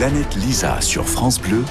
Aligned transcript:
Planète 0.00 0.34
Lisa 0.36 0.80
sur 0.80 1.06
France 1.06 1.38
Bleu, 1.38 1.62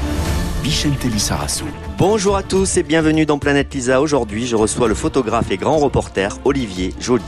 Bichente 0.61 1.03
Lissarassou. 1.03 1.65
Bonjour 1.97 2.35
à 2.35 2.43
tous 2.43 2.77
et 2.77 2.83
bienvenue 2.83 3.25
dans 3.25 3.39
Planète 3.39 3.73
Lisa. 3.73 4.01
Aujourd'hui, 4.01 4.45
je 4.45 4.55
reçois 4.55 4.87
le 4.87 4.93
photographe 4.93 5.49
et 5.49 5.57
grand 5.57 5.79
reporter 5.79 6.37
Olivier 6.45 6.93
Joly. 6.99 7.23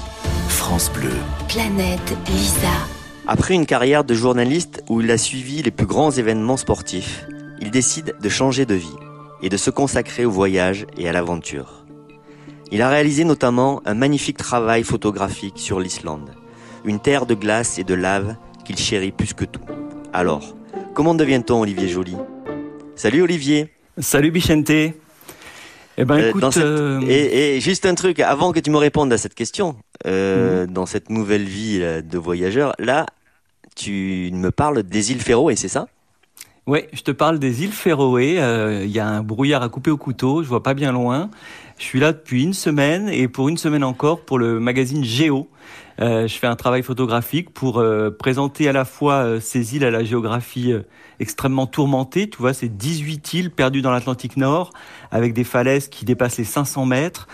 France 0.47 0.91
Bleu. 0.93 1.09
Planète 1.47 2.15
Lisa. 2.27 2.69
Après 3.25 3.55
une 3.55 3.65
carrière 3.65 4.03
de 4.03 4.13
journaliste 4.13 4.83
où 4.89 5.01
il 5.01 5.09
a 5.09 5.17
suivi 5.17 5.63
les 5.63 5.71
plus 5.71 5.87
grands 5.87 6.11
événements 6.11 6.55
sportifs, 6.55 7.25
il 7.59 7.71
décide 7.71 8.13
de 8.21 8.29
changer 8.29 8.67
de 8.67 8.75
vie 8.75 8.97
et 9.41 9.49
de 9.49 9.57
se 9.57 9.71
consacrer 9.71 10.25
au 10.25 10.31
voyage 10.31 10.85
et 10.99 11.09
à 11.09 11.13
l'aventure. 11.13 11.83
Il 12.71 12.83
a 12.83 12.89
réalisé 12.89 13.23
notamment 13.23 13.81
un 13.85 13.95
magnifique 13.95 14.37
travail 14.37 14.83
photographique 14.83 15.57
sur 15.57 15.79
l'Islande, 15.79 16.29
une 16.85 16.99
terre 16.99 17.25
de 17.25 17.33
glace 17.33 17.79
et 17.79 17.83
de 17.83 17.95
lave 17.95 18.35
qu'il 18.65 18.77
chérit 18.77 19.11
plus 19.11 19.33
que 19.33 19.45
tout. 19.45 19.65
Alors, 20.13 20.53
comment 20.93 21.13
devient-on 21.15 21.61
Olivier 21.61 21.87
Joly? 21.87 22.15
Salut 22.95 23.21
Olivier 23.23 23.69
Salut 23.97 24.31
Bichente 24.31 24.69
Eh 24.69 24.93
ben 26.05 26.15
Euh, 26.17 26.29
écoute, 26.29 26.45
cette- 26.53 26.63
euh, 26.63 27.01
et, 27.07 27.57
et 27.57 27.61
juste 27.61 27.85
un 27.85 27.95
truc, 27.95 28.19
avant 28.19 28.51
que 28.51 28.59
tu 28.59 28.71
me 28.71 28.77
répondes 28.77 29.11
à 29.13 29.17
cette 29.17 29.35
question, 29.35 29.75
euh, 30.05 30.65
Mhm. 30.65 30.73
dans 30.73 30.85
cette 30.85 31.09
nouvelle 31.09 31.43
vie 31.43 31.79
de 31.79 32.17
voyageur, 32.17 32.73
là, 32.79 33.05
tu 33.75 34.29
me 34.33 34.51
parles 34.51 34.83
des 34.83 35.11
îles 35.11 35.21
Féroé, 35.21 35.55
c'est 35.55 35.67
ça? 35.67 35.87
Ouais, 36.67 36.87
je 36.93 37.01
te 37.01 37.11
parle 37.11 37.39
des 37.39 37.63
îles 37.63 37.71
Féroé. 37.71 38.39
euh, 38.39 38.83
Il 38.85 38.91
y 38.91 38.99
a 38.99 39.07
un 39.07 39.23
brouillard 39.23 39.63
à 39.63 39.69
couper 39.69 39.91
au 39.91 39.97
couteau, 39.97 40.43
je 40.43 40.47
vois 40.47 40.63
pas 40.63 40.73
bien 40.73 40.91
loin. 40.91 41.29
Je 41.77 41.83
suis 41.83 41.99
là 41.99 42.13
depuis 42.13 42.43
une 42.43 42.53
semaine 42.53 43.09
et 43.09 43.27
pour 43.27 43.49
une 43.49 43.57
semaine 43.57 43.83
encore 43.83 44.21
pour 44.21 44.37
le 44.37 44.59
magazine 44.59 45.03
Géo. 45.03 45.47
Euh, 46.01 46.27
je 46.27 46.35
fais 46.35 46.47
un 46.47 46.55
travail 46.55 46.81
photographique 46.81 47.51
pour 47.51 47.79
euh, 47.79 48.09
présenter 48.09 48.67
à 48.67 48.73
la 48.73 48.85
fois 48.85 49.23
euh, 49.23 49.39
ces 49.39 49.75
îles 49.75 49.85
à 49.85 49.91
la 49.91 50.03
géographie 50.03 50.73
extrêmement 51.19 51.67
tourmentée. 51.67 52.29
Tu 52.29 52.37
vois, 52.39 52.53
c'est 52.53 52.69
18 52.69 53.33
îles 53.35 53.51
perdues 53.51 53.83
dans 53.83 53.91
l'Atlantique 53.91 54.35
Nord 54.35 54.71
avec 55.11 55.33
des 55.33 55.43
falaises 55.43 55.87
qui 55.89 56.05
dépassent 56.05 56.37
les 56.37 56.43
500 56.43 56.85
mètres. 56.85 57.27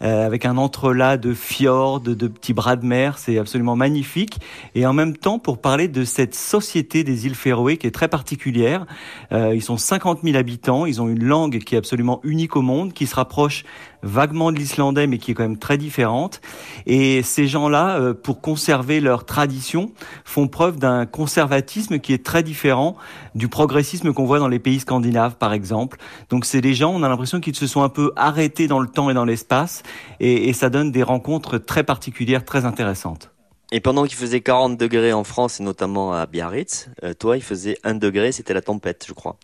avec 0.00 0.44
un 0.44 0.58
entrelac 0.58 1.18
de 1.20 1.32
fjords, 1.32 2.00
de 2.00 2.28
petits 2.28 2.52
bras 2.52 2.76
de 2.76 2.84
mer, 2.84 3.16
c'est 3.16 3.38
absolument 3.38 3.76
magnifique. 3.76 4.38
Et 4.74 4.84
en 4.86 4.92
même 4.92 5.16
temps, 5.16 5.38
pour 5.38 5.58
parler 5.58 5.88
de 5.88 6.04
cette 6.04 6.34
société 6.34 7.04
des 7.04 7.26
îles 7.26 7.34
Féroé 7.34 7.78
qui 7.78 7.86
est 7.86 7.94
très 7.94 8.08
particulière, 8.08 8.86
ils 9.30 9.62
sont 9.62 9.78
50 9.78 10.20
000 10.22 10.36
habitants, 10.36 10.84
ils 10.84 11.00
ont 11.00 11.08
une 11.08 11.24
langue 11.24 11.58
qui 11.60 11.74
est 11.74 11.78
absolument 11.78 12.20
unique 12.22 12.56
au 12.56 12.60
monde, 12.60 12.92
qui 12.92 13.06
se 13.06 13.14
rapproche 13.14 13.64
vaguement 14.04 14.52
de 14.52 14.58
l'islandais, 14.58 15.06
mais 15.06 15.18
qui 15.18 15.32
est 15.32 15.34
quand 15.34 15.42
même 15.42 15.58
très 15.58 15.78
différente. 15.78 16.40
Et 16.86 17.22
ces 17.22 17.46
gens-là, 17.48 17.98
euh, 17.98 18.14
pour 18.14 18.40
conserver 18.40 19.00
leur 19.00 19.24
tradition, 19.24 19.90
font 20.24 20.46
preuve 20.46 20.78
d'un 20.78 21.06
conservatisme 21.06 21.98
qui 21.98 22.12
est 22.12 22.24
très 22.24 22.42
différent 22.42 22.96
du 23.34 23.48
progressisme 23.48 24.12
qu'on 24.12 24.26
voit 24.26 24.38
dans 24.38 24.48
les 24.48 24.58
pays 24.58 24.80
scandinaves, 24.80 25.36
par 25.36 25.52
exemple. 25.52 25.98
Donc 26.30 26.44
c'est 26.44 26.60
des 26.60 26.74
gens, 26.74 26.92
on 26.92 27.02
a 27.02 27.08
l'impression 27.08 27.40
qu'ils 27.40 27.56
se 27.56 27.66
sont 27.66 27.82
un 27.82 27.88
peu 27.88 28.12
arrêtés 28.16 28.68
dans 28.68 28.80
le 28.80 28.88
temps 28.88 29.10
et 29.10 29.14
dans 29.14 29.24
l'espace, 29.24 29.82
et, 30.20 30.52
ça 30.52 30.70
donne 30.70 30.92
des 30.92 31.02
rencontres 31.02 31.58
très 31.58 31.82
particulières, 31.82 32.44
très 32.44 32.64
intéressantes. 32.64 33.30
Et 33.72 33.80
pendant 33.80 34.04
qu'il 34.04 34.16
faisait 34.16 34.40
40 34.40 34.78
degrés 34.78 35.12
en 35.12 35.24
France, 35.24 35.58
et 35.58 35.64
notamment 35.64 36.12
à 36.12 36.26
Biarritz, 36.26 36.88
euh, 37.02 37.12
toi, 37.12 37.36
il 37.36 37.42
faisait 37.42 37.76
1 37.82 37.94
degré, 37.94 38.30
c'était 38.30 38.54
la 38.54 38.60
tempête, 38.60 39.04
je 39.08 39.12
crois. 39.12 39.36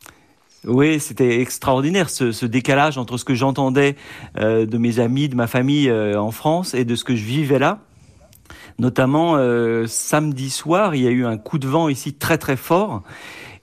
Oui, 0.66 1.00
c'était 1.00 1.40
extraordinaire 1.40 2.10
ce, 2.10 2.44
décalage 2.44 2.98
entre 2.98 3.16
ce 3.16 3.24
que 3.24 3.34
j'entendais 3.34 3.96
euh, 4.38 4.66
de 4.66 4.76
mes 4.76 4.98
amis, 4.98 5.28
de 5.30 5.34
ma 5.34 5.46
famille 5.46 5.88
euh, 5.88 6.20
en 6.20 6.32
France 6.32 6.74
et 6.74 6.84
de 6.84 6.94
ce 6.94 7.04
que 7.04 7.16
je 7.16 7.24
vivais 7.24 7.58
là. 7.58 7.78
Notamment 8.78 9.36
euh, 9.36 9.86
samedi 9.86 10.50
soir, 10.50 10.94
il 10.94 11.02
y 11.02 11.06
a 11.06 11.10
eu 11.10 11.24
un 11.24 11.38
coup 11.38 11.58
de 11.58 11.66
vent 11.66 11.88
ici 11.88 12.12
très 12.14 12.36
très 12.36 12.56
fort. 12.56 13.02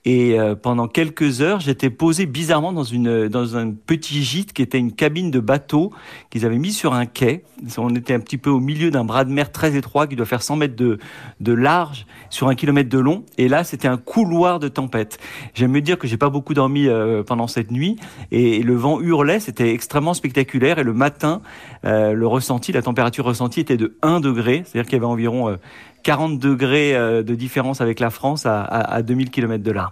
Et 0.09 0.39
euh, 0.39 0.55
pendant 0.55 0.87
quelques 0.87 1.41
heures, 1.41 1.59
j'étais 1.59 1.89
posé 1.89 2.27
bizarrement 2.27 2.71
dans 2.71 2.85
une 2.85 3.27
dans 3.27 3.57
un 3.57 3.71
petit 3.71 4.23
gîte 4.23 4.53
qui 4.53 4.61
était 4.61 4.79
une 4.79 4.93
cabine 4.93 5.31
de 5.31 5.41
bateau 5.41 5.91
qu'ils 6.29 6.45
avaient 6.45 6.59
mis 6.59 6.71
sur 6.71 6.93
un 6.93 7.05
quai. 7.05 7.43
On 7.77 7.93
était 7.93 8.13
un 8.13 8.21
petit 8.21 8.37
peu 8.37 8.49
au 8.49 8.61
milieu 8.61 8.89
d'un 8.89 9.03
bras 9.03 9.25
de 9.25 9.33
mer 9.33 9.51
très 9.51 9.75
étroit 9.75 10.07
qui 10.07 10.15
doit 10.15 10.25
faire 10.25 10.43
100 10.43 10.55
mètres 10.55 10.77
de, 10.77 10.97
de 11.41 11.51
large 11.51 12.05
sur 12.29 12.47
un 12.47 12.55
kilomètre 12.55 12.87
de 12.87 12.99
long. 12.99 13.25
Et 13.37 13.49
là, 13.49 13.65
c'était 13.65 13.89
un 13.89 13.97
couloir 13.97 14.59
de 14.59 14.69
tempête. 14.69 15.19
J'aime 15.53 15.71
me 15.71 15.81
dire 15.81 15.99
que 15.99 16.07
j'ai 16.07 16.15
pas 16.15 16.29
beaucoup 16.29 16.53
dormi 16.53 16.87
euh, 16.87 17.21
pendant 17.23 17.47
cette 17.47 17.69
nuit 17.71 17.97
et 18.31 18.63
le 18.63 18.75
vent 18.75 19.01
hurlait. 19.01 19.41
C'était 19.41 19.73
extrêmement 19.73 20.13
spectaculaire. 20.13 20.79
Et 20.79 20.85
le 20.85 20.93
matin, 20.93 21.41
euh, 21.83 22.13
le 22.13 22.27
ressenti, 22.27 22.71
la 22.71 22.81
température 22.81 23.25
ressentie 23.25 23.59
était 23.59 23.75
de 23.75 23.97
1 24.03 24.21
degré. 24.21 24.63
C'est-à-dire 24.63 24.87
qu'il 24.87 24.93
y 24.93 25.01
avait 25.01 25.05
environ 25.05 25.57
40 26.07 26.39
degrés 26.39 26.95
euh, 26.95 27.21
de 27.21 27.35
différence 27.35 27.81
avec 27.81 27.99
la 27.99 28.09
France 28.09 28.45
à, 28.45 28.61
à, 28.61 28.93
à 28.95 29.01
2000 29.01 29.29
km 29.29 29.61
de 29.61 29.71
là. 29.71 29.91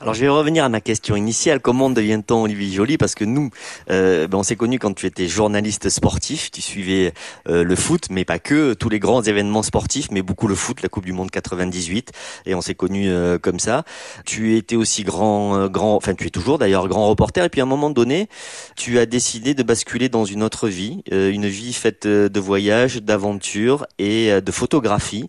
Alors 0.00 0.14
je 0.14 0.20
vais 0.20 0.28
revenir 0.28 0.64
à 0.64 0.68
ma 0.68 0.80
question 0.80 1.16
initiale. 1.16 1.60
Comment 1.60 1.90
devient-on 1.90 2.42
Olivier 2.42 2.76
Joly? 2.76 2.98
Parce 2.98 3.14
que 3.14 3.24
nous, 3.24 3.50
euh, 3.90 4.26
ben, 4.26 4.38
on 4.38 4.42
s'est 4.42 4.56
connus 4.56 4.78
quand 4.78 4.94
tu 4.94 5.06
étais 5.06 5.28
journaliste 5.28 5.88
sportif. 5.88 6.50
Tu 6.50 6.60
suivais 6.60 7.12
euh, 7.48 7.64
le 7.64 7.76
foot, 7.76 8.06
mais 8.10 8.24
pas 8.24 8.38
que, 8.38 8.74
tous 8.74 8.88
les 8.88 8.98
grands 8.98 9.22
événements 9.22 9.62
sportifs, 9.62 10.08
mais 10.10 10.22
beaucoup 10.22 10.48
le 10.48 10.54
foot, 10.54 10.82
la 10.82 10.88
Coupe 10.88 11.04
du 11.04 11.12
Monde 11.12 11.30
98. 11.30 12.12
Et 12.46 12.54
on 12.54 12.60
s'est 12.60 12.74
connus 12.74 13.08
euh, 13.08 13.38
comme 13.38 13.58
ça. 13.58 13.84
Tu 14.24 14.56
étais 14.56 14.76
aussi 14.76 15.04
grand, 15.04 15.56
euh, 15.56 15.68
grand, 15.68 15.96
enfin 15.96 16.14
tu 16.14 16.26
es 16.26 16.30
toujours 16.30 16.58
d'ailleurs 16.58 16.88
grand 16.88 17.08
reporter. 17.08 17.44
Et 17.44 17.48
puis 17.48 17.60
à 17.60 17.64
un 17.64 17.68
moment 17.68 17.90
donné, 17.90 18.28
tu 18.76 18.98
as 18.98 19.06
décidé 19.06 19.54
de 19.54 19.62
basculer 19.62 20.08
dans 20.08 20.24
une 20.24 20.42
autre 20.42 20.68
vie, 20.68 21.02
euh, 21.12 21.30
une 21.30 21.46
vie 21.46 21.72
faite 21.72 22.06
euh, 22.06 22.28
de 22.28 22.40
voyages, 22.40 22.96
d'aventures 23.02 23.86
et 23.98 24.40
de 24.40 24.52
photographie. 24.52 25.28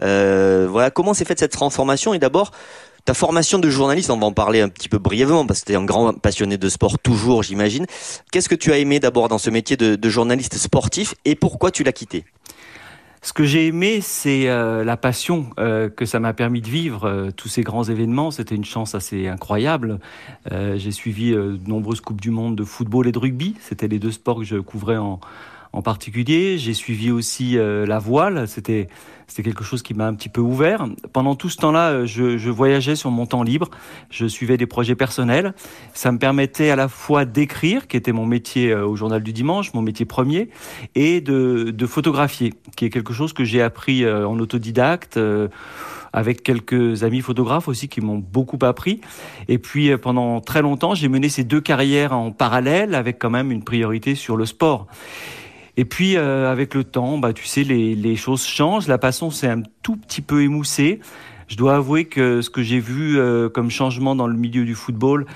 Voilà, 0.00 0.90
comment 0.90 1.14
s'est 1.14 1.24
faite 1.24 1.38
cette 1.38 1.52
transformation? 1.52 2.14
Et 2.14 2.18
d'abord, 2.18 2.52
ta 3.06 3.14
formation 3.14 3.60
de 3.60 3.70
journaliste, 3.70 4.10
on 4.10 4.18
va 4.18 4.26
en 4.26 4.32
parler 4.32 4.60
un 4.60 4.68
petit 4.68 4.88
peu 4.88 4.98
brièvement 4.98 5.46
parce 5.46 5.60
que 5.60 5.66
tu 5.66 5.72
es 5.72 5.76
un 5.76 5.84
grand 5.84 6.12
passionné 6.12 6.58
de 6.58 6.68
sport 6.68 6.98
toujours, 6.98 7.44
j'imagine. 7.44 7.86
Qu'est-ce 8.32 8.48
que 8.48 8.56
tu 8.56 8.72
as 8.72 8.78
aimé 8.78 8.98
d'abord 8.98 9.28
dans 9.28 9.38
ce 9.38 9.48
métier 9.48 9.76
de, 9.76 10.08
journaliste 10.08 10.56
sportif 10.56 11.14
et 11.24 11.36
pourquoi 11.36 11.70
tu 11.70 11.84
l'as 11.84 11.92
quitté? 11.92 12.24
Ce 13.22 13.32
que 13.32 13.44
j'ai 13.44 13.68
aimé, 13.68 14.00
c'est 14.00 14.48
euh, 14.48 14.84
la 14.84 14.96
passion 14.96 15.50
euh, 15.58 15.88
que 15.88 16.04
ça 16.04 16.20
m'a 16.20 16.32
permis 16.32 16.60
de 16.60 16.68
vivre. 16.68 17.04
euh, 17.06 17.30
tous 17.30 17.48
ces 17.48 17.62
grands 17.62 17.84
événements, 17.84 18.30
c'était 18.32 18.54
une 18.54 18.64
chance 18.64 18.94
assez 18.94 19.28
incroyable. 19.28 20.00
J'ai 20.50 20.90
suivi 20.90 21.30
de 21.30 21.58
nombreuses 21.66 22.00
coupes 22.00 22.20
du 22.20 22.30
monde 22.30 22.56
de 22.56 22.64
football 22.64 23.06
et 23.06 23.12
de 23.12 23.18
rugby. 23.18 23.54
C'était 23.60 23.88
les 23.88 24.00
deux 24.00 24.12
sports 24.12 24.38
que 24.38 24.44
je 24.44 24.56
couvrais 24.56 24.96
en, 24.96 25.20
en 25.72 25.82
particulier. 25.82 26.58
J'ai 26.58 26.74
suivi 26.74 27.10
aussi 27.12 27.56
la 27.56 27.98
voile. 27.98 28.48
C'était 28.48 28.88
c'était 29.26 29.42
quelque 29.42 29.64
chose 29.64 29.82
qui 29.82 29.94
m'a 29.94 30.06
un 30.06 30.14
petit 30.14 30.28
peu 30.28 30.40
ouvert. 30.40 30.86
Pendant 31.12 31.34
tout 31.34 31.48
ce 31.48 31.56
temps-là, 31.58 31.90
euh, 31.90 32.06
je, 32.06 32.50
voyageais 32.50 32.96
sur 32.96 33.10
mon 33.10 33.26
temps 33.26 33.42
libre. 33.42 33.68
Je 34.08 34.26
suivais 34.26 34.56
des 34.56 34.66
projets 34.66 34.94
personnels. 34.94 35.54
Ça 35.94 36.12
me 36.12 36.18
permettait 36.18 36.70
à 36.70 36.76
la 36.76 36.88
fois 36.88 37.24
d'écrire, 37.24 37.88
qui 37.88 37.96
était 37.96 38.12
mon 38.12 38.26
métier 38.26 38.70
euh, 38.70 38.86
au 38.86 38.94
journal 38.94 39.22
du 39.22 39.32
dimanche, 39.32 39.74
mon 39.74 39.82
métier 39.82 40.06
premier, 40.06 40.48
et 40.94 41.20
de, 41.20 41.86
photographier, 41.86 42.54
qui 42.76 42.84
est 42.84 42.90
quelque 42.90 43.12
chose 43.12 43.32
que 43.32 43.44
j'ai 43.44 43.62
appris 43.62 44.04
euh, 44.04 44.26
en 44.26 44.38
autodidacte. 44.38 45.18
avec 46.12 46.42
quelques 46.42 47.04
amis 47.04 47.20
photographes 47.20 47.68
aussi 47.68 47.88
qui 47.88 48.00
m'ont 48.00 48.18
beaucoup 48.18 48.58
appris. 48.62 49.02
Et 49.48 49.58
puis 49.58 49.94
pendant 49.98 50.40
très 50.40 50.62
longtemps, 50.62 50.94
j'ai 50.94 51.08
mené 51.08 51.28
ces 51.28 51.44
deux 51.44 51.60
carrières 51.60 52.14
en 52.14 52.32
parallèle 52.32 52.94
avec 52.94 53.18
quand 53.18 53.28
même 53.28 53.52
une 53.52 53.62
priorité 53.62 54.14
sur 54.14 54.36
le 54.38 54.46
sport. 54.46 54.86
Et 55.76 55.84
puis 55.84 56.16
euh, 56.16 56.50
avec 56.50 56.74
le 56.74 56.84
temps, 56.84 57.18
bah 57.18 57.32
tu 57.32 57.44
sais, 57.44 57.62
les, 57.62 58.16
choses 58.16 58.46
changent. 58.46 58.88
La 58.88 58.98
passion 58.98 59.30
s'est 59.30 59.48
un 59.48 59.62
tout 59.82 59.96
petit 59.96 60.22
peu 60.22 60.42
émoussée. 60.42 61.00
Je 61.48 61.56
dois 61.56 61.76
avouer 61.76 62.06
que 62.06 62.40
ce 62.40 62.50
que 62.50 62.62
j'ai 62.62 62.80
vu 62.80 63.18
euh, 63.18 63.48
comme 63.48 63.70
changement 63.70 64.16
dans 64.16 64.26
le 64.26 64.34
milieu 64.36 64.64
du 64.64 64.74
football, 64.74 65.26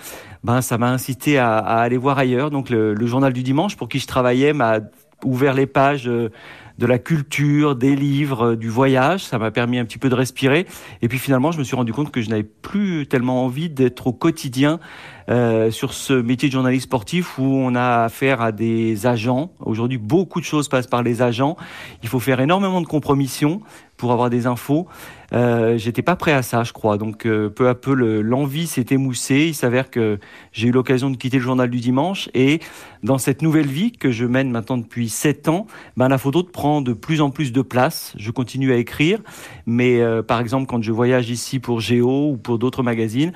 ben 0.42 0.60
ça 0.60 0.78
m'a 0.78 0.90
incité 0.90 1.38
à, 1.38 1.58
aller 1.58 1.98
voir 1.98 2.18
ailleurs. 2.18 2.50
Donc 2.50 2.70
le, 2.70 3.06
journal 3.06 3.32
du 3.32 3.42
dimanche 3.42 3.76
pour 3.76 3.88
qui 3.88 3.98
je 3.98 4.06
travaillais 4.06 4.52
m'a 4.52 4.80
ouvert 5.24 5.52
les 5.52 5.66
pages 5.66 6.08
euh, 6.08 6.30
de 6.78 6.86
la 6.86 6.98
culture, 6.98 7.76
des 7.76 7.94
livres, 7.94 8.54
du 8.54 8.70
voyage. 8.70 9.22
Ça 9.22 9.38
m'a 9.38 9.50
permis 9.50 9.78
un 9.78 9.84
petit 9.84 9.98
peu 9.98 10.08
de 10.08 10.14
respirer. 10.14 10.66
Et 11.02 11.08
puis 11.08 11.18
finalement, 11.18 11.52
je 11.52 11.58
me 11.58 11.64
suis 11.64 11.76
rendu 11.76 11.92
compte 11.92 12.10
que 12.10 12.22
je 12.22 12.30
n'avais 12.30 12.42
plus 12.42 13.06
tellement 13.06 13.44
envie 13.44 13.68
d'être 13.68 14.06
au 14.06 14.12
quotidien 14.14 14.80
euh, 15.28 15.70
sur 15.70 15.92
ce 15.92 16.12
métier 16.12 16.48
de 16.48 16.52
journaliste 16.52 16.84
sportif 16.84 17.38
où 17.38 17.44
on 17.44 17.74
a 17.74 18.04
affaire 18.04 18.40
à 18.40 18.52
des 18.52 19.06
agents. 19.06 19.50
Aujourd'hui, 19.60 19.98
beaucoup 19.98 20.40
de 20.40 20.44
choses 20.44 20.68
passent 20.68 20.86
par 20.86 21.02
les 21.02 21.22
agents. 21.22 21.56
Il 22.02 22.08
faut 22.08 22.20
faire 22.20 22.40
énormément 22.40 22.80
de 22.80 22.86
compromissions 22.86 23.60
pour 23.96 24.12
avoir 24.12 24.30
des 24.30 24.46
infos. 24.46 24.86
Euh, 25.34 25.76
J'étais 25.76 26.00
pas 26.00 26.16
prêt 26.16 26.32
à 26.32 26.40
ça, 26.42 26.64
je 26.64 26.72
crois. 26.72 26.96
Donc 26.96 27.26
euh, 27.26 27.50
peu 27.50 27.68
à 27.68 27.74
peu, 27.74 27.92
le- 27.94 28.22
l'envie 28.22 28.66
s'est 28.66 28.86
émoussée. 28.90 29.46
Il 29.48 29.54
s'avère 29.54 29.90
que 29.90 30.18
j'ai 30.52 30.68
eu 30.68 30.70
l'occasion 30.72 31.10
de 31.10 31.16
quitter 31.16 31.36
le 31.36 31.42
journal 31.42 31.68
du 31.68 31.80
dimanche 31.80 32.30
et 32.32 32.60
dans 33.02 33.18
cette 33.18 33.42
nouvelle 33.42 33.66
vie 33.66 33.92
que 33.92 34.10
je 34.10 34.24
mène 34.24 34.50
maintenant 34.50 34.78
depuis 34.78 35.08
sept 35.10 35.48
ans, 35.48 35.66
ben 35.98 36.08
la 36.08 36.16
photo 36.18 36.42
prend 36.42 36.80
de 36.80 36.94
plus 36.94 37.20
en 37.20 37.30
plus 37.30 37.52
de 37.52 37.62
place. 37.62 38.14
Je 38.16 38.30
continue 38.30 38.72
à 38.72 38.76
écrire, 38.76 39.20
mais 39.66 40.00
par 40.26 40.40
exemple 40.40 40.66
quand 40.66 40.82
je 40.82 40.92
voyage 40.92 41.30
ici 41.30 41.60
pour 41.60 41.80
Géo 41.80 42.32
ou 42.32 42.36
pour 42.36 42.58
d'autres 42.58 42.82
magazines, 42.82 43.32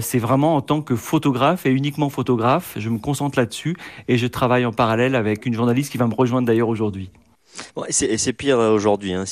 c'est 0.00 0.18
vraiment 0.18 0.56
en 0.56 0.60
tant 0.60 0.82
que 0.82 0.96
photographe 0.96 1.35
et 1.64 1.70
uniquement 1.70 2.08
photographe. 2.08 2.74
Je 2.76 2.88
me 2.88 2.98
concentre 2.98 3.38
là-dessus 3.38 3.76
et 4.08 4.18
je 4.18 4.26
travaille 4.26 4.64
en 4.64 4.72
parallèle 4.72 5.14
avec 5.14 5.46
une 5.46 5.54
journaliste 5.54 5.92
qui 5.92 5.98
va 5.98 6.06
me 6.06 6.14
rejoindre 6.14 6.46
d'ailleurs 6.46 6.68
aujourd'hui. 6.68 7.10
Ouais, 7.74 7.88
c'est 7.90 8.32
pire 8.32 8.58
aujourd'hui. 8.58 9.12
Hein 9.14 9.24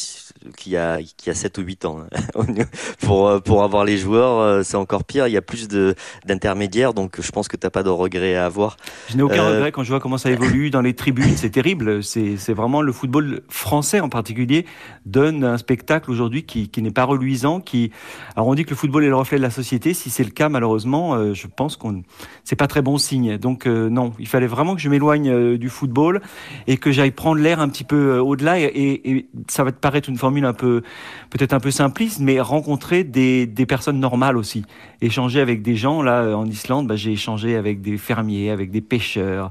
qui 0.57 0.77
a 0.77 0.99
qui 1.17 1.31
a 1.31 1.35
7 1.35 1.59
ou 1.59 1.63
8 1.63 1.85
ans. 1.85 2.01
Hein. 2.01 2.45
pour 3.01 3.29
euh, 3.29 3.41
pour 3.41 3.63
avoir 3.63 3.85
les 3.85 3.97
joueurs, 3.97 4.39
euh, 4.39 4.63
c'est 4.63 4.77
encore 4.77 5.05
pire. 5.05 5.27
Il 5.27 5.33
y 5.33 5.37
a 5.37 5.43
plus 5.43 5.69
de 5.69 5.95
d'intermédiaires, 6.27 6.95
donc 6.95 7.21
je 7.21 7.31
pense 7.33 7.49
que 7.49 7.57
t'as 7.57 7.71
pas 7.71 7.83
de 7.83 7.91
regrets 7.91 8.37
à 8.37 8.47
avoir. 8.47 8.77
Je 9.09 9.17
n'ai 9.17 9.23
aucun 9.23 9.45
euh, 9.45 9.55
regret 9.55 9.73
quand 9.73 9.83
je 9.83 9.91
vois 9.91 10.01
comment 10.01 10.19
ça 10.19 10.31
évolue 10.31 10.71
dans 10.71 10.81
les 10.81 10.95
tribunes. 10.95 11.37
C'est 11.37 11.51
terrible. 11.51 12.03
C'est 12.03 12.37
c'est 12.37 12.53
vraiment 12.53 12.83
le 12.83 12.93
football 12.93 13.43
français 13.49 14.01
en 14.01 14.09
particulier 14.09 14.67
donne 15.07 15.45
un 15.45 15.59
spectacle 15.59 16.11
aujourd'hui 16.11 16.45
qui 16.45 16.69
qui 16.69 16.83
n'est 16.83 16.91
pas 16.91 17.05
reluisant. 17.05 17.61
Qui 17.61 17.91
alors 18.37 18.49
on 18.49 18.55
dit 18.55 18.65
que 18.65 18.71
le 18.71 18.77
football 18.77 19.05
est 19.05 19.09
le 19.09 19.17
reflet 19.17 19.39
de 19.39 19.43
la 19.43 19.51
société. 19.51 19.95
Si 19.95 20.11
c'est 20.11 20.25
le 20.25 20.31
cas, 20.31 20.49
malheureusement, 20.49 21.33
je 21.33 21.47
pense 21.47 21.77
qu'on 21.77 22.03
c'est 22.45 22.57
pas 22.57 22.67
très 22.67 22.83
bon 22.83 22.99
signe. 22.99 23.39
Donc 23.39 23.67
non, 23.67 24.13
il 24.19 24.29
fallait 24.29 24.47
vraiment 24.47 24.75
que 24.75 24.81
je 24.81 24.89
m'éloigne 24.89 25.57
du 25.57 25.69
football 25.69 26.21
et 26.67 26.77
que 26.77 26.93
j'aille 26.93 27.11
prendre 27.11 27.41
l'air 27.41 27.61
un 27.61 27.69
petit 27.69 27.85
peu 27.85 28.19
au-delà. 28.19 28.59
Et, 28.59 28.69
et 28.75 29.27
ça 29.49 29.65
va 29.65 29.73
te 29.73 29.79
paraître 29.79 30.09
une 30.09 30.19
forme 30.19 30.34
un 30.43 30.53
peu, 30.53 30.83
peut-être 31.31 31.53
un 31.53 31.61
peu 31.61 31.71
simpliste, 31.71 32.21
mais 32.21 32.41
rencontrer 32.41 33.05
des, 33.05 33.47
des, 33.47 33.67
personnes 33.67 34.01
normales 34.01 34.37
aussi. 34.37 34.65
Échanger 35.01 35.41
avec 35.41 35.63
des 35.63 35.77
gens, 35.77 36.03
là, 36.03 36.37
en 36.37 36.47
Islande, 36.47 36.87
bah, 36.87 36.97
j'ai 36.97 37.13
échangé 37.13 37.57
avec 37.57 37.83
des 37.83 37.99
fermiers, 37.99 38.51
avec 38.51 38.71
des 38.71 38.81
pêcheurs, 38.81 39.51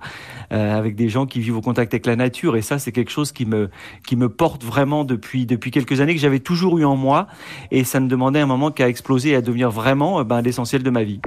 euh, 0.52 0.78
avec 0.78 0.96
des 0.96 1.10
gens 1.10 1.26
qui 1.26 1.40
vivent 1.40 1.58
au 1.58 1.62
contact 1.62 1.94
avec 1.94 2.06
la 2.06 2.16
nature. 2.16 2.56
Et 2.58 2.62
ça, 2.62 2.80
c'est 2.80 2.92
quelque 2.92 3.12
chose 3.12 3.32
qui 3.32 3.46
me, 3.46 3.70
qui 4.06 4.16
me 4.16 4.30
porte 4.30 4.64
vraiment 4.64 5.04
depuis, 5.06 5.46
depuis 5.46 5.72
quelques 5.72 6.02
années, 6.02 6.16
que 6.16 6.22
j'avais 6.22 6.40
toujours 6.40 6.80
eu 6.80 6.86
en 6.86 6.96
moi. 6.96 7.28
Et 7.72 7.84
ça 7.84 8.00
ne 8.00 8.08
demandait 8.08 8.40
un 8.40 8.48
moment 8.48 8.72
qu'à 8.72 8.90
exploser 8.90 9.30
et 9.30 9.36
à 9.36 9.42
devenir 9.42 9.70
vraiment 9.70 10.24
ben, 10.24 10.42
l'essentiel 10.42 10.84
de 10.84 10.90
ma 10.90 11.04
vie. 11.04 11.22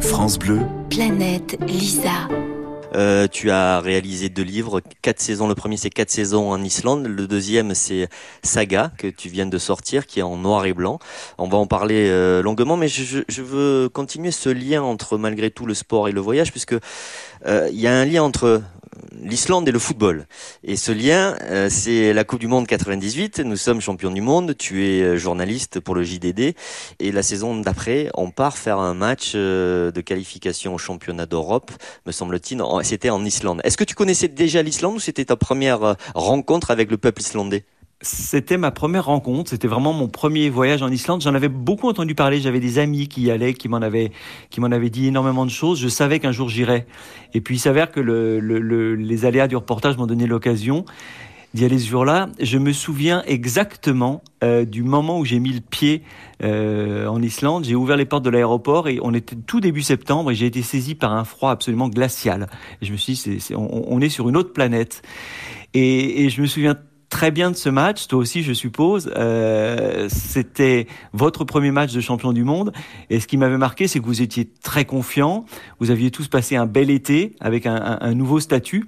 France 0.00 0.38
Bleu. 0.38 0.60
Planète 0.90 1.58
Lisa. 1.66 2.28
Euh, 2.94 3.26
tu 3.26 3.50
as 3.50 3.80
réalisé 3.80 4.28
deux 4.28 4.42
livres, 4.42 4.80
quatre 5.02 5.20
saisons. 5.20 5.48
Le 5.48 5.54
premier 5.54 5.76
c'est 5.76 5.90
quatre 5.90 6.10
saisons 6.10 6.50
en 6.50 6.62
Islande, 6.62 7.06
le 7.06 7.26
deuxième 7.26 7.74
c'est 7.74 8.08
Saga 8.42 8.92
que 8.96 9.08
tu 9.08 9.28
viens 9.28 9.46
de 9.46 9.58
sortir, 9.58 10.06
qui 10.06 10.20
est 10.20 10.22
en 10.22 10.36
noir 10.36 10.64
et 10.66 10.72
blanc. 10.72 10.98
On 11.38 11.48
va 11.48 11.58
en 11.58 11.66
parler 11.66 12.08
euh, 12.08 12.42
longuement, 12.42 12.76
mais 12.76 12.88
je, 12.88 13.42
veux 13.42 13.88
continuer 13.88 14.30
ce 14.30 14.48
lien 14.48 14.82
entre 14.82 15.18
malgré 15.18 15.50
tout 15.50 15.66
le 15.66 15.74
sport 15.74 16.08
et 16.08 16.12
le 16.12 16.20
voyage, 16.20 16.50
puisque 16.50 16.76
euh, 17.46 17.68
il 17.72 17.80
y 17.80 17.86
a 17.86 17.92
un 17.92 18.04
lien 18.04 18.22
entre 18.22 18.62
l'Islande 19.22 19.68
et 19.68 19.72
le 19.72 19.78
football. 19.78 20.26
Et 20.62 20.76
ce 20.76 20.92
lien, 20.92 21.36
euh, 21.42 21.68
c'est 21.70 22.12
la 22.12 22.24
Coupe 22.24 22.40
du 22.40 22.46
Monde 22.46 22.66
98. 22.66 23.40
Nous 23.40 23.56
sommes 23.56 23.80
champions 23.80 24.10
du 24.10 24.20
monde. 24.20 24.56
Tu 24.56 24.86
es 24.86 25.02
euh, 25.02 25.16
journaliste 25.16 25.80
pour 25.80 25.94
le 25.94 26.02
JDD. 26.02 26.54
Et 27.00 27.12
la 27.12 27.22
saison 27.22 27.58
d'après, 27.60 28.10
on 28.14 28.30
part 28.30 28.56
faire 28.56 28.78
un 28.78 28.94
match 28.94 29.32
euh, 29.34 29.90
de 29.90 30.00
qualification 30.00 30.74
au 30.74 30.78
championnat 30.78 31.26
d'Europe, 31.26 31.70
me 32.06 32.12
semble-t-il. 32.12 32.62
C'était 32.82 33.10
en 33.10 33.24
Islande. 33.24 33.60
Est-ce 33.64 33.76
que 33.76 33.84
tu 33.84 33.94
connaissais 33.94 34.28
déjà 34.28 34.62
l'Islande 34.62 34.96
ou 34.96 35.00
c'était 35.00 35.24
ta 35.24 35.36
première 35.36 35.96
rencontre 36.14 36.70
avec 36.70 36.90
le 36.90 36.96
peuple 36.96 37.20
islandais? 37.20 37.64
C'était 38.00 38.58
ma 38.58 38.70
première 38.70 39.06
rencontre, 39.06 39.50
c'était 39.50 39.68
vraiment 39.68 39.92
mon 39.92 40.08
premier 40.08 40.50
voyage 40.50 40.82
en 40.82 40.90
Islande. 40.90 41.22
J'en 41.22 41.34
avais 41.34 41.48
beaucoup 41.48 41.88
entendu 41.88 42.14
parler, 42.14 42.40
j'avais 42.40 42.60
des 42.60 42.78
amis 42.78 43.08
qui 43.08 43.22
y 43.22 43.30
allaient, 43.30 43.54
qui 43.54 43.68
m'en 43.68 43.78
avaient, 43.78 44.12
qui 44.50 44.60
m'en 44.60 44.70
avaient 44.70 44.90
dit 44.90 45.06
énormément 45.06 45.46
de 45.46 45.50
choses. 45.50 45.80
Je 45.80 45.88
savais 45.88 46.20
qu'un 46.20 46.32
jour 46.32 46.48
j'irais. 46.48 46.86
Et 47.32 47.40
puis 47.40 47.56
il 47.56 47.58
s'avère 47.58 47.90
que 47.90 48.00
le, 48.00 48.40
le, 48.40 48.94
les 48.94 49.24
aléas 49.24 49.48
du 49.48 49.56
reportage 49.56 49.96
m'ont 49.96 50.06
donné 50.06 50.26
l'occasion 50.26 50.84
d'y 51.54 51.64
aller 51.64 51.78
ce 51.78 51.88
jour-là. 51.88 52.28
Je 52.40 52.58
me 52.58 52.72
souviens 52.72 53.22
exactement 53.26 54.22
euh, 54.42 54.64
du 54.64 54.82
moment 54.82 55.20
où 55.20 55.24
j'ai 55.24 55.38
mis 55.38 55.52
le 55.52 55.60
pied 55.60 56.02
euh, 56.42 57.06
en 57.06 57.22
Islande. 57.22 57.64
J'ai 57.64 57.76
ouvert 57.76 57.96
les 57.96 58.06
portes 58.06 58.24
de 58.24 58.30
l'aéroport 58.30 58.88
et 58.88 58.98
on 59.02 59.14
était 59.14 59.36
tout 59.36 59.60
début 59.60 59.82
septembre 59.82 60.32
et 60.32 60.34
j'ai 60.34 60.46
été 60.46 60.62
saisi 60.62 60.96
par 60.96 61.12
un 61.12 61.24
froid 61.24 61.52
absolument 61.52 61.88
glacial. 61.88 62.48
Je 62.82 62.90
me 62.90 62.96
suis 62.96 63.14
dit, 63.14 63.54
on, 63.54 64.00
est 64.00 64.08
sur 64.08 64.28
une 64.28 64.36
autre 64.36 64.52
planète. 64.52 65.02
Et 65.74 66.28
je 66.28 66.40
me 66.42 66.46
souviens 66.46 66.76
très 67.14 67.30
bien 67.30 67.52
de 67.52 67.56
ce 67.56 67.68
match, 67.68 68.08
toi 68.08 68.18
aussi 68.18 68.42
je 68.42 68.52
suppose. 68.52 69.08
Euh, 69.16 70.08
C'était 70.10 70.88
votre 71.12 71.44
premier 71.44 71.70
match 71.70 71.92
de 71.92 72.00
champion 72.00 72.32
du 72.32 72.42
monde. 72.42 72.72
Et 73.08 73.20
ce 73.20 73.28
qui 73.28 73.36
m'avait 73.36 73.56
marqué, 73.56 73.86
c'est 73.86 74.00
que 74.00 74.04
vous 74.04 74.20
étiez 74.20 74.50
très 74.64 74.84
confiant. 74.84 75.44
Vous 75.78 75.92
aviez 75.92 76.10
tous 76.10 76.26
passé 76.26 76.56
un 76.56 76.66
bel 76.66 76.90
été 76.90 77.36
avec 77.38 77.66
un, 77.66 78.14
nouveau 78.14 78.40
statut. 78.40 78.86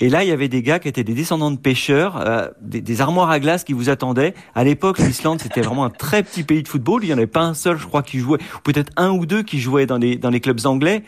Et 0.00 0.10
là, 0.10 0.22
il 0.22 0.28
y 0.28 0.32
avait 0.32 0.48
des 0.48 0.60
gars 0.60 0.80
qui 0.80 0.88
étaient 0.88 1.02
des 1.02 1.14
descendants 1.14 1.50
de 1.50 1.56
pêcheurs, 1.56 2.20
euh, 2.20 2.48
des, 2.60 2.82
des, 2.82 3.00
armoires 3.00 3.30
à 3.30 3.40
glace 3.40 3.64
qui 3.64 3.72
vous 3.72 3.88
attendaient. 3.88 4.34
À 4.54 4.64
l'époque, 4.64 4.98
l'Islande, 4.98 5.40
c'était 5.40 5.62
vraiment 5.62 5.84
un 5.84 5.90
très 5.90 6.22
petit 6.22 6.42
pays 6.42 6.62
de 6.62 6.68
football. 6.68 7.02
Il 7.04 7.06
n'y 7.06 7.14
en 7.14 7.18
avait 7.18 7.26
pas 7.26 7.40
un 7.40 7.54
seul, 7.54 7.78
je 7.78 7.86
crois, 7.86 8.02
qui 8.02 8.18
jouait, 8.18 8.38
peut-être 8.64 8.92
un 8.98 9.12
ou 9.12 9.24
deux 9.24 9.42
qui 9.42 9.60
jouaient 9.60 9.86
dans 9.86 9.96
les, 9.96 10.40
clubs 10.40 10.66
anglais. 10.66 11.04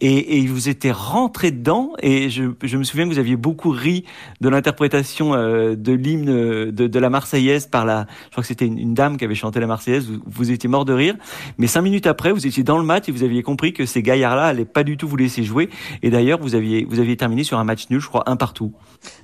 Et, 0.00 0.38
et 0.38 0.46
vous 0.48 0.68
étiez 0.68 0.90
rentrés 0.90 1.52
dedans. 1.52 1.92
Et 2.02 2.28
je, 2.28 2.42
je 2.64 2.76
me 2.76 2.82
souviens 2.82 3.06
que 3.06 3.12
vous 3.12 3.20
aviez 3.20 3.36
beaucoup 3.36 3.70
ri 3.70 4.04
de 4.40 4.48
l'interprétation 4.48 5.34
euh, 5.34 5.76
de 5.76 5.92
l'hymne 6.08 6.70
de, 6.70 6.86
de, 6.86 6.98
la 6.98 7.10
Marseillaise 7.10 7.66
par 7.66 7.84
la, 7.84 8.06
je 8.26 8.30
crois 8.30 8.42
que 8.42 8.48
c'était 8.48 8.66
une, 8.66 8.78
une, 8.78 8.94
dame 8.94 9.16
qui 9.16 9.24
avait 9.24 9.34
chanté 9.34 9.60
la 9.60 9.66
Marseillaise, 9.66 10.06
vous, 10.06 10.20
vous, 10.26 10.50
étiez 10.50 10.68
mort 10.68 10.84
de 10.84 10.92
rire, 10.92 11.14
mais 11.58 11.66
cinq 11.66 11.82
minutes 11.82 12.06
après, 12.06 12.32
vous 12.32 12.46
étiez 12.46 12.62
dans 12.62 12.78
le 12.78 12.84
match 12.84 13.08
et 13.08 13.12
vous 13.12 13.22
aviez 13.22 13.42
compris 13.42 13.72
que 13.72 13.86
ces 13.86 14.02
gaillards-là 14.02 14.46
allaient 14.46 14.64
pas 14.64 14.84
du 14.84 14.96
tout 14.96 15.08
vous 15.08 15.16
laisser 15.16 15.44
jouer. 15.44 15.68
Et 16.02 16.10
d'ailleurs, 16.10 16.38
vous 16.40 16.54
aviez, 16.54 16.86
vous 16.88 17.00
aviez 17.00 17.16
terminé 17.16 17.44
sur 17.44 17.58
un 17.58 17.64
match 17.64 17.88
nul, 17.90 18.00
je 18.00 18.08
crois, 18.08 18.24
un 18.26 18.36
partout. 18.36 18.72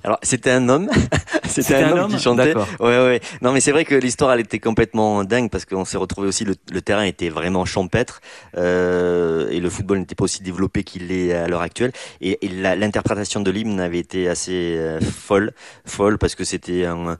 Alors, 0.03 0.19
c'était 0.21 0.51
un 0.51 0.69
homme, 0.69 0.89
c'était 1.45 1.75
un, 1.75 1.95
un, 1.95 1.97
homme 2.03 2.11
qui 2.11 2.19
chantait. 2.19 2.53
Ouais, 2.79 2.97
ouais. 2.99 3.21
Non, 3.41 3.51
mais 3.51 3.59
c'est 3.59 3.71
vrai 3.71 3.85
que 3.85 3.95
l'histoire, 3.95 4.33
elle 4.33 4.41
était 4.41 4.59
complètement 4.59 5.23
dingue 5.23 5.49
parce 5.49 5.65
qu'on 5.65 5.85
s'est 5.85 5.97
retrouvé 5.97 6.27
aussi, 6.27 6.45
le, 6.45 6.55
le, 6.71 6.81
terrain 6.81 7.03
était 7.03 7.29
vraiment 7.29 7.65
champêtre 7.65 8.21
euh, 8.57 9.49
et 9.49 9.59
le 9.59 9.69
football 9.69 9.99
n'était 9.99 10.15
pas 10.15 10.25
aussi 10.25 10.43
développé 10.43 10.83
qu'il 10.83 11.07
l'est 11.07 11.33
à 11.33 11.47
l'heure 11.47 11.61
actuelle. 11.61 11.91
Et, 12.21 12.45
et 12.45 12.49
l'interprétation 12.49 13.41
de 13.41 13.51
l'hymne 13.51 13.79
avait 13.79 13.99
été 13.99 14.29
assez 14.29 14.75
euh, 14.77 14.99
folle, 15.01 15.53
folle 15.85 16.17
parce 16.17 16.35
que 16.35 16.43
c'était 16.43 16.74
un 16.83 17.07
euh, 17.07 17.15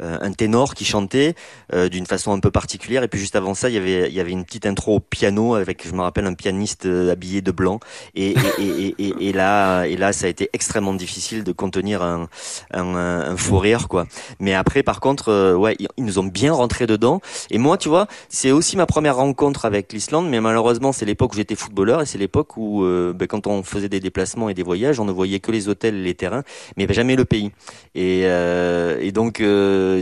un 0.00 0.32
ténor 0.32 0.74
qui 0.74 0.84
chantait 0.84 1.34
euh, 1.72 1.88
d'une 1.88 2.06
façon 2.06 2.32
un 2.32 2.40
peu 2.40 2.50
particulière. 2.50 3.02
Et 3.02 3.08
puis 3.08 3.18
juste 3.18 3.36
avant 3.36 3.54
ça, 3.54 3.68
il 3.68 3.74
y 3.74 3.78
avait, 3.78 4.08
il 4.08 4.14
y 4.14 4.20
avait 4.20 4.30
une 4.30 4.44
petite 4.44 4.66
intro 4.66 4.96
au 4.96 5.00
piano 5.00 5.54
avec, 5.54 5.86
je 5.86 5.92
me 5.92 6.02
rappelle, 6.02 6.26
un 6.26 6.34
pianiste 6.34 6.86
euh, 6.86 7.12
habillé 7.12 7.40
de 7.40 7.50
blanc. 7.50 7.80
Et, 8.14 8.34
et, 8.58 8.94
et, 8.98 9.28
et, 9.28 9.32
là, 9.32 9.84
et 9.84 9.96
là, 9.96 10.12
ça 10.12 10.26
a 10.26 10.28
été 10.28 10.50
extrêmement 10.52 10.94
difficile 10.94 11.44
de 11.44 11.52
contenir 11.52 12.02
un, 12.02 12.28
un, 12.72 12.94
un 12.94 13.36
faux 13.36 13.58
rire, 13.58 13.88
quoi. 13.88 14.06
Mais 14.38 14.54
après, 14.54 14.82
par 14.82 15.00
contre, 15.00 15.54
ouais, 15.54 15.76
ils 15.78 16.04
nous 16.04 16.18
ont 16.18 16.24
bien 16.24 16.52
rentré 16.52 16.86
dedans. 16.86 17.20
Et 17.50 17.58
moi, 17.58 17.78
tu 17.78 17.88
vois, 17.88 18.06
c'est 18.28 18.50
aussi 18.50 18.76
ma 18.76 18.86
première 18.86 19.16
rencontre 19.16 19.64
avec 19.64 19.92
l'Islande, 19.92 20.28
mais 20.28 20.40
malheureusement, 20.40 20.92
c'est 20.92 21.04
l'époque 21.06 21.32
où 21.32 21.36
j'étais 21.36 21.56
footballeur 21.56 22.02
et 22.02 22.06
c'est 22.06 22.18
l'époque 22.18 22.56
où, 22.56 22.82
ben, 22.82 23.26
quand 23.26 23.46
on 23.46 23.62
faisait 23.62 23.88
des 23.88 24.00
déplacements 24.00 24.48
et 24.48 24.54
des 24.54 24.62
voyages, 24.62 25.00
on 25.00 25.04
ne 25.04 25.12
voyait 25.12 25.40
que 25.40 25.52
les 25.52 25.68
hôtels, 25.68 26.02
les 26.02 26.14
terrains, 26.14 26.42
mais 26.76 26.86
jamais 26.92 27.16
le 27.16 27.24
pays. 27.24 27.52
Et, 27.94 28.22
et 28.22 29.12
donc, 29.12 29.40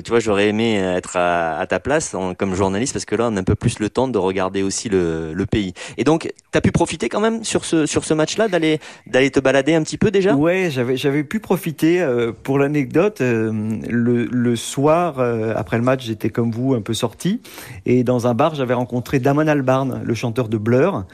tu 0.02 0.10
vois, 0.10 0.20
j'aurais 0.20 0.48
aimé 0.48 0.76
être 0.76 1.16
à, 1.16 1.64
ta 1.68 1.80
place 1.80 2.16
comme 2.38 2.54
journaliste 2.54 2.92
parce 2.92 3.04
que 3.04 3.14
là, 3.14 3.28
on 3.30 3.36
a 3.36 3.40
un 3.40 3.44
peu 3.44 3.54
plus 3.54 3.78
le 3.78 3.90
temps 3.90 4.08
de 4.08 4.18
regarder 4.18 4.62
aussi 4.62 4.88
le, 4.88 5.44
pays. 5.50 5.74
Et 5.98 6.04
donc, 6.04 6.32
tu 6.52 6.58
as 6.58 6.60
pu 6.62 6.72
profiter 6.72 7.10
quand 7.10 7.20
même 7.20 7.44
sur 7.44 7.66
ce 7.66 7.84
sur 7.84 8.04
ce 8.04 8.14
match-là 8.14 8.48
d'aller 8.48 8.80
d'aller 9.06 9.30
te 9.30 9.40
balader 9.40 9.74
un 9.74 9.82
petit 9.82 9.98
peu 9.98 10.10
déjà? 10.10 10.34
Ouais, 10.34 10.68
j'avais 10.70 10.96
j'avais 10.96 11.22
pu 11.22 11.38
profiter. 11.40 11.84
Euh, 12.14 12.32
pour 12.32 12.58
l'anecdote, 12.58 13.20
euh, 13.20 13.52
le, 13.88 14.56
soir 14.56 15.18
euh, 15.18 15.52
après 15.56 15.76
le 15.76 15.82
match, 15.82 16.04
j'étais 16.04 16.30
comme 16.30 16.50
vous 16.50 16.74
un 16.74 16.80
peu 16.80 16.94
sorti 16.94 17.40
et 17.86 18.04
dans 18.04 18.26
un 18.26 18.34
bar, 18.34 18.54
j'avais 18.54 18.74
rencontré 18.74 19.18
Damon 19.18 19.46
Albarn, 19.46 20.02
le 20.04 20.14
chanteur 20.14 20.48
de 20.48 20.58
Blur, 20.58 21.04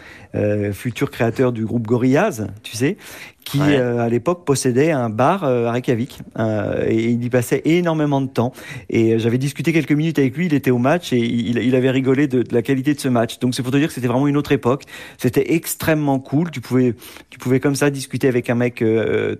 futur 0.72 1.10
créateur 1.10 1.52
du 1.52 1.64
groupe 1.64 1.86
Gorillaz, 1.86 2.46
tu 2.62 2.76
sais, 2.76 2.96
qui 3.44 3.60
euh, 3.60 3.98
à 3.98 4.08
l'époque 4.08 4.44
possédait 4.44 4.90
un 4.90 5.10
bar 5.10 5.44
euh, 5.44 5.66
à 5.66 5.72
Reykjavik. 5.72 6.20
Euh, 6.38 6.84
et 6.86 7.10
il 7.10 7.24
y 7.24 7.30
passait 7.30 7.62
énormément 7.64 8.20
de 8.20 8.28
temps. 8.28 8.52
Et 8.88 9.18
j'avais 9.18 9.38
discuté 9.38 9.72
quelques 9.72 9.92
minutes 9.92 10.18
avec 10.18 10.36
lui. 10.36 10.46
Il 10.46 10.54
était 10.54 10.70
au 10.70 10.78
match 10.78 11.12
et 11.12 11.18
il, 11.18 11.58
il 11.58 11.74
avait 11.74 11.90
rigolé 11.90 12.26
de, 12.26 12.42
de, 12.42 12.54
la 12.54 12.62
qualité 12.62 12.94
de 12.94 13.00
ce 13.00 13.08
match. 13.08 13.38
Donc 13.38 13.54
c'est 13.54 13.62
pour 13.62 13.72
te 13.72 13.76
dire 13.76 13.88
que 13.88 13.94
c'était 13.94 14.06
vraiment 14.06 14.28
une 14.28 14.36
autre 14.36 14.52
époque. 14.52 14.84
C'était 15.18 15.54
extrêmement 15.54 16.18
cool. 16.18 16.50
Tu 16.50 16.60
pouvais 16.60 16.94
tu 17.30 17.38
pouvais 17.38 17.60
comme 17.60 17.74
ça 17.74 17.90
discuter 17.90 18.28
avec 18.28 18.50
un 18.50 18.54
mec 18.54 18.84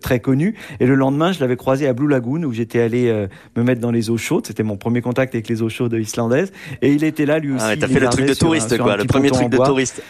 très 0.00 0.21
connu. 0.21 0.57
Et 0.80 0.87
le 0.87 0.95
lendemain 0.95 1.33
je 1.33 1.40
l'avais 1.40 1.57
croisé 1.57 1.87
à 1.87 1.92
Blue 1.92 2.09
Lagoon 2.09 2.42
où 2.45 2.52
j'étais 2.52 2.80
allé 2.80 3.26
me 3.57 3.62
mettre 3.62 3.80
dans 3.80 3.90
les 3.90 4.11
eaux 4.11 4.16
chaudes. 4.16 4.47
C'était 4.47 4.62
mon 4.62 4.76
premier 4.76 5.02
contact 5.02 5.35
avec 5.35 5.49
les 5.49 5.62
eaux 5.62 5.69
chaudes 5.69 5.97
islandaises. 5.99 6.52
Et 6.83 6.92
il 6.92 7.04
était 7.04 7.26
là 7.26 7.38
lui 7.38 7.52
ah 7.52 7.57
aussi. 7.57 7.64
ah, 7.69 7.76
t'as 7.76 7.88
fait 7.88 8.00
le 8.00 8.09
truc 8.09 8.26
de 8.26 8.35
touriste 8.35 8.76
quoi 8.78 8.97
le 8.97 9.04
premier 9.04 9.30
truc 9.30 9.49
de 9.50 9.57
touriste. 9.57 10.02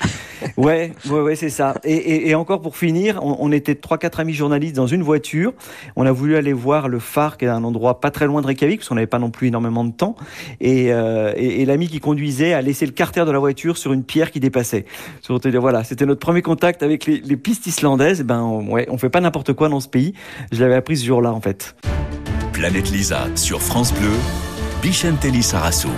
Ouais 0.56 0.92
ouais 1.10 1.20
ouais 1.20 1.36
c'est 1.36 1.50
ça. 1.50 1.74
Et, 1.84 1.92
et, 1.92 2.30
et, 2.30 2.34
encore 2.34 2.60
pour 2.60 2.76
finir 2.76 3.20
on, 3.22 3.36
on 3.40 3.52
était 3.52 3.79
trois 3.80 3.98
quatre 3.98 4.20
amis 4.20 4.34
journalistes 4.34 4.76
dans 4.76 4.86
une 4.86 5.02
voiture. 5.02 5.52
On 5.96 6.06
a 6.06 6.12
voulu 6.12 6.36
aller 6.36 6.52
voir 6.52 6.88
le 6.88 6.98
phare, 6.98 7.36
qui 7.36 7.44
est 7.44 7.48
un 7.48 7.64
endroit 7.64 8.00
pas 8.00 8.10
très 8.10 8.26
loin 8.26 8.42
de 8.42 8.46
Reykjavik, 8.46 8.80
parce 8.80 8.88
qu'on 8.88 8.94
n'avait 8.94 9.06
pas 9.06 9.18
non 9.18 9.30
plus 9.30 9.48
énormément 9.48 9.84
de 9.84 9.92
temps. 9.92 10.16
Et, 10.60 10.92
euh, 10.92 11.32
l'ami 11.64 11.88
qui 11.88 12.00
conduisait 12.00 12.52
a 12.52 12.62
laissé 12.62 12.86
le 12.86 12.92
carter 12.92 13.24
de 13.24 13.30
la 13.30 13.38
voiture 13.38 13.76
sur 13.76 13.92
une 13.92 14.02
pierre 14.02 14.30
qui 14.30 14.40
dépassait. 14.40 14.84
Voilà, 15.60 15.84
c'était 15.84 16.06
notre 16.06 16.20
premier 16.20 16.42
contact 16.42 16.82
avec 16.82 17.06
les, 17.06 17.36
pistes 17.36 17.66
islandaises. 17.66 18.22
Ben, 18.22 18.40
on, 18.40 18.72
ouais, 18.72 18.86
on 18.90 18.98
fait 18.98 19.10
pas 19.10 19.20
n'importe 19.20 19.52
quoi 19.52 19.68
dans 19.68 19.80
ce 19.80 19.88
pays. 19.88 20.14
Je 20.52 20.60
l'avais 20.60 20.74
appris 20.74 20.96
ce 20.96 21.06
jour-là, 21.06 21.32
en 21.32 21.40
fait. 21.40 21.74
Planète 22.52 22.90
Lisa 22.90 23.28
sur 23.36 23.62
France 23.62 23.94
Bleu, 23.94 24.10
Bichentelli 24.82 25.42
Sarasso. 25.42 25.88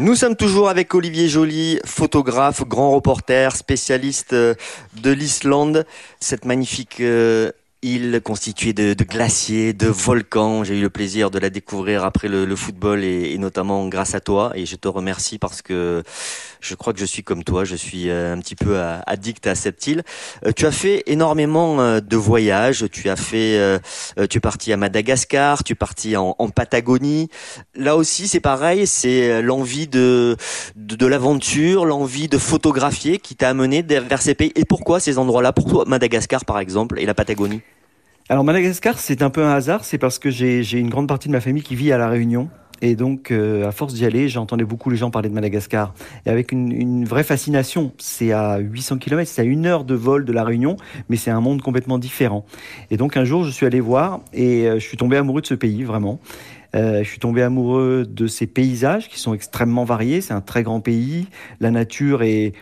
Nous 0.00 0.14
sommes 0.14 0.34
toujours 0.34 0.70
avec 0.70 0.94
Olivier 0.94 1.28
Joly, 1.28 1.78
photographe, 1.84 2.66
grand 2.66 2.90
reporter, 2.90 3.54
spécialiste 3.54 4.32
euh, 4.32 4.54
de 5.02 5.10
l'Islande, 5.10 5.84
cette 6.20 6.46
magnifique 6.46 7.00
euh, 7.00 7.52
île 7.82 8.20
constituée 8.22 8.72
de, 8.72 8.94
de 8.94 9.04
glaciers, 9.04 9.72
de 9.72 9.86
volcans. 9.86 10.64
J'ai 10.64 10.78
eu 10.78 10.82
le 10.82 10.90
plaisir 10.90 11.30
de 11.30 11.38
la 11.38 11.48
découvrir 11.48 12.04
après 12.04 12.28
le, 12.28 12.44
le 12.44 12.56
football 12.56 13.04
et, 13.04 13.32
et, 13.32 13.38
notamment 13.38 13.88
grâce 13.88 14.14
à 14.14 14.20
toi. 14.20 14.52
Et 14.54 14.66
je 14.66 14.76
te 14.76 14.86
remercie 14.86 15.38
parce 15.38 15.62
que 15.62 16.02
je 16.60 16.74
crois 16.74 16.92
que 16.92 17.00
je 17.00 17.06
suis 17.06 17.22
comme 17.22 17.42
toi, 17.42 17.64
je 17.64 17.76
suis 17.76 18.10
euh, 18.10 18.34
un 18.34 18.38
petit 18.38 18.54
peu 18.54 18.76
euh, 18.76 18.98
addict 19.06 19.46
à 19.46 19.54
cette 19.54 19.86
île. 19.86 20.02
Euh, 20.44 20.52
tu 20.54 20.66
as 20.66 20.72
fait 20.72 21.02
énormément 21.06 22.00
de 22.00 22.16
voyages. 22.16 22.84
Tu 22.92 23.08
as 23.08 23.16
fait, 23.16 23.80
tu 24.28 24.38
es 24.38 24.40
parti 24.40 24.72
à 24.72 24.76
Madagascar, 24.76 25.64
tu 25.64 25.72
es 25.72 25.76
parti 25.76 26.16
en, 26.16 26.36
en 26.38 26.48
Patagonie. 26.50 27.28
Là 27.74 27.96
aussi, 27.96 28.28
c'est 28.28 28.40
pareil, 28.40 28.86
c'est 28.86 29.40
l'envie 29.42 29.86
de, 29.86 30.36
de, 30.76 30.96
de 30.96 31.06
l'aventure, 31.06 31.86
l'envie 31.86 32.28
de 32.28 32.38
photographier 32.38 33.18
qui 33.18 33.36
t'a 33.36 33.48
amené 33.48 33.82
vers 33.82 34.20
ces 34.20 34.34
pays. 34.34 34.52
Et 34.54 34.64
pourquoi 34.64 35.00
ces 35.00 35.18
endroits-là? 35.18 35.52
Pourquoi 35.52 35.84
Madagascar, 35.86 36.44
par 36.44 36.58
exemple, 36.58 37.00
et 37.00 37.06
la 37.06 37.14
Patagonie? 37.14 37.62
Alors 38.30 38.44
Madagascar, 38.44 39.00
c'est 39.00 39.22
un 39.22 39.30
peu 39.30 39.42
un 39.42 39.50
hasard, 39.50 39.84
c'est 39.84 39.98
parce 39.98 40.20
que 40.20 40.30
j'ai 40.30 40.78
une 40.78 40.88
grande 40.88 41.08
partie 41.08 41.26
de 41.26 41.32
ma 41.32 41.40
famille 41.40 41.64
qui 41.64 41.74
vit 41.74 41.90
à 41.90 41.98
La 41.98 42.08
Réunion. 42.08 42.48
Et 42.80 42.94
donc, 42.94 43.32
euh, 43.32 43.66
à 43.66 43.72
force 43.72 43.92
d'y 43.92 44.06
aller, 44.06 44.28
j'entendais 44.28 44.62
beaucoup 44.62 44.88
les 44.88 44.96
gens 44.96 45.10
parler 45.10 45.28
de 45.28 45.34
Madagascar. 45.34 45.94
Et 46.24 46.30
avec 46.30 46.52
une, 46.52 47.04
vraie 47.04 47.24
fascination. 47.24 47.90
C'est 47.98 48.30
à 48.30 48.58
800 48.58 48.98
km, 48.98 49.28
c'est 49.28 49.42
à 49.42 49.44
une 49.44 49.66
heure 49.66 49.82
de 49.82 49.96
vol 49.96 50.24
de 50.24 50.32
La 50.32 50.44
Réunion, 50.44 50.76
mais 51.08 51.16
c'est 51.16 51.32
un 51.32 51.40
monde 51.40 51.60
complètement 51.60 51.98
différent. 51.98 52.46
Et 52.92 52.96
donc, 52.96 53.16
un 53.16 53.24
jour, 53.24 53.42
je 53.42 53.50
suis 53.50 53.66
allé 53.66 53.80
voir 53.80 54.20
et 54.32 54.68
euh, 54.68 54.74
je 54.74 54.86
suis 54.86 54.96
tombé 54.96 55.16
amoureux 55.16 55.40
de 55.40 55.48
ce 55.48 55.54
pays, 55.54 55.82
vraiment. 55.82 56.20
Euh, 56.76 57.02
je 57.02 57.08
suis 57.08 57.18
tombé 57.18 57.42
amoureux 57.42 58.06
de 58.08 58.28
ces 58.28 58.46
paysages 58.46 59.08
qui 59.08 59.18
sont 59.18 59.34
extrêmement 59.34 59.82
variés. 59.82 60.20
C'est 60.20 60.34
un 60.34 60.40
très 60.40 60.62
grand 60.62 60.78
pays. 60.78 61.26
La 61.58 61.72
nature 61.72 62.22
est 62.22 62.54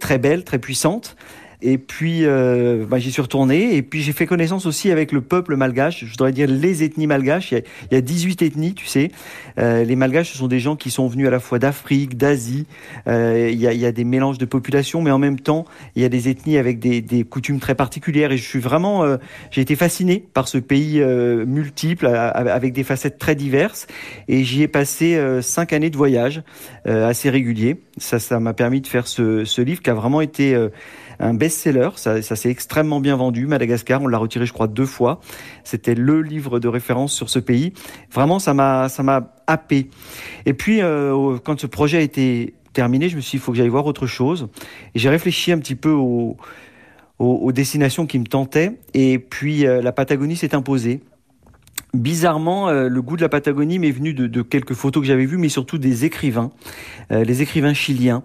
très 0.00 0.18
belle, 0.18 0.42
très 0.42 0.58
puissante. 0.58 1.14
Et 1.62 1.78
puis, 1.78 2.24
euh, 2.24 2.86
bah, 2.88 2.98
j'y 2.98 3.12
suis 3.12 3.22
retourné. 3.22 3.76
Et 3.76 3.82
puis, 3.82 4.02
j'ai 4.02 4.12
fait 4.12 4.26
connaissance 4.26 4.66
aussi 4.66 4.90
avec 4.90 5.12
le 5.12 5.20
peuple 5.20 5.56
malgache. 5.56 6.04
Je 6.04 6.10
voudrais 6.10 6.32
dire 6.32 6.48
les 6.48 6.82
ethnies 6.82 7.06
malgaches. 7.06 7.52
Il 7.52 7.54
y 7.56 7.58
a, 7.58 7.62
il 7.90 7.94
y 7.94 7.98
a 7.98 8.00
18 8.00 8.42
ethnies, 8.42 8.74
tu 8.74 8.86
sais. 8.86 9.10
Euh, 9.58 9.84
les 9.84 9.96
malgaches, 9.96 10.30
ce 10.32 10.38
sont 10.38 10.48
des 10.48 10.60
gens 10.60 10.76
qui 10.76 10.90
sont 10.90 11.06
venus 11.06 11.26
à 11.26 11.30
la 11.30 11.40
fois 11.40 11.58
d'Afrique, 11.58 12.16
d'Asie. 12.16 12.66
Euh, 13.08 13.50
il, 13.52 13.60
y 13.60 13.66
a, 13.66 13.72
il 13.72 13.80
y 13.80 13.86
a 13.86 13.92
des 13.92 14.04
mélanges 14.04 14.38
de 14.38 14.46
populations, 14.46 15.02
mais 15.02 15.10
en 15.10 15.18
même 15.18 15.38
temps, 15.38 15.66
il 15.96 16.02
y 16.02 16.04
a 16.04 16.08
des 16.08 16.28
ethnies 16.28 16.56
avec 16.56 16.78
des, 16.78 17.00
des 17.00 17.24
coutumes 17.24 17.60
très 17.60 17.74
particulières. 17.74 18.32
Et 18.32 18.36
je 18.38 18.48
suis 18.48 18.60
vraiment, 18.60 19.04
euh, 19.04 19.16
j'ai 19.50 19.60
été 19.60 19.76
fasciné 19.76 20.24
par 20.32 20.48
ce 20.48 20.58
pays 20.58 21.00
euh, 21.00 21.44
multiple, 21.46 22.06
avec 22.06 22.72
des 22.72 22.84
facettes 22.84 23.18
très 23.18 23.34
diverses. 23.34 23.86
Et 24.28 24.44
j'y 24.44 24.62
ai 24.62 24.68
passé 24.68 25.16
euh, 25.16 25.42
cinq 25.42 25.72
années 25.72 25.90
de 25.90 25.96
voyage 25.96 26.42
assez 26.86 27.28
réguliers. 27.28 27.82
Ça, 27.98 28.18
ça 28.18 28.40
m'a 28.40 28.54
permis 28.54 28.80
de 28.80 28.86
faire 28.86 29.06
ce, 29.06 29.44
ce 29.44 29.60
livre 29.60 29.82
qui 29.82 29.90
a 29.90 29.94
vraiment 29.94 30.20
été 30.20 30.56
un 31.20 31.34
best-seller. 31.34 31.90
Ça, 31.96 32.22
s'est 32.22 32.50
extrêmement 32.50 33.00
bien 33.00 33.16
vendu. 33.16 33.46
Madagascar, 33.46 34.02
on 34.02 34.08
l'a 34.08 34.18
retiré, 34.18 34.46
je 34.46 34.52
crois, 34.52 34.66
deux 34.66 34.86
fois. 34.86 35.20
C'était 35.64 35.94
le 35.94 36.22
livre 36.22 36.58
de 36.58 36.68
référence 36.68 37.12
sur 37.12 37.28
ce 37.30 37.38
pays. 37.38 37.72
Vraiment, 38.10 38.38
ça 38.38 38.54
m'a, 38.54 38.88
ça 38.88 39.02
m'a 39.02 39.34
happé. 39.46 39.90
Et 40.46 40.54
puis, 40.54 40.80
euh, 40.80 41.38
quand 41.44 41.60
ce 41.60 41.66
projet 41.66 41.98
a 41.98 42.00
été 42.00 42.54
terminé, 42.72 43.08
je 43.08 43.16
me 43.16 43.20
suis 43.20 43.32
dit, 43.32 43.36
il 43.36 43.40
faut 43.40 43.52
que 43.52 43.58
j'aille 43.58 43.68
voir 43.68 43.86
autre 43.86 44.06
chose. 44.06 44.48
J'ai 44.94 45.10
réfléchi 45.10 45.52
un 45.52 45.58
petit 45.58 45.74
peu 45.74 45.92
aux, 45.92 46.36
destinations 47.52 48.06
qui 48.06 48.18
me 48.18 48.24
tentaient. 48.26 48.72
Et 48.94 49.18
puis, 49.18 49.66
euh, 49.66 49.82
la 49.82 49.92
Patagonie 49.92 50.36
s'est 50.36 50.54
imposée. 50.54 51.00
Bizarrement, 51.92 52.68
euh, 52.68 52.88
le 52.88 53.02
goût 53.02 53.16
de 53.16 53.22
la 53.22 53.28
Patagonie 53.28 53.78
m'est 53.78 53.90
venu 53.90 54.14
de, 54.14 54.42
quelques 54.42 54.74
photos 54.74 55.02
que 55.02 55.06
j'avais 55.06 55.26
vues, 55.26 55.36
mais 55.36 55.48
surtout 55.48 55.76
des 55.76 56.04
écrivains, 56.04 56.50
les 57.10 57.42
écrivains 57.42 57.74
chiliens 57.74 58.22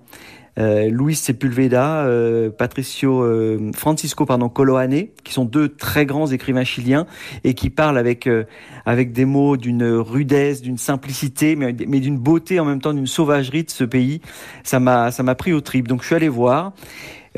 Luis 0.57 1.15
Sepulveda, 1.15 2.05
euh, 2.05 2.50
Patricio 2.50 3.24
euh, 3.24 3.71
Francisco 3.75 4.25
pardon 4.25 4.47
Coloane, 4.47 5.07
qui 5.24 5.33
sont 5.33 5.45
deux 5.45 5.69
très 5.69 6.05
grands 6.05 6.27
écrivains 6.27 6.63
chiliens 6.63 7.05
et 7.43 7.53
qui 7.53 7.69
parlent 7.69 7.97
avec 7.97 8.25
euh, 8.27 8.45
avec 8.85 9.12
des 9.12 9.25
mots 9.25 9.57
d'une 9.57 9.85
rudesse, 9.85 10.62
d'une 10.62 10.77
simplicité, 10.77 11.55
mais, 11.55 11.75
mais 11.88 12.00
d'une 12.00 12.17
beauté 12.17 12.59
en 12.59 12.65
même 12.65 12.79
temps, 12.79 12.93
d'une 12.93 13.07
sauvagerie 13.07 13.63
de 13.63 13.69
ce 13.69 13.83
pays. 13.83 14.21
Ça 14.63 14.79
m'a 14.79 15.35
pris 15.35 15.53
au 15.53 15.62
trip. 15.62 15.88
Donc 15.88 16.01
je 16.01 16.07
suis 16.07 16.15
allé 16.15 16.29
voir. 16.29 16.74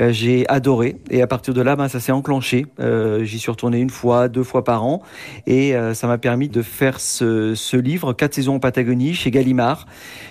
Euh, 0.00 0.12
j'ai 0.12 0.48
adoré 0.48 0.96
et 1.10 1.22
à 1.22 1.26
partir 1.26 1.54
de 1.54 1.60
là, 1.60 1.76
ben, 1.76 1.88
ça 1.88 2.00
s'est 2.00 2.12
enclenché. 2.12 2.66
Euh, 2.78 3.24
J'y 3.24 3.38
suis 3.38 3.50
retourné 3.50 3.80
une 3.80 3.90
fois, 3.90 4.28
deux 4.28 4.44
fois 4.44 4.64
par 4.64 4.84
an 4.84 5.02
et 5.46 5.74
euh, 5.74 5.94
ça 5.94 6.06
m'a 6.06 6.18
permis 6.18 6.48
de 6.48 6.62
faire 6.62 7.00
ce, 7.00 7.54
ce 7.54 7.76
livre, 7.76 8.12
quatre 8.12 8.34
saisons 8.34 8.56
en 8.56 8.60
Patagonie 8.60 9.14
chez 9.14 9.30
Gallimard, 9.30 9.86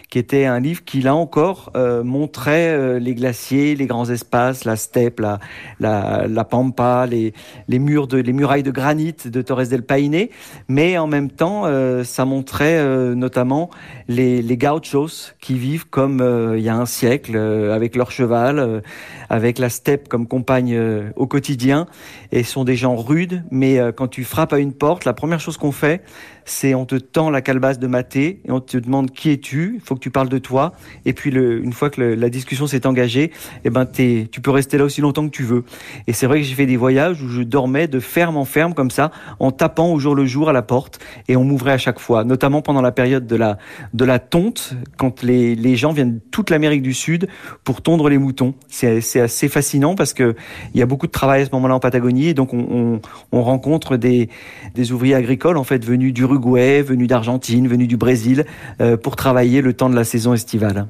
qui 0.09 0.19
était 0.19 0.45
un 0.45 0.59
livre 0.59 0.83
qui 0.85 1.01
là 1.01 1.15
encore 1.15 1.71
euh, 1.75 2.03
montrait 2.03 2.69
euh, 2.69 2.99
les 2.99 3.13
glaciers, 3.13 3.75
les 3.75 3.87
grands 3.87 4.09
espaces, 4.09 4.63
la 4.63 4.77
steppe, 4.77 5.19
la, 5.19 5.39
la, 5.79 6.43
pampa, 6.45 7.05
les, 7.05 7.33
les 7.67 7.79
murs 7.79 8.07
de 8.07 8.17
les 8.17 8.33
murailles 8.33 8.63
de 8.63 8.71
granit 8.71 9.15
de 9.25 9.41
Torres 9.41 9.67
del 9.67 9.83
Paine, 9.83 10.27
mais 10.69 10.97
en 10.97 11.07
même 11.07 11.29
temps 11.29 11.63
euh, 11.65 12.03
ça 12.03 12.23
montrait 12.25 12.83
notamment 13.15 13.69
les, 14.07 14.41
les 14.41 14.57
gauchos 14.57 15.33
qui 15.41 15.57
vivent 15.57 15.87
comme 15.89 16.53
il 16.55 16.63
y 16.63 16.69
a 16.69 16.75
un 16.75 16.85
siècle 16.85 17.37
avec 17.37 17.95
leur 17.95 18.11
cheval, 18.11 18.81
avec 19.29 19.59
la 19.59 19.69
steppe 19.69 20.07
comme 20.07 20.27
compagne 20.27 20.79
au 21.15 21.27
quotidien. 21.27 21.87
Et 22.31 22.43
sont 22.43 22.63
des 22.63 22.75
gens 22.75 22.95
rudes, 22.95 23.43
mais 23.51 23.79
quand 23.95 24.07
tu 24.07 24.23
frappes 24.23 24.53
à 24.53 24.59
une 24.59 24.73
porte, 24.73 25.05
la 25.05 25.13
première 25.13 25.39
chose 25.39 25.57
qu'on 25.57 25.71
fait 25.71 26.01
c'est 26.47 26.73
on 26.73 26.85
te 26.85 26.95
tend 26.95 27.29
la 27.29 27.41
calebasse 27.41 27.77
de 27.77 27.87
maté 27.87 28.41
et 28.45 28.51
on 28.51 28.61
te 28.61 28.77
demande 28.77 29.11
qui 29.11 29.31
es-tu, 29.31 29.73
il 29.75 29.81
faut 29.81 29.95
que 29.95 29.99
tu 29.99 30.09
parles 30.11 30.29
de 30.29 30.37
toi. 30.37 30.73
Et 31.05 31.13
puis 31.13 31.29
le, 31.29 31.61
une 31.61 31.73
fois 31.73 31.89
que 31.89 32.01
la 32.01 32.29
discussion 32.29 32.67
s'est 32.67 32.87
engagée, 32.87 33.31
eh 33.65 33.69
ben 33.69 33.85
es, 33.99 34.27
tu 34.31 34.39
peux 34.41 34.51
rester 34.51 34.77
là 34.77 34.85
aussi 34.85 35.01
longtemps 35.01 35.25
que 35.25 35.35
tu 35.35 35.43
veux. 35.43 35.65
Et 36.07 36.13
c'est 36.13 36.25
vrai 36.25 36.39
que 36.39 36.45
j'ai 36.45 36.55
fait 36.55 36.65
des 36.65 36.77
voyages 36.77 37.21
où 37.21 37.27
je 37.27 37.41
dormais 37.41 37.87
de 37.87 37.99
ferme 37.99 38.37
en 38.37 38.45
ferme 38.45 38.73
comme 38.73 38.91
ça, 38.91 39.11
en 39.39 39.51
tapant 39.51 39.91
au 39.91 39.99
jour 39.99 40.15
le 40.15 40.25
jour 40.25 40.49
à 40.49 40.53
la 40.53 40.61
porte 40.61 40.99
et 41.27 41.35
on 41.35 41.43
m'ouvrait 41.43 41.73
à 41.73 41.77
chaque 41.77 41.99
fois, 41.99 42.23
notamment 42.23 42.61
pendant 42.61 42.81
la 42.81 42.93
période 42.93 43.27
de 43.27 43.35
la, 43.35 43.57
de 43.93 44.05
la 44.05 44.19
tonte, 44.19 44.73
quand 44.95 45.23
les, 45.23 45.53
les 45.55 45.75
gens 45.75 45.91
viennent 45.91 46.15
de 46.15 46.21
toute 46.31 46.49
l'Amérique 46.49 46.81
du 46.81 46.93
Sud 46.93 47.27
pour 47.65 47.81
tondre 47.81 48.07
les 48.07 48.17
moutons. 48.17 48.53
C'est 48.69 49.19
assez 49.19 49.49
fascinant 49.49 49.95
parce 49.95 50.13
que 50.13 50.35
il 50.73 50.79
y 50.79 50.83
a 50.83 50.85
beaucoup 50.85 51.07
de 51.07 51.11
travail 51.11 51.41
à 51.41 51.45
ce 51.45 51.51
moment-là 51.51 51.75
en 51.75 51.79
Patagonie 51.79 52.27
et 52.27 52.33
donc 52.33 52.53
on, 52.53 52.65
on, 52.71 53.01
on 53.33 53.43
rencontre 53.43 53.97
des, 53.97 54.29
des 54.75 54.91
ouvriers 54.93 55.15
agricoles 55.15 55.57
en 55.57 55.63
fait 55.65 55.83
venus 55.83 56.13
du 56.13 56.21
Uruguay, 56.21 56.36
venus 56.37 57.07
d'Argentine, 57.07 57.67
venus 57.67 57.87
du 57.87 57.97
Brésil, 57.97 58.45
euh, 58.81 58.97
pour 58.97 59.15
travailler 59.15 59.61
le 59.61 59.73
temps 59.73 59.89
de 59.89 59.95
la 59.95 60.03
saison 60.03 60.33
estivale. 60.33 60.87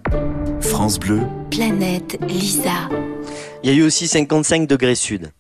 France 0.62 1.00
Bleu. 1.00 1.22
Planète 1.52 2.20
Lisa. 2.28 2.90
Il 3.64 3.70
y 3.70 3.74
a 3.74 3.76
eu 3.76 3.84
aussi 3.84 4.08
55 4.08 4.68
degrés 4.68 4.96
sud. 4.96 5.32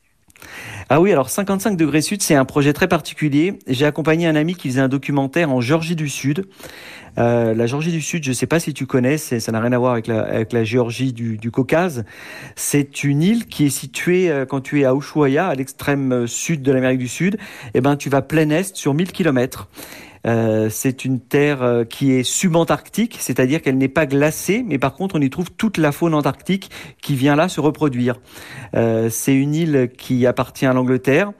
Ah 0.89 1.01
oui, 1.01 1.11
alors 1.11 1.29
55 1.29 1.75
degrés 1.75 2.01
sud, 2.01 2.21
c'est 2.21 2.35
un 2.35 2.45
projet 2.45 2.71
très 2.71 2.87
particulier. 2.87 3.59
J'ai 3.67 3.85
accompagné 3.85 4.25
un 4.25 4.35
ami 4.35 4.55
qui 4.55 4.69
faisait 4.69 4.81
un 4.81 4.87
documentaire 4.87 5.51
en 5.51 5.59
Géorgie 5.59 5.97
du 5.97 6.07
Sud. 6.07 6.47
Euh, 7.17 7.53
la 7.53 7.65
Géorgie 7.65 7.91
du 7.91 8.01
Sud, 8.01 8.23
je 8.23 8.29
ne 8.29 8.33
sais 8.33 8.47
pas 8.47 8.59
si 8.59 8.73
tu 8.73 8.85
connais, 8.85 9.17
ça 9.17 9.51
n'a 9.51 9.59
rien 9.59 9.71
à 9.71 9.77
voir 9.77 9.93
avec 9.93 10.07
la, 10.07 10.63
Géorgie 10.63 11.13
du, 11.13 11.51
Caucase. 11.51 12.03
C'est 12.55 13.03
une 13.03 13.21
île 13.21 13.45
qui 13.45 13.65
est 13.65 13.69
située 13.69 14.29
euh, 14.29 14.45
quand 14.45 14.61
tu 14.61 14.81
es 14.81 14.85
à 14.85 14.93
Ushuaia, 14.93 15.47
à 15.47 15.55
l'extrême 15.55 16.11
euh, 16.11 16.27
sud 16.27 16.61
de 16.61 16.71
l'Amérique 16.71 16.99
du 16.99 17.07
Sud. 17.07 17.37
Eh 17.73 17.81
ben, 17.81 17.95
tu 17.95 18.09
vas 18.09 18.21
plein 18.21 18.49
est 18.49 18.75
sur 18.75 18.93
1000 18.93 19.11
kilomètres. 19.11 19.69
Euh, 20.25 20.69
c'est 20.69 21.05
une 21.05 21.19
terre 21.21 21.85
qui 21.89 22.11
est 22.11 22.23
subantarctique, 22.23 23.17
c'est-à-dire 23.19 23.61
qu'elle 23.61 23.77
n'est 23.77 23.87
pas 23.87 24.05
glacée, 24.05 24.63
mais 24.67 24.77
par 24.77 24.93
contre 24.93 25.15
on 25.15 25.21
y 25.21 25.29
trouve 25.29 25.51
toute 25.51 25.77
la 25.77 25.93
faune 25.93 26.13
antarctique 26.13 26.69
qui 27.01 27.15
vient 27.15 27.35
là 27.35 27.47
se 27.47 27.61
reproduire. 27.61 28.19
C'est 28.73 29.35
une 29.35 29.55
île 29.55 29.89
qui 29.97 30.25
appartient 30.25 30.65
à 30.65 30.73
l'Angleterre 30.73 31.31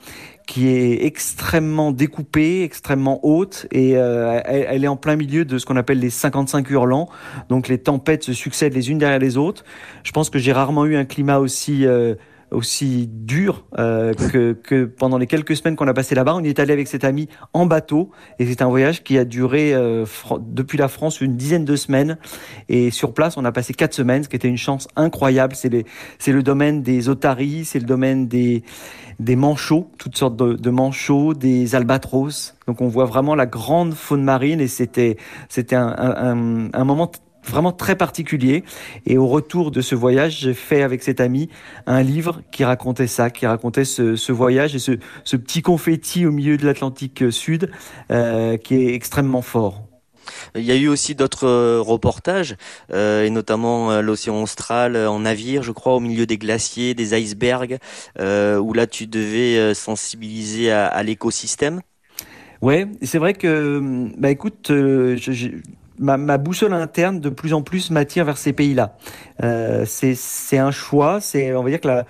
qui 0.48 0.70
est 0.70 1.06
extrêmement 1.06 1.92
découpée, 1.92 2.64
extrêmement 2.64 3.20
haute, 3.24 3.68
et 3.72 3.98
euh, 3.98 4.42
elle, 4.46 4.66
elle, 4.70 4.84
est 4.86 4.88
en 4.88 4.96
plein 4.96 5.18
milieu 5.18 5.46
de 5.46 5.58
ce 5.58 5.66
qu'on 5.66 5.76
appelle 5.76 6.00
les 6.00 6.10
55 6.10 6.68
hurlants. 6.70 7.10
Donc 7.50 7.68
les 7.68 7.78
tempêtes 7.78 8.24
se 8.24 8.34
succèdent 8.34 8.74
les 8.74 8.90
unes 8.90 8.98
derrière 8.98 9.20
les 9.20 9.38
autres. 9.38 9.66
Je 10.04 10.12
pense 10.14 10.30
que 10.30 10.40
j'ai 10.40 10.54
rarement 10.54 10.86
eu 10.86 10.96
un 10.96 11.06
climat 11.06 11.38
aussi 11.40 11.86
euh, 11.86 12.16
aussi 12.52 13.08
dur 13.08 13.66
euh, 13.78 14.14
que, 14.14 14.54
que, 14.54 14.86
pendant 14.86 15.18
les 15.18 15.28
quelques 15.28 15.56
semaines 15.56 15.76
qu'on 15.76 15.88
a 15.88 15.94
passé 15.94 16.16
là-bas. 16.16 16.36
On 16.36 16.44
est 16.44 16.60
allé 16.60 16.74
avec 16.74 16.88
cet 16.88 17.04
ami 17.04 17.28
en 17.54 17.66
bateau 17.66 18.12
et 18.40 18.46
c'est 18.46 18.62
un 18.62 18.68
voyage 18.70 19.04
qui 19.04 19.18
a 19.18 19.26
duré 19.26 19.74
euh, 19.74 20.06
depuis 20.40 20.78
la 20.78 20.88
France 20.88 21.22
une 21.22 21.36
dizaine 21.36 21.66
de 21.66 21.76
semaines. 21.76 22.18
Et 22.70 22.92
sur 22.92 23.14
place, 23.14 23.38
on 23.38 23.46
a 23.46 23.52
passé 23.52 23.74
quatre 23.74 23.94
semaines, 23.94 24.24
ce 24.24 24.30
qui 24.30 24.36
était 24.36 24.48
une 24.48 24.58
chance 24.58 24.88
incroyable. 24.96 25.56
C'est 25.56 26.32
le 26.32 26.44
domaine 26.44 26.82
des 26.84 27.10
otaries, 27.10 27.66
c'est 27.66 27.80
le 27.80 27.86
domaine 27.86 28.28
des 28.28 28.64
des 29.20 29.36
manchots, 29.36 29.90
toutes 29.98 30.16
sortes 30.16 30.36
de, 30.36 30.54
de 30.54 30.70
manchots, 30.70 31.34
des 31.34 31.74
albatros. 31.74 32.54
Donc 32.68 32.82
on 32.82 32.88
voit 32.88 33.06
vraiment 33.06 33.34
la 33.34 33.48
grande 33.48 33.96
faune 33.96 34.24
marine 34.24 34.62
et 34.62 34.68
c'était 34.68 35.18
c'était 35.50 35.76
un, 35.76 35.96
un, 35.98 36.70
un 36.72 36.84
moment 36.84 37.12
vraiment 37.50 37.72
très 37.72 37.96
particulier. 37.96 38.64
Et 39.06 39.18
au 39.18 39.28
retour 39.28 39.72
de 39.72 39.82
ce 39.82 39.96
voyage, 39.96 40.40
j'ai 40.40 40.54
fait 40.54 40.82
avec 40.82 41.04
cet 41.04 41.20
ami 41.20 41.50
un 41.86 42.04
livre 42.04 42.42
qui 42.52 42.64
racontait 42.64 43.08
ça, 43.08 43.30
qui 43.30 43.46
racontait 43.46 43.86
ce, 43.86 44.16
ce 44.16 44.32
voyage 44.32 44.76
et 44.76 44.80
ce, 44.80 44.94
ce, 45.24 45.38
petit 45.38 45.62
confetti 45.62 46.26
au 46.26 46.32
milieu 46.32 46.58
de 46.58 46.66
l'Atlantique 46.66 47.32
Sud, 47.32 47.72
euh, 48.12 48.58
qui 48.58 48.76
est 48.76 48.94
extrêmement 48.94 49.42
fort. 49.42 49.84
Il 50.56 50.64
y 50.64 50.72
a 50.72 50.76
eu 50.76 50.90
aussi 50.90 51.16
d'autres 51.16 51.78
reportages, 51.80 52.58
et 52.94 53.30
notamment 53.30 54.02
l'océan 54.02 54.42
austral 54.42 54.98
en 54.98 55.20
navire, 55.20 55.64
je 55.64 55.72
crois, 55.72 55.96
au 55.96 56.02
milieu 56.02 56.26
des 56.26 56.38
glaciers, 56.38 56.94
des 56.94 57.18
icebergs, 57.18 57.78
où 58.20 58.74
là 58.74 58.88
tu 58.88 59.08
devais 59.08 59.74
sensibiliser 59.74 60.70
à, 60.70 60.88
à 60.88 61.02
l'écosystème. 61.02 61.80
Ouais, 62.62 62.88
c'est 63.04 63.20
vrai 63.20 63.36
que, 63.36 64.10
bah 64.18 64.30
écoute, 64.30 64.66
je, 64.68 65.52
ma, 66.00 66.18
ma, 66.18 66.38
boussole 66.38 66.74
interne 66.74 67.20
de 67.20 67.30
plus 67.30 67.54
en 67.54 67.62
plus 67.62 67.92
m'attire 67.92 68.26
vers 68.26 68.38
ces 68.38 68.54
pays-là. 68.54 68.98
Euh, 69.44 69.86
c'est 69.86 70.58
un 70.58 70.72
choix, 70.72 71.20
c'est 71.22 71.54
on 71.54 71.64
va 71.64 71.70
dire 71.70 71.82
que 71.82 71.88
la, 71.88 72.06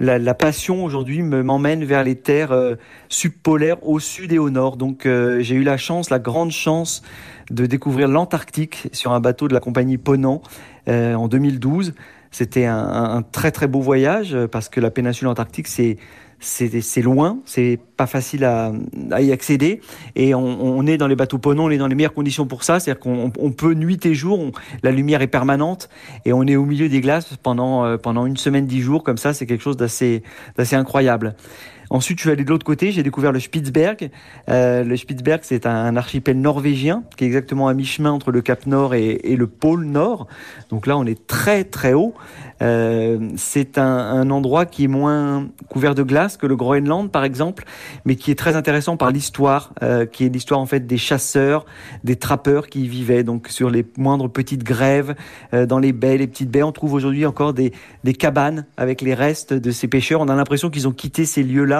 la, 0.00 0.18
la 0.18 0.34
passion 0.34 0.84
aujourd'hui 0.84 1.22
m'emmène 1.22 1.84
vers 1.84 2.04
les 2.04 2.16
terres 2.16 2.52
euh, 2.52 2.74
subpolaires 3.08 3.86
au 3.86 3.98
sud 3.98 4.32
et 4.32 4.38
au 4.38 4.50
nord. 4.50 4.76
Donc 4.76 5.06
euh, 5.06 5.40
j'ai 5.40 5.54
eu 5.54 5.62
la 5.62 5.76
chance, 5.76 6.10
la 6.10 6.18
grande 6.18 6.50
chance 6.50 7.02
de 7.50 7.66
découvrir 7.66 8.08
l'Antarctique 8.08 8.88
sur 8.92 9.12
un 9.12 9.20
bateau 9.20 9.48
de 9.48 9.54
la 9.54 9.60
compagnie 9.60 9.98
Ponant 9.98 10.42
euh, 10.88 11.14
en 11.14 11.28
2012. 11.28 11.94
C'était 12.30 12.66
un, 12.66 12.76
un, 12.76 13.22
très 13.22 13.50
très 13.50 13.66
beau 13.66 13.80
voyage 13.80 14.36
parce 14.50 14.68
que 14.68 14.80
la 14.80 14.90
péninsule 14.90 15.28
antarctique 15.28 15.68
c'est 15.68 15.96
c'est 16.40 17.02
loin, 17.02 17.38
c'est 17.44 17.78
pas 17.96 18.06
facile 18.06 18.44
à, 18.44 18.72
y 19.20 19.32
accéder, 19.32 19.80
et 20.14 20.34
on, 20.34 20.86
est 20.86 20.96
dans 20.96 21.06
les 21.06 21.16
bateaux 21.16 21.38
ponons, 21.38 21.64
on 21.64 21.70
est 21.70 21.78
dans 21.78 21.86
les 21.86 21.94
meilleures 21.94 22.14
conditions 22.14 22.46
pour 22.46 22.62
ça, 22.62 22.78
c'est-à-dire 22.78 23.00
qu'on 23.00 23.32
on 23.38 23.50
peut 23.52 23.74
nuit 23.74 24.04
et 24.04 24.14
jour, 24.14 24.52
la 24.82 24.90
lumière 24.90 25.22
est 25.22 25.26
permanente, 25.26 25.88
et 26.24 26.32
on 26.32 26.44
est 26.44 26.56
au 26.56 26.64
milieu 26.64 26.88
des 26.88 27.00
glaces 27.00 27.36
pendant 27.42 27.84
euh, 27.84 27.96
pendant 27.96 28.26
une 28.26 28.36
semaine, 28.36 28.66
dix 28.66 28.80
jours, 28.80 29.02
comme 29.02 29.18
ça, 29.18 29.32
c'est 29.32 29.46
quelque 29.46 29.62
chose 29.62 29.76
d'assez 29.76 30.22
incroyable. 30.72 31.34
Ensuite, 31.90 32.18
je 32.18 32.22
suis 32.22 32.30
allé 32.30 32.44
de 32.44 32.50
l'autre 32.50 32.66
côté, 32.66 32.90
j'ai 32.90 33.02
découvert 33.02 33.32
le 33.32 33.40
Spitzberg. 33.40 34.10
Euh, 34.48 34.82
le 34.82 34.96
Spitzberg, 34.96 35.40
c'est 35.42 35.66
un, 35.66 35.96
archipel 35.96 36.40
norvégien 36.40 37.04
qui 37.16 37.24
est 37.24 37.26
exactement 37.26 37.68
à 37.68 37.74
mi-chemin 37.74 38.10
entre 38.10 38.32
le 38.32 38.42
Cap 38.42 38.66
Nord 38.66 38.94
et, 38.94 39.36
le 39.36 39.46
pôle 39.46 39.84
Nord. 39.84 40.26
Donc 40.70 40.86
là, 40.86 40.96
on 40.98 41.04
est 41.04 41.26
très 41.26 41.64
très 41.64 41.92
haut. 41.92 42.14
Euh, 42.62 43.30
c'est 43.36 43.78
un, 43.78 44.30
endroit 44.30 44.66
qui 44.66 44.84
est 44.84 44.88
moins 44.88 45.48
couvert 45.68 45.94
de 45.94 46.02
glace 46.02 46.36
que 46.36 46.46
le 46.46 46.56
Groenland, 46.56 47.10
par 47.10 47.22
exemple, 47.22 47.64
mais 48.04 48.16
qui 48.16 48.30
est 48.30 48.34
très 48.34 48.56
intéressant 48.56 48.96
par 48.96 49.10
l'histoire, 49.10 49.72
euh, 49.82 50.06
qui 50.06 50.24
est 50.24 50.28
l'histoire 50.28 50.58
en 50.58 50.66
fait 50.66 50.86
des 50.86 50.98
chasseurs, 50.98 51.66
des 52.02 52.16
trappeurs 52.16 52.66
qui 52.66 52.84
y 52.84 52.88
vivaient. 52.88 53.22
Donc 53.22 53.48
sur 53.48 53.70
les 53.70 53.84
moindres 53.96 54.30
petites 54.30 54.64
grèves, 54.64 55.14
dans 55.52 55.78
les 55.78 55.92
baies, 55.92 56.18
les 56.18 56.26
petites 56.26 56.50
baies, 56.50 56.62
on 56.62 56.72
trouve 56.72 56.94
aujourd'hui 56.94 57.26
encore 57.26 57.52
des 57.54 57.72
cabanes 58.18 58.66
avec 58.76 59.00
les 59.00 59.14
restes 59.14 59.52
de 59.52 59.70
ces 59.70 59.86
pêcheurs. 59.86 60.20
On 60.20 60.28
a 60.28 60.34
l'impression 60.34 60.70
qu'ils 60.70 60.88
ont 60.88 60.92
quitté 60.92 61.24
ces 61.24 61.42
lieux-là 61.42 61.75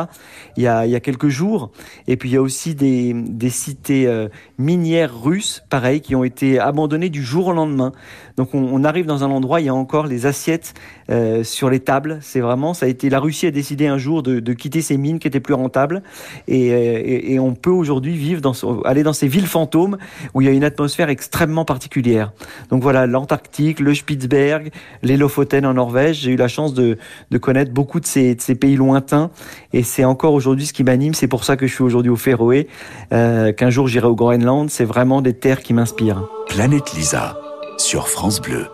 il 0.56 0.62
y 0.62 0.66
a, 0.66 1.00
quelques 1.00 1.28
jours. 1.28 1.70
Et 2.06 2.16
puis 2.16 2.30
il 2.30 2.32
y 2.32 2.36
a 2.36 2.42
aussi 2.42 2.74
des, 2.74 3.50
cités 3.50 4.06
euh, 4.06 4.28
minières 4.58 5.22
russes, 5.22 5.62
pareil, 5.70 6.00
qui 6.00 6.14
ont 6.14 6.24
été 6.24 6.58
abandonnées 6.58 7.10
du 7.10 7.22
jour 7.22 7.48
au 7.48 7.52
lendemain. 7.52 7.92
Donc 8.36 8.54
on, 8.54 8.84
arrive 8.84 9.06
dans 9.06 9.24
un 9.24 9.30
endroit, 9.30 9.60
il 9.60 9.66
y 9.66 9.68
a 9.68 9.74
encore 9.74 10.06
les 10.06 10.26
assiettes 10.26 10.74
euh, 11.10 11.42
sur 11.42 11.70
les 11.70 11.80
tables. 11.80 12.18
C'est 12.20 12.40
vraiment, 12.40 12.74
ça 12.74 12.86
a 12.86 12.88
été 12.88 13.08
la 13.08 13.18
Russie 13.18 13.46
a 13.46 13.50
décidé 13.50 13.86
un 13.86 13.98
jour 13.98 14.22
de, 14.22 14.52
quitter 14.52 14.82
ses 14.82 14.96
mines 14.96 15.18
qui 15.18 15.28
étaient 15.28 15.40
plus 15.40 15.54
rentables. 15.54 16.02
Et, 16.46 16.72
euh, 16.72 17.40
on 17.40 17.54
peut 17.54 17.70
aujourd'hui 17.70 18.16
vivre 18.16 18.40
dans, 18.40 18.54
aller 18.82 19.02
dans 19.02 19.12
ces 19.12 19.28
villes 19.28 19.46
fantômes 19.46 19.98
où 20.34 20.42
il 20.42 20.46
y 20.46 20.50
a 20.50 20.52
une 20.52 20.64
atmosphère 20.64 21.08
extrêmement 21.08 21.64
particulière. 21.64 22.32
Donc 22.70 22.82
voilà, 22.82 23.06
l'Antarctique, 23.06 23.80
le 23.80 23.94
Spitzberg, 23.94 24.70
les 25.02 25.16
Lofoten 25.16 25.64
en 25.64 25.74
Norvège. 25.74 26.20
J'ai 26.20 26.32
eu 26.32 26.36
la 26.36 26.48
chance 26.48 26.74
de, 26.74 26.98
de 27.30 27.38
connaître 27.38 27.72
beaucoup 27.72 28.00
de 28.00 28.06
ces, 28.06 28.34
de 28.34 28.40
ces 28.40 28.54
pays 28.54 28.76
lointains 28.76 29.30
et 29.72 29.82
c'est 29.86 30.04
encore 30.04 30.34
aujourd'hui 30.34 30.66
ce 30.66 30.72
qui 30.72 30.84
m'anime. 30.84 31.14
C'est 31.14 31.28
pour 31.28 31.44
ça 31.44 31.56
que 31.56 31.66
je 31.66 31.74
suis 31.74 31.84
aujourd'hui 31.84 32.10
au 32.10 32.16
Féroé, 32.16 32.68
euh, 33.12 33.52
qu'un 33.52 33.70
jour 33.70 33.88
j'irai 33.88 34.06
au 34.06 34.14
Groenland. 34.14 34.68
C'est 34.68 34.84
vraiment 34.84 35.22
des 35.22 35.32
terres 35.32 35.62
qui 35.62 35.72
m'inspirent. 35.72 36.28
Planète 36.48 36.92
Lisa 36.92 37.38
sur 37.78 38.08
France 38.08 38.40
Bleu. 38.40 38.66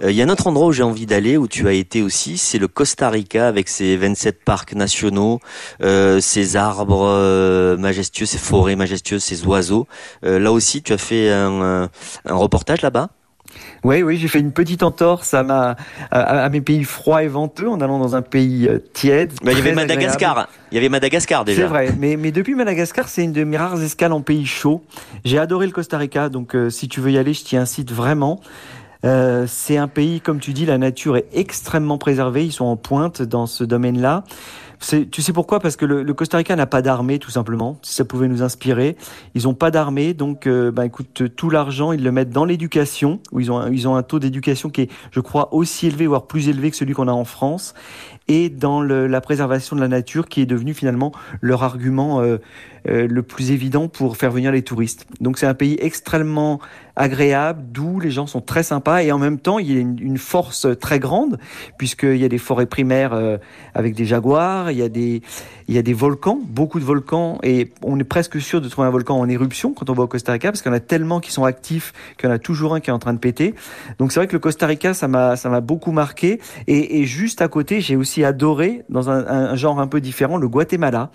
Il 0.00 0.06
euh, 0.06 0.12
y 0.12 0.22
a 0.22 0.24
un 0.24 0.28
autre 0.28 0.46
endroit 0.46 0.68
où 0.68 0.72
j'ai 0.72 0.82
envie 0.82 1.06
d'aller, 1.06 1.36
où 1.36 1.48
tu 1.48 1.66
as 1.68 1.72
été 1.72 2.02
aussi, 2.02 2.38
c'est 2.38 2.58
le 2.58 2.68
Costa 2.68 3.10
Rica 3.10 3.48
avec 3.48 3.68
ses 3.68 3.96
27 3.96 4.44
parcs 4.44 4.74
nationaux, 4.74 5.40
euh, 5.82 6.20
ses 6.20 6.56
arbres 6.56 7.06
euh, 7.06 7.76
majestueux, 7.76 8.26
ses 8.26 8.38
forêts 8.38 8.76
majestueuses, 8.76 9.22
ses 9.22 9.46
oiseaux. 9.46 9.86
Euh, 10.24 10.38
là 10.38 10.52
aussi, 10.52 10.82
tu 10.82 10.92
as 10.92 10.98
fait 10.98 11.30
un, 11.30 11.88
un 12.24 12.34
reportage 12.34 12.82
là-bas? 12.82 13.10
Oui, 13.84 14.02
oui, 14.02 14.16
j'ai 14.16 14.28
fait 14.28 14.40
une 14.40 14.52
petite 14.52 14.82
entorse 14.82 15.34
à, 15.34 15.42
ma, 15.42 15.76
à, 16.10 16.48
mes 16.48 16.60
pays 16.60 16.84
froids 16.84 17.22
et 17.22 17.28
venteux 17.28 17.68
en 17.68 17.80
allant 17.80 17.98
dans 17.98 18.16
un 18.16 18.22
pays 18.22 18.66
euh, 18.66 18.78
tiède. 18.92 19.32
Il 19.42 19.52
y 19.52 19.56
avait 19.58 19.74
Madagascar. 19.74 20.30
Agréable. 20.30 20.50
Il 20.70 20.74
y 20.74 20.78
avait 20.78 20.88
Madagascar 20.88 21.44
déjà. 21.44 21.62
C'est 21.62 21.68
vrai, 21.68 21.90
mais, 21.98 22.16
mais 22.16 22.32
depuis 22.32 22.54
Madagascar, 22.54 23.08
c'est 23.08 23.24
une 23.24 23.32
de 23.32 23.44
mes 23.44 23.56
rares 23.56 23.82
escales 23.82 24.12
en 24.12 24.22
pays 24.22 24.46
chaud. 24.46 24.82
J'ai 25.24 25.38
adoré 25.38 25.66
le 25.66 25.72
Costa 25.72 25.98
Rica, 25.98 26.28
donc 26.28 26.56
euh, 26.56 26.70
si 26.70 26.88
tu 26.88 27.00
veux 27.00 27.10
y 27.10 27.18
aller, 27.18 27.34
je 27.34 27.44
t'y 27.44 27.56
incite 27.56 27.92
vraiment. 27.92 28.40
Euh, 29.04 29.44
c'est 29.46 29.76
un 29.76 29.88
pays, 29.88 30.20
comme 30.20 30.40
tu 30.40 30.52
dis, 30.52 30.64
la 30.64 30.78
nature 30.78 31.16
est 31.16 31.26
extrêmement 31.32 31.98
préservée. 31.98 32.44
Ils 32.46 32.52
sont 32.52 32.64
en 32.64 32.76
pointe 32.76 33.20
dans 33.20 33.46
ce 33.46 33.64
domaine-là. 33.64 34.24
Tu 34.80 35.22
sais 35.22 35.32
pourquoi? 35.32 35.60
Parce 35.60 35.76
que 35.76 35.84
le, 35.84 36.14
Costa 36.14 36.38
Rica 36.38 36.54
n'a 36.56 36.66
pas 36.66 36.82
d'armée, 36.82 37.18
tout 37.18 37.30
simplement. 37.30 37.78
Si 37.82 37.94
ça 37.94 38.04
pouvait 38.04 38.28
nous 38.28 38.42
inspirer, 38.42 38.96
ils 39.34 39.44
n'ont 39.44 39.54
pas 39.54 39.70
d'armée, 39.70 40.14
donc 40.14 40.46
euh, 40.46 40.70
bah, 40.70 40.86
écoute, 40.86 41.34
tout 41.34 41.50
l'argent 41.50 41.92
ils 41.92 42.02
le 42.02 42.12
mettent 42.12 42.30
dans 42.30 42.44
l'éducation, 42.44 43.20
ils 43.36 43.50
ont 43.50 43.66
ils 43.68 43.88
ont 43.88 43.96
un 43.96 44.02
taux 44.02 44.18
d'éducation 44.18 44.70
qui 44.70 44.82
est, 44.82 44.90
je 45.10 45.20
crois, 45.20 45.54
aussi 45.54 45.86
élevé, 45.86 46.06
voire 46.06 46.26
plus 46.26 46.48
élevé 46.48 46.70
que 46.70 46.76
celui 46.76 46.94
qu'on 46.94 47.08
a 47.08 47.12
en 47.12 47.24
France, 47.24 47.74
et 48.28 48.48
dans 48.48 48.80
le, 48.80 49.06
la 49.06 49.20
préservation 49.20 49.76
de 49.76 49.80
la 49.80 49.88
nature, 49.88 50.28
qui 50.28 50.40
est 50.40 50.46
devenu 50.46 50.74
finalement 50.74 51.12
leur 51.40 51.62
argument 51.62 52.20
euh, 52.20 52.38
euh, 52.88 53.06
le 53.06 53.22
plus 53.22 53.50
évident 53.50 53.88
pour 53.88 54.16
faire 54.16 54.30
venir 54.30 54.52
les 54.52 54.62
touristes. 54.62 55.06
Donc 55.20 55.38
c'est 55.38 55.46
un 55.46 55.54
pays 55.54 55.76
extrêmement 55.80 56.60
agréable, 56.96 57.62
doux, 57.70 57.98
les 57.98 58.10
gens 58.10 58.26
sont 58.26 58.40
très 58.40 58.62
sympas 58.62 59.02
et 59.02 59.10
en 59.10 59.18
même 59.18 59.38
temps 59.38 59.58
il 59.58 59.72
y 59.72 59.76
a 59.76 59.80
une, 59.80 59.98
une 59.98 60.18
force 60.18 60.66
très 60.80 60.98
grande 60.98 61.38
puisqu'il 61.76 62.16
y 62.16 62.24
a 62.24 62.28
des 62.28 62.38
forêts 62.38 62.66
primaires 62.66 63.12
euh, 63.14 63.38
avec 63.74 63.94
des 63.94 64.04
jaguars, 64.04 64.70
il 64.70 64.78
y 64.78 64.82
a 64.82 64.88
des 64.88 65.22
il 65.68 65.74
y 65.74 65.78
a 65.78 65.82
des 65.82 65.92
volcans, 65.92 66.38
beaucoup 66.44 66.78
de 66.78 66.84
volcans 66.84 67.38
et 67.42 67.72
on 67.82 67.98
est 67.98 68.04
presque 68.04 68.40
sûr 68.40 68.60
de 68.60 68.68
trouver 68.68 68.88
un 68.88 68.90
volcan 68.90 69.18
en 69.18 69.28
éruption 69.28 69.72
quand 69.72 69.88
on 69.90 69.94
va 69.94 70.02
au 70.02 70.06
Costa 70.06 70.32
Rica 70.32 70.50
parce 70.50 70.62
qu'il 70.62 70.70
y 70.70 70.74
en 70.74 70.76
a 70.76 70.80
tellement 70.80 71.20
qui 71.20 71.32
sont 71.32 71.44
actifs 71.44 71.92
qu'il 72.18 72.28
y 72.28 72.32
en 72.32 72.34
a 72.34 72.38
toujours 72.38 72.74
un 72.74 72.80
qui 72.80 72.90
est 72.90 72.92
en 72.92 72.98
train 72.98 73.14
de 73.14 73.18
péter. 73.18 73.54
Donc 73.98 74.12
c'est 74.12 74.20
vrai 74.20 74.26
que 74.26 74.32
le 74.32 74.38
Costa 74.38 74.66
Rica 74.66 74.94
ça 74.94 75.08
m'a 75.08 75.36
ça 75.36 75.48
m'a 75.48 75.60
beaucoup 75.60 75.92
marqué 75.92 76.40
et, 76.66 77.04
juste 77.04 77.42
à 77.42 77.48
côté 77.48 77.80
j'ai 77.80 77.96
aussi 77.96 78.24
adoré 78.24 78.84
dans 78.88 79.10
un, 79.10 79.26
un, 79.26 79.56
genre 79.56 79.80
un 79.80 79.86
peu 79.86 80.00
différent 80.00 80.36
le 80.36 80.48
Guatemala 80.48 81.10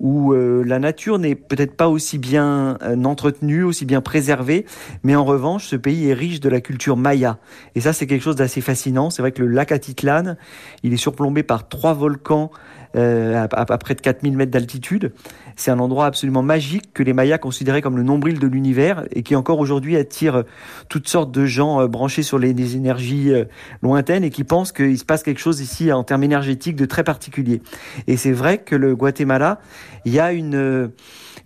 où 0.00 0.32
euh, 0.32 0.62
la 0.64 0.78
nature 0.78 1.18
n'est 1.18 1.34
peut-être 1.34 1.76
pas 1.76 1.88
aussi 1.88 2.18
bien 2.18 2.78
euh, 2.82 3.02
entretenue, 3.04 3.62
aussi 3.62 3.84
bien 3.84 4.00
préservée, 4.00 4.66
mais 5.02 5.14
en 5.14 5.24
revanche, 5.24 5.66
ce 5.66 5.76
pays 5.76 6.08
est 6.08 6.14
riche 6.14 6.40
de 6.40 6.48
la 6.48 6.60
culture 6.60 6.96
maya. 6.96 7.38
Et 7.74 7.80
ça, 7.80 7.92
c'est 7.92 8.06
quelque 8.06 8.22
chose 8.22 8.36
d'assez 8.36 8.60
fascinant. 8.60 9.10
C'est 9.10 9.22
vrai 9.22 9.32
que 9.32 9.42
le 9.42 9.48
lac 9.48 9.72
Atitlan, 9.72 10.36
il 10.82 10.92
est 10.92 10.98
surplombé 10.98 11.42
par 11.42 11.68
trois 11.68 11.94
volcans 11.94 12.50
euh, 12.96 13.46
à, 13.50 13.78
près 13.78 13.94
de 13.94 14.00
4000 14.00 14.36
mètres 14.36 14.50
d'altitude. 14.50 15.12
C'est 15.56 15.70
un 15.70 15.78
endroit 15.78 16.06
absolument 16.06 16.42
magique 16.42 16.92
que 16.92 17.02
les 17.02 17.12
Mayas 17.12 17.38
considéraient 17.38 17.82
comme 17.82 17.96
le 17.96 18.02
nombril 18.02 18.38
de 18.38 18.46
l'univers 18.46 19.04
et 19.12 19.22
qui 19.22 19.36
encore 19.36 19.58
aujourd'hui 19.58 19.96
attire 19.96 20.44
toutes 20.88 21.08
sortes 21.08 21.32
de 21.32 21.44
gens 21.44 21.80
euh, 21.80 21.88
branchés 21.88 22.22
sur 22.22 22.38
les, 22.38 22.76
énergies 22.76 23.32
euh, 23.32 23.44
lointaines 23.82 24.24
et 24.24 24.30
qui 24.30 24.44
pensent 24.44 24.72
qu'il 24.72 24.98
se 24.98 25.04
passe 25.04 25.22
quelque 25.22 25.40
chose 25.40 25.60
ici 25.60 25.92
en 25.92 26.04
termes 26.04 26.24
énergétiques 26.24 26.76
de 26.76 26.86
très 26.86 27.04
particulier. 27.04 27.62
Et 28.06 28.16
c'est 28.16 28.32
vrai 28.32 28.58
que 28.58 28.76
le 28.76 28.94
Guatemala, 28.94 29.60
il 30.04 30.12
y 30.12 30.20
a 30.20 30.32
une 30.32 30.90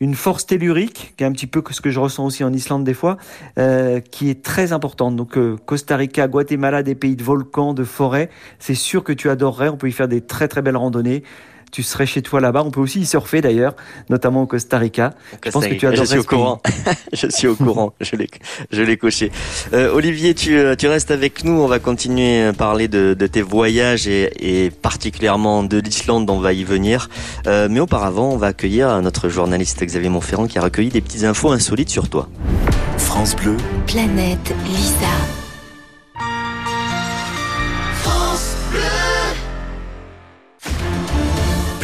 une 0.01 0.15
force 0.15 0.47
tellurique, 0.47 1.15
qui 1.17 1.25
est 1.25 1.27
un 1.27 1.33
petit 1.33 1.47
peu 1.47 1.63
ce 1.71 1.81
que 1.81 1.91
je 1.91 2.01
ressens 2.01 2.25
aussi 2.25 2.45
en 2.45 2.53
Islande 2.53 2.85
des 2.85 2.95
fois, 2.95 3.17
euh, 3.59 4.01
qui 4.01 4.31
est 4.31 4.43
très 4.43 4.73
importante. 4.73 5.17
Donc 5.17 5.37
euh, 5.37 5.57
Costa 5.67 5.97
Rica, 5.97 6.29
Guatemala, 6.29 6.83
des 6.83 6.95
pays 6.95 7.17
de 7.17 7.25
volcans, 7.25 7.75
de 7.75 7.85
forêts, 7.85 8.31
c'est 8.59 8.75
sûr 8.75 9.03
que 9.05 9.13
tu 9.13 9.29
adorerais. 9.29 9.69
On 9.69 9.77
peut 9.77 9.89
y 9.89 9.93
faire 9.93 10.09
des 10.09 10.21
très 10.21 10.49
très 10.49 10.63
belles 10.63 10.77
randonnées 10.77 11.23
tu 11.71 11.83
serais 11.83 12.07
chez 12.07 12.23
toi 12.23 12.41
là-bas. 12.41 12.63
On 12.65 12.71
peut 12.71 12.81
aussi 12.81 13.01
y 13.01 13.07
surfer 13.07 13.41
d'ailleurs, 13.41 13.75
notamment 14.09 14.43
au 14.43 14.47
Costa 14.47 14.79
Rica. 14.79 15.15
Costa 15.41 15.47
je 15.47 15.51
pense 15.51 15.67
que 15.67 15.75
tu 15.75 15.87
adorerais. 15.87 16.07
Je 16.07 16.11
suis 16.11 16.19
au 16.19 16.25
courant. 16.25 16.63
je 17.13 17.27
suis 17.29 17.47
au 17.49 17.57
courant. 17.57 17.95
Je 18.01 18.17
l'ai, 18.17 18.29
je 18.71 18.83
l'ai 18.83 18.97
coché. 18.97 19.31
Euh, 19.73 19.93
Olivier, 19.93 20.35
tu, 20.35 20.57
euh, 20.57 20.75
tu 20.77 20.89
restes 20.89 21.11
avec 21.11 21.45
nous. 21.45 21.61
On 21.61 21.67
va 21.67 21.79
continuer 21.79 22.45
à 22.45 22.53
parler 22.53 22.89
de, 22.89 23.15
de 23.15 23.27
tes 23.27 23.43
voyages 23.43 24.07
et, 24.07 24.65
et, 24.65 24.71
particulièrement 24.71 25.63
de 25.63 25.79
l'Islande. 25.79 26.29
On 26.31 26.41
va 26.41 26.53
y 26.53 26.65
venir. 26.65 27.09
Euh, 27.47 27.69
mais 27.71 27.81
auparavant, 27.81 28.31
on 28.33 28.37
va 28.37 28.49
accueillir 28.49 29.01
notre 29.03 29.29
journaliste 29.29 29.85
Xavier 29.85 30.09
Montferrand 30.09 30.47
qui 30.47 30.59
a 30.59 30.63
recueilli 30.63 30.91
des 30.91 31.01
petites 31.01 31.25
infos 31.25 31.51
insolites 31.51 31.91
sur 31.91 32.09
toi. 32.09 32.29
France 32.97 33.37
Bleu. 33.37 33.57
Planète 33.87 34.55
Lisa. 34.67 35.38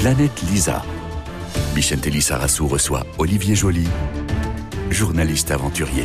Planète 0.05 0.43
Lisa. 0.53 0.83
Bichente 1.75 2.05
Lissarassou 2.05 2.67
reçoit 2.67 3.07
Olivier 3.17 3.55
Joly, 3.55 3.87
journaliste 4.91 5.51
aventurier. 5.51 6.05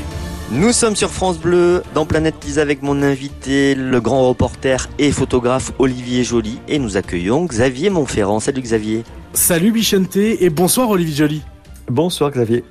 Nous 0.51 0.71
sommes 0.71 0.95
sur 0.95 1.09
France 1.09 1.37
Bleu, 1.37 1.83
dans 1.93 2.05
Planète 2.05 2.41
Lisa 2.45 2.61
avec 2.61 2.81
mon 2.81 3.03
invité, 3.03 3.75
le 3.75 3.99
grand 3.99 4.29
reporter 4.29 4.87
et 4.99 5.11
photographe 5.11 5.73
Olivier 5.79 6.23
Joly. 6.23 6.61
Et 6.69 6.79
nous 6.79 6.95
accueillons 6.95 7.43
Xavier 7.43 7.89
Montferrand. 7.89 8.39
Salut 8.39 8.61
Xavier. 8.61 9.03
Salut 9.33 9.73
Bichente 9.73 10.15
et 10.15 10.49
bonsoir 10.49 10.89
Olivier 10.91 11.17
Joly. 11.17 11.41
Bonsoir 11.89 12.31
Xavier. 12.31 12.63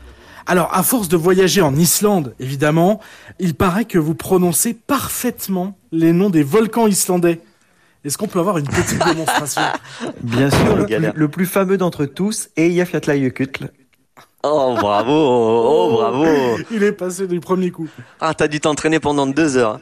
Alors, 0.47 0.71
à 0.73 0.83
force 0.83 1.09
de 1.09 1.19
voyager 1.19 1.61
en 1.61 1.77
Islande, 1.77 2.35
évidemment, 2.41 3.01
il 3.39 3.55
paraît 3.55 3.85
que 3.85 3.99
vous 3.99 4.15
prononcez 4.15 4.73
parfaitement 4.73 5.77
les 5.93 6.15
noms 6.15 6.31
des 6.31 6.43
volcans 6.43 6.87
islandais. 6.87 7.43
Est-ce 8.09 8.17
qu'on 8.17 8.27
peut 8.27 8.39
avoir 8.39 8.57
une 8.57 8.67
petite 8.67 9.05
démonstration? 9.05 9.61
Bien 10.23 10.51
sûr, 10.51 10.77
le 10.77 10.87
plus, 10.87 11.13
le 11.15 11.29
plus 11.29 11.45
fameux 11.45 11.77
d'entre 11.77 12.07
tous, 12.07 12.49
Eyjafjallajökull. 12.57 13.71
Oh 14.45 14.75
bravo, 14.81 15.13
oh 15.13 15.93
bravo. 15.93 16.25
Il 16.71 16.85
est 16.85 16.93
passé 16.93 17.27
du 17.27 17.39
premier 17.39 17.71
coup. 17.71 17.87
Ah, 18.21 18.33
t'as 18.33 18.49
dû 18.49 18.61
t'entraîner 18.61 18.99
pendant 18.99 19.27
deux 19.27 19.59
heures. 19.59 19.79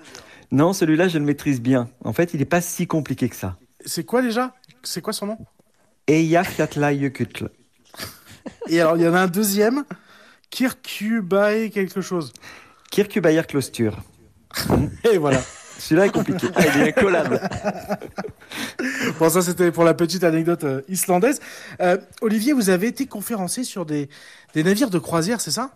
Non, 0.51 0.73
celui-là, 0.73 1.07
je 1.07 1.19
le 1.19 1.25
maîtrise 1.25 1.61
bien. 1.61 1.89
En 2.03 2.13
fait, 2.13 2.35
il 2.35 2.41
n'est 2.41 2.47
pas 2.47 2.61
si 2.61 2.89
compliqué 2.89 3.29
que 3.29 3.37
ça. 3.37 3.55
C'est 3.85 4.03
quoi 4.03 4.23
déjà? 4.23 4.55
C'est 4.83 5.03
quoi 5.03 5.13
son 5.13 5.27
nom? 5.27 5.39
Eyjafjallajökull. 6.09 7.51
Et 8.69 8.81
alors, 8.81 8.97
il 8.97 9.05
y 9.05 9.09
en 9.09 9.15
a 9.15 9.21
un 9.21 9.29
deuxième, 9.29 9.85
Kirkjubæ 10.51 11.71
quelque 11.71 12.01
chose. 12.01 12.33
Kirkjubæjarklaustur. 12.91 13.97
Et 15.13 15.19
voilà. 15.19 15.41
Celui-là 15.79 16.07
est 16.07 16.11
compliqué. 16.11 16.49
Ah, 16.55 16.63
il 16.75 16.83
est 16.83 16.89
incollable. 16.89 17.41
Bon, 19.19 19.29
ça 19.29 19.43
c'était 19.43 19.71
pour 19.73 19.85
la 19.85 19.95
petite 19.95 20.25
anecdote 20.25 20.65
euh, 20.65 20.81
islandaise. 20.89 21.41
Euh, 21.81 21.97
Olivier, 22.21 22.53
vous 22.53 22.71
avez 22.71 22.89
été 22.89 23.07
conférencier 23.07 23.65
sur 23.65 23.85
des, 23.87 24.09
des 24.55 24.63
navires 24.63 24.91
de 24.91 24.99
croisière, 24.99 25.41
c'est 25.41 25.51
ça? 25.51 25.71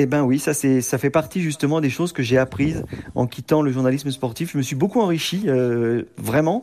Eh 0.00 0.06
ben 0.06 0.22
oui, 0.22 0.38
ça 0.38 0.54
c'est 0.54 0.80
ça 0.80 0.96
fait 0.96 1.10
partie 1.10 1.40
justement 1.40 1.80
des 1.80 1.90
choses 1.90 2.12
que 2.12 2.22
j'ai 2.22 2.38
apprises 2.38 2.84
en 3.16 3.26
quittant 3.26 3.62
le 3.62 3.72
journalisme 3.72 4.12
sportif. 4.12 4.52
Je 4.52 4.58
me 4.58 4.62
suis 4.62 4.76
beaucoup 4.76 5.00
enrichi, 5.00 5.42
euh, 5.48 6.04
vraiment. 6.18 6.62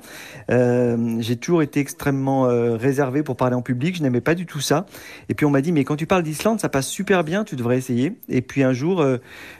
Euh, 0.49 1.17
j'ai 1.19 1.35
toujours 1.35 1.61
été 1.61 1.81
extrêmement 1.81 2.45
euh, 2.47 2.77
réservé 2.77 3.23
pour 3.23 3.35
parler 3.35 3.55
en 3.57 3.61
public. 3.61 3.97
Je 3.97 4.03
n'aimais 4.03 4.21
pas 4.21 4.35
du 4.35 4.45
tout 4.45 4.61
ça. 4.61 4.85
Et 5.27 5.33
puis 5.33 5.45
on 5.45 5.49
m'a 5.49 5.59
dit 5.59 5.73
mais 5.73 5.83
quand 5.83 5.97
tu 5.97 6.07
parles 6.07 6.23
d'Islande, 6.23 6.61
ça 6.61 6.69
passe 6.69 6.87
super 6.87 7.25
bien. 7.25 7.43
Tu 7.43 7.57
devrais 7.57 7.77
essayer. 7.77 8.13
Et 8.29 8.41
puis 8.41 8.63
un 8.63 8.71
jour, 8.71 9.01
euh, 9.01 9.17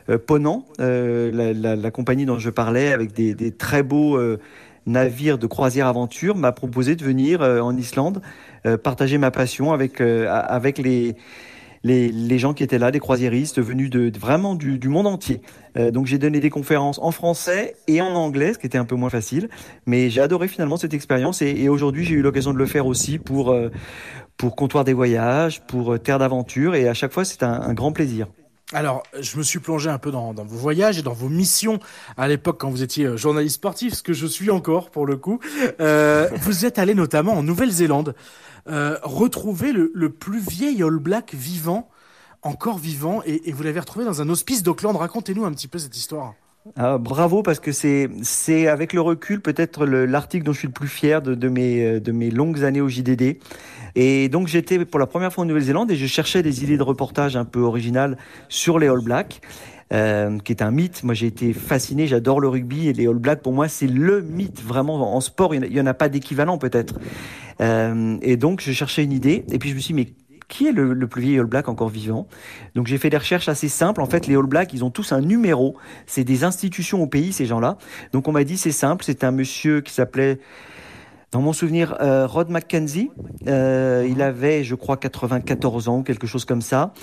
euh, 0.10 0.18
Ponant, 0.18 0.66
euh, 0.80 1.30
la, 1.34 1.52
la- 1.52 1.76
la 1.76 1.92
compagnie 1.92 2.26
dont 2.26 2.40
je 2.40 2.50
parlais, 2.52 2.94
avec 2.94 3.12
des, 3.12 3.36
des 3.36 3.52
très 3.52 3.84
beaux 3.84 4.18
navires 4.86 5.38
de 5.38 5.48
croisière 5.48 5.88
aventure, 5.88 6.38
m'a 6.38 6.54
proposé 6.54 6.96
de 6.96 7.04
venir 7.04 7.42
euh, 7.42 7.60
en 7.60 7.76
Islande 7.76 8.22
euh, 8.66 8.78
partager 8.78 9.18
ma 9.18 9.32
passion 9.32 9.74
avec 9.74 10.00
euh, 10.00 10.28
avec 10.30 10.78
les 10.78 11.16
les, 11.86 12.40
gens 12.40 12.54
qui 12.54 12.64
étaient 12.64 12.80
là, 12.80 12.92
des 12.92 13.00
croisiéristes 13.00 13.62
venus 13.62 13.90
de, 13.90 14.12
vraiment 14.18 14.56
du, 14.56 14.90
monde 14.90 15.08
entier. 15.08 15.42
Euh, 15.78 15.92
donc 15.92 16.08
j'ai 16.08 16.18
donné 16.18 16.40
des 16.40 16.50
conférences 16.50 17.00
en 17.00 17.12
français 17.12 17.76
et 17.88 18.02
en 18.02 18.14
anglais, 18.16 18.54
ce 18.54 18.60
qui 18.60 18.66
était 18.66 18.78
un 18.78 18.86
peu 18.86 18.96
moins 18.96 19.10
facile. 19.10 19.50
Mais 19.86 20.10
j'ai 20.10 20.22
adoré 20.22 20.48
finalement 20.48 20.78
cette 20.78 20.94
expérience 20.94 21.42
et, 21.42 21.70
aujourd'hui 21.70 22.04
j'ai 22.06 22.16
eu 22.16 22.22
l'occasion 22.22 22.54
de 22.54 22.58
le 22.58 22.66
faire 22.66 22.88
aussi 22.88 23.20
pour, 23.20 23.52
euh, 23.52 23.70
pour 24.38 24.56
Comptoir 24.56 24.84
des 24.84 24.94
Voyages, 24.94 25.62
pour 25.68 25.94
euh, 25.94 26.00
Terre 26.00 26.20
d'Aventure 26.20 26.76
et 26.76 26.88
à 26.88 26.94
chaque 26.94 27.14
fois 27.14 27.24
c'est 27.24 27.44
un, 27.44 27.74
grand 27.74 27.92
plaisir. 27.92 28.28
Alors, 28.74 29.04
je 29.20 29.38
me 29.38 29.44
suis 29.44 29.60
plongé 29.60 29.92
un 29.92 30.00
peu 30.00 30.10
dans, 30.10 30.34
vos 30.34 30.58
voyages 30.58 30.98
et 30.98 31.04
dans 31.04 31.14
vos 31.14 31.30
missions 31.30 31.80
à 32.18 32.28
l'époque 32.28 32.60
quand 32.60 32.72
vous 32.72 32.82
étiez 32.82 33.16
journaliste 33.16 33.56
sportif, 33.56 33.94
ce 33.94 34.02
que 34.02 34.14
je 34.14 34.26
suis 34.26 34.50
encore 34.50 34.90
pour 34.90 35.06
le 35.06 35.18
coup. 35.18 35.40
Vous 35.80 36.66
êtes 36.66 36.80
allé 36.80 36.96
notamment 36.96 37.34
en 37.34 37.44
Nouvelle-Zélande 37.44 38.16
euh, 38.68 38.98
retrouver 39.04 39.72
le, 39.72 40.10
plus 40.10 40.40
vieil 40.40 40.82
All 40.82 40.98
Black 40.98 41.34
vivant, 41.34 41.90
encore 42.42 42.78
vivant, 42.78 43.22
et, 43.26 43.52
vous 43.52 43.64
l'avez 43.64 43.80
retrouvé 43.80 44.06
dans 44.06 44.22
un 44.22 44.30
hospice 44.30 44.64
d'Auckland. 44.64 44.96
Racontez-nous 44.96 45.46
un 45.46 45.52
petit 45.52 45.68
peu 45.68 45.78
cette 45.78 45.96
histoire. 45.96 46.34
Ah, 46.76 46.98
bravo 46.98 47.44
parce 47.44 47.60
que 47.60 47.72
c'est 47.72 48.68
avec 48.68 48.94
le 48.94 49.00
recul 49.00 49.40
peut-être 49.40 49.86
le- 49.86 50.08
l'article 50.08 50.46
dont 50.46 50.52
je 50.52 50.58
suis 50.58 50.68
le 50.68 50.74
plus 50.74 50.88
fier 50.88 51.22
de, 51.22 51.36
de 51.36 51.48
mes 51.48 51.86
euh, 51.86 52.00
de 52.00 52.12
mes 52.12 52.32
longues 52.32 52.64
années 52.64 52.82
au 52.82 52.90
JDD. 52.90 53.38
Et 53.94 54.30
donc 54.30 54.48
j'étais 54.48 54.84
pour 54.84 55.00
la 55.00 55.06
première 55.06 55.32
fois 55.32 55.44
en 55.44 55.48
Nouvelle-Zélande 55.48 55.92
et 55.92 55.96
je 55.96 56.08
cherchais 56.08 56.42
des 56.42 56.64
idées 56.64 56.78
de 56.78 56.82
reportage 56.82 57.36
un 57.38 57.46
peu 57.46 57.60
originales 57.60 58.18
sur 58.50 58.80
les 58.80 58.88
All 58.88 59.04
Blacks. 59.04 59.42
Euh, 59.94 60.40
qui 60.40 60.52
est 60.52 60.64
un 60.64 60.72
mythe. 60.72 61.04
Moi, 61.04 61.14
j'ai 61.14 61.28
été 61.28 61.54
fasciné. 61.54 62.08
J'adore 62.08 62.40
le 62.40 62.48
rugby 62.48 62.88
et 62.88 62.94
les 62.94 63.08
All 63.08 63.20
Blacks. 63.20 63.42
Pour 63.42 63.54
moi, 63.54 63.68
c'est 63.68 63.86
le 63.86 64.22
mythe 64.22 64.60
vraiment 64.60 65.16
en 65.16 65.22
sport. 65.22 65.54
Il 65.54 65.62
n'y 65.62 65.80
en 65.80 65.86
a 65.86 65.94
pas 65.94 66.10
d'équivalent 66.10 66.58
peut-être. 66.58 66.96
Euh, 67.62 68.18
et 68.24 68.36
donc, 68.36 68.62
je 68.62 68.72
cherchais 68.72 69.04
une 69.04 69.12
idée. 69.12 69.46
Et 69.52 69.60
puis, 69.60 69.70
je 69.70 69.76
me 69.76 69.80
suis 69.80 69.94
dit, 69.94 70.02
mais 70.02 70.14
qui 70.48 70.68
est 70.68 70.72
le, 70.72 71.08
plus 71.08 71.22
vieil 71.22 71.38
All 71.38 71.46
Black 71.46 71.70
encore 71.70 71.90
vivant? 71.90 72.28
Donc, 72.74 72.88
j'ai 72.88 72.98
fait 72.98 73.12
des 73.12 73.18
recherches 73.18 73.48
assez 73.48 73.70
simples. 73.70 74.02
En 74.02 74.08
fait, 74.08 74.26
les 74.26 74.36
All 74.36 74.48
Blacks, 74.48 74.74
ils 74.74 74.84
ont 74.84 74.90
tous 74.90 75.12
un 75.12 75.22
numéro. 75.22 75.78
C'est 76.08 76.24
des 76.24 76.44
institutions 76.44 77.04
au 77.04 77.08
pays, 77.08 77.32
ces 77.32 77.46
gens-là. 77.46 77.78
Donc, 78.12 78.28
on 78.28 78.32
m'a 78.32 78.44
dit, 78.44 78.58
c'est 78.58 78.72
simple. 78.72 79.06
C'est 79.06 79.24
un 79.24 79.32
monsieur 79.32 79.82
qui 79.82 79.94
s'appelait 79.94 80.40
dans 81.32 81.42
mon 81.42 81.54
souvenir, 81.54 81.98
euh, 82.00 82.28
Rod 82.28 82.50
McKenzie, 82.50 83.12
il 83.46 84.22
avait, 84.22 84.64
je 84.64 84.74
crois, 84.74 84.96
94 84.96 85.90
ans, 85.90 86.02
quelque 86.02 86.28
chose 86.28 86.46
comme 86.46 86.62
ça. 86.62 86.94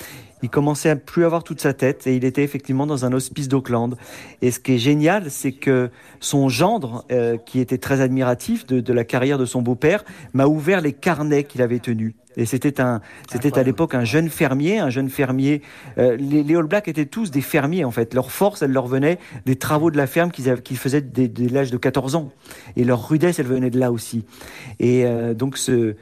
Il 0.42 0.50
commençait 0.50 0.90
à 0.90 0.96
plus 0.96 1.24
avoir 1.24 1.44
toute 1.44 1.60
sa 1.60 1.72
tête 1.72 2.06
et 2.06 2.16
il 2.16 2.24
était 2.24 2.42
effectivement 2.42 2.86
dans 2.86 3.04
un 3.04 3.12
hospice 3.12 3.48
d'Auckland. 3.48 3.96
Et 4.40 4.50
ce 4.50 4.60
qui 4.60 4.74
est 4.74 4.78
génial, 4.78 5.30
c'est 5.30 5.52
que 5.52 5.90
son 6.20 6.48
gendre, 6.48 7.04
euh, 7.12 7.36
qui 7.36 7.60
était 7.60 7.78
très 7.78 8.00
admiratif 8.00 8.66
de, 8.66 8.80
de 8.80 8.92
la 8.92 9.04
carrière 9.04 9.38
de 9.38 9.44
son 9.44 9.62
beau-père, 9.62 10.04
m'a 10.34 10.46
ouvert 10.46 10.80
les 10.80 10.92
carnets 10.92 11.44
qu'il 11.44 11.62
avait 11.62 11.78
tenus. 11.78 12.14
Et 12.36 12.46
c'était 12.46 12.80
un, 12.80 13.00
c'était 13.30 13.58
à 13.58 13.62
l'époque 13.62 13.94
un 13.94 14.04
jeune 14.04 14.30
fermier, 14.30 14.78
un 14.78 14.90
jeune 14.90 15.10
fermier. 15.10 15.60
euh, 15.98 16.16
les, 16.16 16.42
les 16.42 16.56
All 16.56 16.64
Blacks 16.64 16.88
étaient 16.88 17.06
tous 17.06 17.30
des 17.30 17.42
fermiers 17.42 17.84
en 17.84 17.90
fait. 17.90 18.14
Leur 18.14 18.30
force, 18.30 18.62
elle 18.62 18.72
leur 18.72 18.86
venait 18.86 19.18
des 19.44 19.56
travaux 19.56 19.90
de 19.90 19.96
la 19.96 20.06
ferme 20.06 20.30
qu'ils 20.30 20.78
faisaient 20.78 21.02
dès, 21.02 21.28
dès 21.28 21.48
l'âge 21.48 21.70
de 21.70 21.76
14 21.76 22.16
ans. 22.16 22.30
Et 22.76 22.84
leur 22.84 23.06
rudesse, 23.08 23.38
elle 23.38 23.46
venait 23.46 23.70
de 23.70 23.78
là 23.78 23.92
aussi. 23.92 24.24
Et 24.80 25.04
euh, 25.04 25.34
donc 25.34 25.58
ce, 25.58 25.94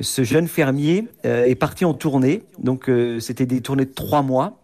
ce 0.00 0.24
jeune 0.24 0.48
fermier 0.48 1.08
euh, 1.24 1.44
est 1.44 1.54
parti 1.54 1.84
en 1.84 1.94
tournée. 1.94 2.42
Donc 2.58 2.88
euh, 2.88 3.20
c'était 3.20 3.46
des 3.46 3.60
tournées 3.60 3.84
de 3.86 3.94
trois 3.94 4.22
mois. 4.22 4.58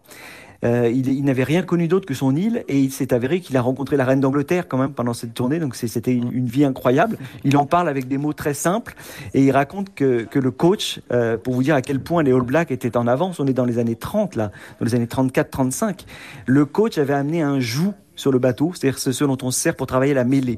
Euh, 0.63 0.89
il, 0.89 1.25
n'avait 1.25 1.43
rien 1.43 1.61
connu 1.61 1.89
d'autre 1.89 2.05
que 2.05 2.13
son 2.13 2.37
île 2.37 2.63
et 2.69 2.79
il 2.79 2.89
s'est 2.89 3.13
avéré 3.13 3.41
qu'il 3.41 3.57
a 3.57 3.61
rencontré 3.61 3.97
la 3.97 4.05
reine 4.05 4.21
d'Angleterre 4.21 4.69
quand 4.69 4.77
même 4.77 4.93
pendant 4.93 5.13
cette 5.13 5.33
tournée. 5.33 5.59
Donc 5.59 5.75
c'était 5.75 6.13
une, 6.13 6.45
vie 6.45 6.63
incroyable. 6.63 7.17
Il 7.43 7.57
en 7.57 7.65
parle 7.65 7.89
avec 7.89 8.07
des 8.07 8.17
mots 8.17 8.31
très 8.31 8.53
simples 8.53 8.95
et 9.33 9.43
il 9.43 9.51
raconte 9.51 9.93
que, 9.93 10.23
que 10.23 10.39
le 10.39 10.51
coach, 10.51 11.01
pour 11.43 11.53
vous 11.53 11.63
dire 11.63 11.75
à 11.75 11.81
quel 11.81 11.99
point 11.99 12.23
les 12.23 12.31
All 12.31 12.43
Blacks 12.43 12.71
étaient 12.71 12.95
en 12.95 13.07
avance, 13.07 13.41
on 13.41 13.47
est 13.47 13.53
dans 13.53 13.65
les 13.65 13.77
années 13.77 13.97
30 13.97 14.37
là, 14.37 14.51
dans 14.79 14.85
les 14.85 14.95
années 14.95 15.05
34-35, 15.05 16.05
le 16.45 16.65
coach 16.65 16.97
avait 16.97 17.13
amené 17.13 17.41
un 17.41 17.59
joug 17.59 17.93
sur 18.23 18.31
le 18.31 18.39
bateau, 18.39 18.71
c'est-à-dire 18.73 18.97
ce 18.99 19.11
ce 19.11 19.23
dont 19.25 19.37
on 19.43 19.51
se 19.51 19.59
sert 19.59 19.75
pour 19.75 19.85
travailler 19.85 20.13
la 20.13 20.23
mêlée. 20.23 20.57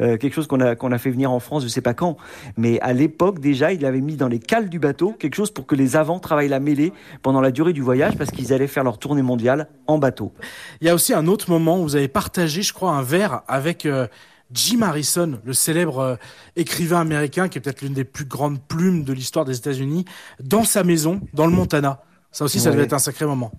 Euh, 0.00 0.16
quelque 0.18 0.34
chose 0.34 0.46
qu'on 0.46 0.60
a, 0.60 0.76
qu'on 0.76 0.92
a 0.92 0.98
fait 0.98 1.10
venir 1.10 1.32
en 1.32 1.40
France, 1.40 1.62
je 1.62 1.68
sais 1.68 1.80
pas 1.80 1.94
quand. 1.94 2.16
Mais 2.58 2.78
à 2.80 2.92
l'époque, 2.92 3.40
déjà, 3.40 3.72
il 3.72 3.84
avait 3.86 4.00
mis 4.02 4.16
dans 4.16 4.28
les 4.28 4.38
cales 4.38 4.68
du 4.68 4.78
bateau 4.78 5.12
quelque 5.18 5.34
chose 5.34 5.50
pour 5.50 5.66
que 5.66 5.74
les 5.74 5.96
avants 5.96 6.20
travaillent 6.20 6.48
la 6.50 6.60
mêlée 6.60 6.92
pendant 7.22 7.40
la 7.40 7.50
durée 7.50 7.72
du 7.72 7.80
voyage 7.82 8.16
parce 8.16 8.30
qu'ils 8.30 8.52
allaient 8.52 8.66
faire 8.66 8.84
leur 8.84 8.98
tournée 8.98 9.22
mondiale 9.22 9.68
en 9.86 9.96
bateau. 9.98 10.32
Il 10.82 10.86
y 10.86 10.90
a 10.90 10.94
aussi 10.94 11.14
un 11.14 11.26
autre 11.26 11.50
moment 11.50 11.80
où 11.80 11.82
vous 11.82 11.96
avez 11.96 12.08
partagé, 12.08 12.60
je 12.62 12.72
crois, 12.74 12.92
un 12.92 13.02
verre 13.02 13.40
avec 13.48 13.86
euh, 13.86 14.06
Jim 14.52 14.82
Harrison, 14.82 15.40
le 15.44 15.52
célèbre 15.54 15.98
euh, 15.98 16.16
écrivain 16.56 17.00
américain 17.00 17.48
qui 17.48 17.56
est 17.58 17.60
peut-être 17.62 17.80
l'une 17.82 17.94
des 17.94 18.04
plus 18.04 18.26
grandes 18.26 18.60
plumes 18.60 19.02
de 19.04 19.12
l'histoire 19.14 19.46
des 19.46 19.56
États-Unis, 19.56 20.04
dans 20.42 20.64
sa 20.64 20.84
maison, 20.84 21.20
dans 21.32 21.46
le 21.46 21.52
Montana. 21.52 22.02
Ça 22.30 22.44
aussi, 22.44 22.60
ça 22.60 22.68
Ouais. 22.68 22.74
devait 22.76 22.84
être 22.84 22.92
un 22.92 22.98
sacré 22.98 23.24
moment. 23.24 23.50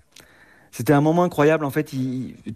C'était 0.72 0.92
un 0.92 1.00
moment 1.00 1.24
incroyable. 1.24 1.64
En 1.64 1.70
fait, 1.70 1.92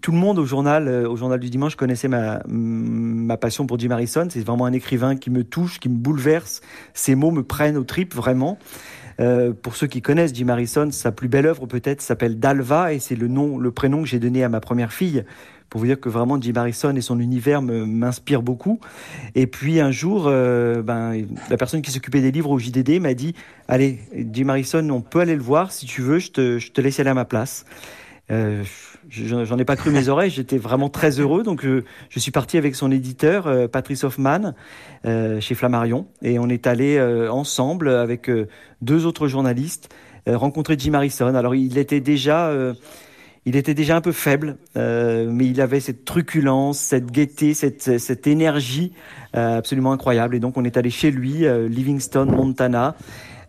tout 0.01 0.13
le 0.13 0.19
monde 0.19 0.39
au 0.39 0.45
journal, 0.45 0.87
euh, 0.87 1.09
au 1.09 1.17
journal 1.17 1.41
du 1.41 1.51
dimanche, 1.51 1.75
connaissait 1.75 2.09
ma, 2.09 3.37
passion 3.37 3.67
pour 3.67 3.79
Jim 3.79 3.91
Harrison. 3.91 4.29
C'est 4.31 4.45
vraiment 4.45 4.67
un 4.67 4.73
écrivain 4.73 5.17
qui 5.17 5.31
me 5.31 5.43
touche, 5.43 5.81
qui 5.81 5.89
me 5.89 5.97
bouleverse. 5.97 6.61
Ses 6.95 7.15
mots 7.17 7.33
me 7.33 7.43
prennent 7.43 7.77
aux 7.77 7.85
tripes, 7.85 8.15
vraiment. 8.15 8.59
Euh, 9.21 9.53
pour 9.53 9.77
ceux 9.77 9.87
qui 9.87 10.03
connaissent 10.03 10.35
Jim 10.35 10.49
Harrison, 10.49 10.91
sa 10.91 11.13
plus 11.13 11.29
belle 11.29 11.47
œuvre 11.47 11.67
peut-être 11.67 12.01
s'appelle 12.01 12.41
Dalva 12.41 12.93
et 12.93 12.99
c'est 12.99 13.15
le 13.15 13.29
nom, 13.29 13.59
le 13.59 13.71
prénom 13.71 14.03
que 14.03 14.09
j'ai 14.09 14.19
donné 14.19 14.43
à 14.43 14.49
ma 14.49 14.61
première 14.61 14.93
fille. 14.93 15.25
Pour 15.71 15.81
vous 15.81 15.87
dire 15.87 15.99
que 15.99 16.09
vraiment 16.09 16.41
Jim 16.41 16.53
Harrison 16.55 16.95
et 16.95 17.01
son 17.01 17.19
univers 17.19 17.61
m'inspirent 17.63 18.43
beaucoup. 18.43 18.79
Et 19.35 19.49
puis 19.49 19.81
un 19.81 19.91
jour, 19.91 20.27
euh, 20.27 20.83
ben, 20.83 21.27
la 21.51 21.57
personne 21.57 21.83
qui 21.83 21.91
s'occupait 21.91 22.21
des 22.21 22.31
livres 22.31 22.51
au 22.51 22.59
JDD 22.59 23.01
m'a 23.01 23.15
dit 23.15 23.35
Allez, 23.67 23.99
Jim 24.33 24.49
Harrison, 24.51 24.89
on 24.91 25.01
peut 25.01 25.21
aller 25.21 25.35
le 25.35 25.43
voir 25.43 25.73
si 25.73 25.87
tu 25.87 26.01
veux, 26.01 26.19
je 26.21 26.31
te 26.31 26.81
laisse 26.81 27.01
aller 27.01 27.11
à 27.11 27.15
ma 27.15 27.25
place. 27.25 27.65
Euh, 28.31 28.63
je- 29.11 29.45
J'en 29.45 29.59
ai 29.59 29.65
pas 29.65 29.77
cru 29.77 29.91
mes 29.91 30.09
oreilles, 30.09 30.31
j'étais 30.31 30.57
vraiment 30.59 30.89
très 30.89 31.21
heureux. 31.21 31.43
Donc 31.43 31.65
euh, 31.65 31.85
je 32.09 32.19
suis 32.19 32.31
parti 32.31 32.57
avec 32.57 32.75
son 32.75 32.91
éditeur, 32.91 33.47
euh, 33.47 33.69
Patrice 33.69 34.03
Hoffman, 34.05 34.55
euh, 35.05 35.41
chez 35.41 35.55
Flammarion. 35.55 36.07
Et 36.23 36.39
on 36.39 36.49
est 36.49 36.67
allé 36.67 36.97
euh, 36.97 37.31
ensemble 37.31 37.89
avec 37.89 38.31
deux 38.81 39.07
autres 39.07 39.29
journalistes 39.29 39.95
rencontrer 40.27 40.77
Jim 40.79 40.95
Harrison. 40.95 41.35
Alors 41.35 41.55
il 41.55 41.77
était 41.77 42.01
déjà... 42.01 42.51
il 43.45 43.57
était 43.57 43.75
déjà 43.75 43.95
un 43.95 44.01
peu 44.01 44.13
faible, 44.13 44.57
mais 44.75 45.47
il 45.47 45.61
avait 45.61 45.81
cette 45.81 46.07
truculence, 46.07 46.79
cette 46.79 47.11
gaieté, 47.11 47.53
cette, 47.53 47.99
cette 47.99 48.27
énergie 48.27 48.95
absolument 49.35 49.93
incroyable. 49.93 50.35
Et 50.35 50.41
donc 50.41 50.57
on 50.57 50.65
est 50.65 50.79
allé 50.79 50.89
chez 50.89 51.11
lui, 51.11 51.45
Livingston, 51.69 52.25
Montana. 52.25 52.97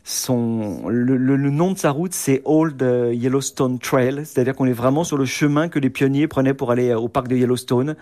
Son, 0.07 0.87
le, 0.87 1.17
le, 1.17 1.49
nom 1.49 1.71
de 1.71 1.79
sa 1.79 1.89
route, 1.89 2.13
c'est 2.13 2.43
Old 2.45 2.81
euh, 2.83 3.11
Yellowstone 3.11 3.79
Trail, 3.79 4.21
c'est-à-dire 4.23 4.53
qu'on 4.53 4.67
est 4.67 4.71
vraiment 4.71 5.03
sur 5.03 5.17
le 5.17 5.25
chemin 5.25 5.67
que 5.67 5.79
les 5.79 5.89
pionniers 5.89 6.27
prenaient 6.27 6.53
pour 6.53 6.69
aller 6.69 6.91
euh, 6.91 6.99
au 6.99 7.07
parc 7.07 7.27
de 7.27 7.35
Yellowstone. 7.35 7.95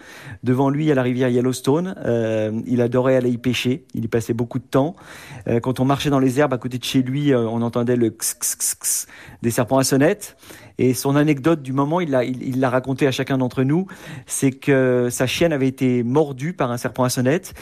Devant 0.43 0.69
lui, 0.69 0.83
il 0.83 0.87
y 0.87 0.91
a 0.91 0.95
la 0.95 1.01
rivière 1.01 1.29
Yellowstone. 1.29 1.95
Euh, 2.05 2.51
il 2.67 2.81
adorait 2.81 3.15
aller 3.15 3.29
y 3.29 3.37
pêcher. 3.37 3.85
Il 3.93 4.03
y 4.03 4.09
passait 4.09 4.33
beaucoup 4.33 4.59
de 4.59 4.65
temps. 4.65 4.97
Euh, 5.47 5.61
quand 5.61 5.79
on 5.79 5.85
marchait 5.85 6.09
dans 6.09 6.19
les 6.19 6.41
herbes 6.41 6.53
à 6.53 6.57
côté 6.57 6.77
de 6.77 6.83
chez 6.83 7.03
lui, 7.03 7.33
on 7.33 7.61
entendait 7.61 7.95
le 7.95 8.07
x, 8.07 9.07
des 9.41 9.51
serpents 9.51 9.77
à 9.77 9.85
sonnette. 9.85 10.35
Et 10.77 10.93
son 10.93 11.15
anecdote 11.15 11.61
du 11.61 11.73
moment, 11.73 12.01
il 12.01 12.09
l'a 12.09 12.23
il, 12.23 12.59
l'a 12.59 12.69
raconté 12.69 13.07
à 13.07 13.11
chacun 13.11 13.37
d'entre 13.37 13.63
nous, 13.63 13.85
c'est 14.25 14.51
que 14.51 15.07
sa 15.11 15.27
chienne 15.27 15.53
avait 15.53 15.67
été 15.67 16.03
mordue 16.03 16.53
par 16.53 16.71
un 16.71 16.77
serpent 16.77 17.03
à 17.03 17.09
sonnette 17.09 17.53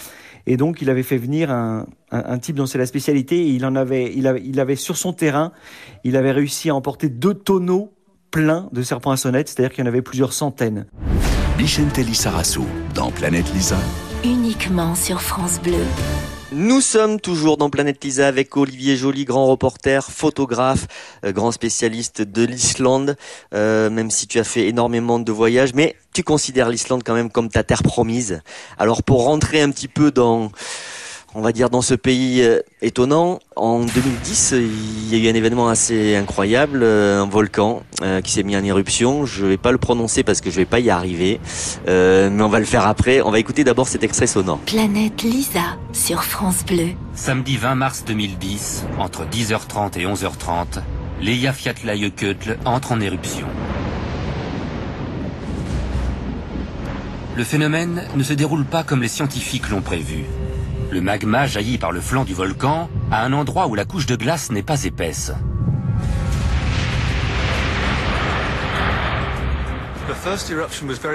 et 0.48 0.58
donc, 0.58 0.82
il 0.82 0.90
avait 0.90 1.04
fait 1.04 1.18
venir 1.18 1.52
un, 1.52 1.86
un, 2.12 2.24
un 2.26 2.40
type 2.40 2.56
dont 2.56 2.66
c'est 2.66 2.78
la 2.78 2.86
spécialité. 2.86 3.38
Et 3.38 3.50
il 3.50 3.66
en 3.66 3.76
avait, 3.76 4.12
il 4.16 4.28
avait, 4.28 4.42
il 4.44 4.60
avait 4.60 4.76
sur 4.76 4.98
son 4.98 5.14
terrain, 5.14 5.52
il 6.04 6.16
avait 6.16 6.32
réussi 6.32 6.70
à 6.70 6.76
emporter 6.76 7.10
deux 7.10 7.34
tonneaux 7.34 7.94
pleins 8.32 8.70
de 8.72 8.82
serpents 8.82 9.12
à 9.12 9.18
sonnette, 9.18 9.50
c'est-à-dire 9.50 9.72
qu'il 9.72 9.84
y 9.84 9.88
en 9.88 9.90
avait 9.90 10.02
plusieurs 10.02 10.34
centaines. 10.34 10.86
Bichentelli 11.58 12.16
Sarasso 12.16 12.66
dans 12.96 13.12
Planète 13.12 13.54
Lisa. 13.54 13.78
Uniquement 14.24 14.96
sur 14.96 15.22
France 15.22 15.60
Bleu. 15.62 15.84
Nous 16.54 16.82
sommes 16.82 17.22
toujours 17.22 17.56
dans 17.56 17.70
Planète 17.70 18.04
Lisa 18.04 18.28
avec 18.28 18.58
Olivier 18.58 18.98
Joly, 18.98 19.24
grand 19.24 19.46
reporter, 19.48 20.12
photographe, 20.12 20.86
euh, 21.24 21.32
grand 21.32 21.54
spécialiste 21.54 22.22
de 22.22 22.44
l'Islande, 22.44 23.16
euh, 23.54 23.90
même 23.90 24.12
si 24.12 24.28
tu 24.28 24.38
as 24.38 24.44
fait 24.44 24.68
énormément 24.68 25.18
de 25.18 25.32
voyages, 25.32 25.74
mais 25.74 25.96
tu 26.12 26.24
considères 26.24 26.68
l'Islande 26.68 27.04
quand 27.06 27.14
même 27.14 27.32
comme 27.32 27.48
ta 27.48 27.64
terre 27.64 27.84
promise. 27.84 28.42
Alors 28.78 29.02
pour 29.02 29.24
rentrer 29.24 29.62
un 29.62 29.72
petit 29.72 29.88
peu 29.88 30.12
dans 30.12 30.52
on 31.34 31.42
va 31.42 31.52
dire 31.52 31.70
dans 31.70 31.82
ce 31.82 31.94
pays 31.94 32.42
euh, 32.42 32.60
étonnant. 32.82 33.40
En 33.56 33.80
2010, 33.80 34.56
il 34.58 35.16
y 35.16 35.16
a 35.16 35.30
eu 35.30 35.32
un 35.32 35.36
événement 35.36 35.70
assez 35.70 36.16
incroyable, 36.16 36.82
euh, 36.84 37.22
un 37.22 37.28
volcan 37.28 37.84
euh, 38.02 38.22
qui 38.22 38.32
s'est 38.32 38.44
mis 38.44 38.56
en 38.58 38.64
éruption. 38.64 39.26
Je 39.26 39.46
vais 39.46 39.58
pas 39.58 39.72
le 39.72 39.78
prononcer 39.78 40.24
parce 40.24 40.42
que 40.42 40.50
je 40.50 40.58
vais 40.58 40.66
pas 40.66 40.80
y 40.80 40.90
arriver, 40.90 41.40
euh, 41.88 42.30
mais 42.30 42.44
on 42.44 42.50
va 42.50 42.60
le 42.60 42.66
faire 42.66 42.88
après. 42.88 43.22
On 43.22 43.32
va 43.32 43.40
écouter 43.40 43.64
d'abord 43.64 43.88
cet 43.88 44.04
extrait 44.04 44.28
sonore. 44.28 44.60
Planète 44.66 45.24
Lisa 45.24 45.78
sur 45.94 46.24
France 46.24 46.66
Bleu. 46.66 46.90
Samedi 47.16 47.58
20 47.58 47.76
mars 47.76 48.04
2010, 48.06 48.86
entre 49.00 49.24
10h30 49.26 50.00
et 50.00 50.06
11h30, 50.06 50.82
l'Eyjafjallajökull 51.22 52.58
entre 52.66 52.92
en 52.92 53.00
éruption. 53.00 53.48
Le 57.38 57.44
phénomène 57.46 58.04
ne 58.16 58.24
se 58.24 58.34
déroule 58.34 58.66
pas 58.66 58.84
comme 58.84 59.02
les 59.02 59.08
scientifiques 59.08 59.70
l'ont 59.70 59.82
prévu. 59.82 60.26
Le 60.92 61.00
magma 61.00 61.48
jaillit 61.48 61.78
par 61.78 61.94
le 61.94 62.02
flanc 62.02 62.26
du 62.26 62.34
volcan 62.34 62.90
à 63.12 63.24
un 63.24 63.32
endroit 63.32 63.68
où 63.68 63.76
la 63.76 63.86
couche 63.86 64.06
de 64.06 64.18
glace 64.18 64.52
n'est 64.52 64.62
pas 64.62 64.84
épaisse. 64.84 65.32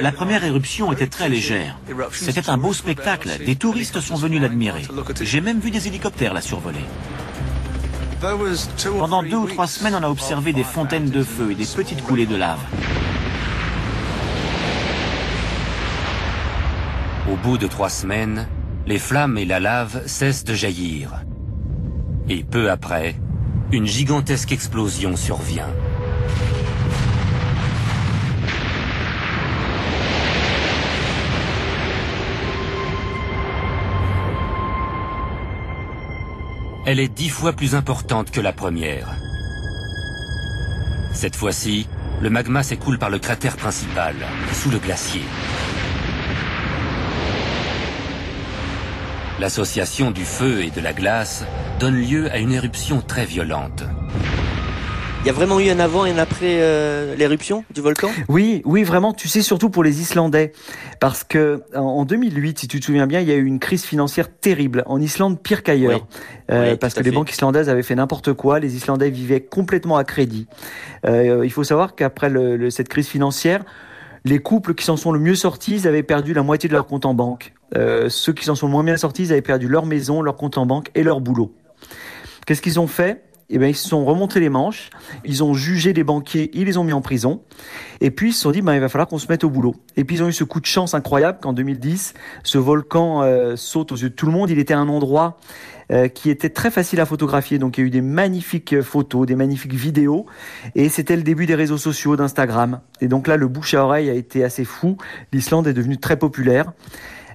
La 0.01 0.13
première 0.13 0.45
éruption 0.45 0.93
était 0.93 1.07
très 1.07 1.29
légère. 1.29 1.77
C'était 2.11 2.49
un 2.49 2.57
beau 2.57 2.73
spectacle. 2.73 3.31
Des 3.45 3.57
touristes 3.57 4.01
sont 4.01 4.15
venus 4.15 4.41
l'admirer. 4.41 4.87
J'ai 5.21 5.43
même 5.43 5.61
vu 5.61 5.71
des 5.71 5.87
hélicoptères 5.87 6.33
la 6.33 6.41
survoler. 6.41 6.85
Pendant 8.99 9.23
deux 9.23 9.37
ou 9.37 9.47
trois 9.47 9.67
semaines, 9.67 9.95
on 9.95 10.03
a 10.03 10.09
observé 10.09 10.55
des 10.55 10.65
fontaines 10.65 11.11
de 11.11 11.23
feu 11.23 11.51
et 11.51 11.55
des 11.55 11.67
petites 11.67 12.03
coulées 12.03 12.25
de 12.25 12.37
lave. 12.37 12.61
Au 17.31 17.37
bout 17.37 17.59
de 17.59 17.67
trois 17.67 17.91
semaines, 17.91 18.47
les 18.87 19.01
flammes 19.01 19.37
et 19.37 19.45
la 19.45 19.59
lave 19.59 20.07
cessent 20.07 20.45
de 20.45 20.55
jaillir. 20.55 21.25
Et 22.29 22.45
peu 22.45 22.71
après, 22.71 23.17
une 23.73 23.87
gigantesque 23.87 24.53
explosion 24.53 25.17
survient. 25.17 25.69
Elle 36.89 37.01
est 37.01 37.09
dix 37.09 37.29
fois 37.29 37.53
plus 37.53 37.75
importante 37.75 38.31
que 38.31 38.41
la 38.41 38.53
première. 38.53 39.09
Cette 41.13 41.35
fois-ci, 41.35 41.89
le 42.21 42.31
magma 42.31 42.63
s'écoule 42.63 42.99
par 42.99 43.11
le 43.11 43.19
cratère 43.19 43.57
principal, 43.57 44.15
sous 44.53 44.71
le 44.71 44.79
glacier. 44.79 45.23
L'association 49.39 50.11
du 50.11 50.25
feu 50.25 50.63
et 50.63 50.71
de 50.71 50.81
la 50.81 50.93
glace 50.93 51.45
donne 51.79 51.97
lieu 51.97 52.31
à 52.33 52.39
une 52.39 52.53
éruption 52.53 53.03
très 53.07 53.27
violente. 53.27 53.85
Il 55.23 55.27
y 55.27 55.31
a 55.31 55.33
vraiment 55.33 55.59
eu 55.59 55.69
un 55.71 55.81
avant 55.81 56.07
et 56.07 56.13
un 56.13 56.19
après 56.19 56.61
euh, 56.61 57.17
l'éruption 57.17 57.65
du 57.75 57.81
volcan? 57.81 58.09
Oui, 58.29 58.63
oui, 58.65 58.85
vraiment. 58.85 59.13
Tu 59.13 59.27
sais, 59.29 59.43
surtout 59.43 59.69
pour 59.71 59.83
les 59.83 60.01
Islandais. 60.01 60.53
Parce 61.01 61.25
que 61.25 61.65
en 61.75 62.05
2008, 62.05 62.61
si 62.61 62.69
tu 62.69 62.79
te 62.81 62.87
souviens 62.87 63.07
bien, 63.09 63.21
il 63.21 63.29
y 63.29 63.33
a 63.33 63.35
eu 63.35 63.45
une 63.45 63.59
crise 63.59 63.85
financière 63.85 64.29
terrible. 64.33 64.85
En 64.87 65.01
Islande, 65.01 65.43
pire 65.43 65.63
qu'ailleurs. 65.65 66.07
Oui. 66.11 66.19
Euh, 66.53 66.71
Oui, 66.73 66.77
parce 66.79 66.95
que 66.95 67.01
les 67.01 67.11
fait. 67.11 67.15
banques 67.17 67.33
islandaises 67.33 67.69
avaient 67.69 67.83
fait 67.83 67.97
n'importe 67.97 68.33
quoi. 68.35 68.61
Les 68.61 68.77
Islandais 68.77 69.11
vivaient 69.11 69.41
complètement 69.41 69.97
à 69.97 70.05
crédit. 70.05 70.47
Euh, 71.05 71.43
il 71.45 71.51
faut 71.51 71.65
savoir 71.65 71.95
qu'après 71.97 72.31
le- 72.31 72.57
le- 72.57 72.71
cette 72.71 72.89
crise 72.89 73.09
financière, 73.09 73.65
les 74.25 74.39
couples 74.39 74.75
qui 74.75 74.85
s'en 74.85 74.97
sont 74.97 75.11
le 75.13 75.19
mieux 75.19 75.35
sortis, 75.35 75.75
ils 75.75 75.89
avaient 75.89 76.05
perdu 76.05 76.35
la 76.35 76.43
moitié 76.43 76.69
de 76.69 76.75
leur 76.75 76.87
compte 76.87 77.05
en 77.05 77.15
banque. 77.15 77.53
Euh, 77.75 78.09
ceux 78.09 78.33
qui 78.33 78.45
s'en 78.45 78.55
sont 78.55 78.69
moins 78.69 78.85
bien 78.85 78.97
sortis, 78.97 79.25
ils 79.25 79.33
avaient 79.33 79.43
perdu 79.43 79.69
leur 79.69 79.87
maison, 79.87 80.23
leur 80.23 80.37
compte 80.37 80.59
en 80.59 80.67
banque 80.67 80.91
et 80.95 81.03
leur 81.03 81.21
boulot. 81.21 81.55
Qu'est-ce 82.47 82.63
qu'ils 82.63 82.79
ont 82.79 82.87
fait? 82.87 83.23
Eh 83.49 83.59
bien, 83.59 83.69
ils 83.69 83.77
se 83.77 83.89
sont 83.89 84.05
remontés 84.05 84.41
les 84.41 84.49
manches, 84.49 84.91
ils 85.25 85.45
ont 85.45 85.55
jugé 85.55 85.93
les 85.93 86.03
banquiers, 86.03 86.51
ils 86.53 86.65
les 86.65 86.79
ont 86.79 86.85
mis 86.85 86.93
en 86.93 87.01
prison, 87.01 87.43
et 88.01 88.11
puis 88.11 88.31
ils 88.31 88.33
se 88.33 88.41
sont 88.41 88.51
dit, 88.51 88.61
ben, 88.61 88.75
il 88.75 88.81
va 88.81 88.89
falloir 88.89 89.07
qu'on 89.07 89.19
se 89.19 89.29
mette 89.29 89.45
au 89.45 89.51
boulot. 89.51 89.77
Et 89.97 90.03
puis 90.03 90.17
ils 90.17 90.23
ont 90.25 90.29
eu 90.29 90.33
ce 90.33 90.43
coup 90.43 90.59
de 90.59 90.67
chance 90.67 90.95
incroyable 90.95 91.39
qu'en 91.41 91.53
2010, 91.53 92.15
ce 92.43 92.59
volcan 92.59 93.23
euh, 93.23 93.55
saute 93.55 93.93
aux 93.93 93.97
yeux 93.97 94.11
de 94.11 94.15
tout 94.15 94.27
le 94.27 94.33
monde. 94.33 94.51
Il 94.51 94.59
était 94.59 94.75
un 94.75 94.89
endroit 94.89 95.39
euh, 95.93 96.09
qui 96.09 96.31
était 96.31 96.51
très 96.51 96.73
facile 96.73 96.99
à 97.01 97.07
photographier, 97.07 97.59
donc 97.61 97.79
il 97.79 97.83
y 97.83 97.85
a 97.85 97.87
eu 97.87 97.91
des 97.91 98.01
magnifiques 98.01 98.81
photos, 98.81 99.29
des 99.29 99.37
magnifiques 99.37 99.75
vidéos, 99.75 100.27
et 100.75 100.89
c'était 100.89 101.15
le 101.15 101.23
début 101.23 101.47
des 101.47 101.55
réseaux 101.55 101.79
sociaux, 101.79 102.17
d'Instagram. 102.17 102.81
Et 103.01 103.07
donc 103.07 103.29
là, 103.29 103.37
le 103.37 103.47
bouche 103.47 103.75
à 103.75 103.85
oreille 103.85 104.11
a 104.11 104.15
été 104.15 104.43
assez 104.43 104.65
fou. 104.65 104.97
L'Islande 105.33 105.69
est 105.69 105.73
devenue 105.73 105.99
très 105.99 106.17
populaire. 106.17 106.73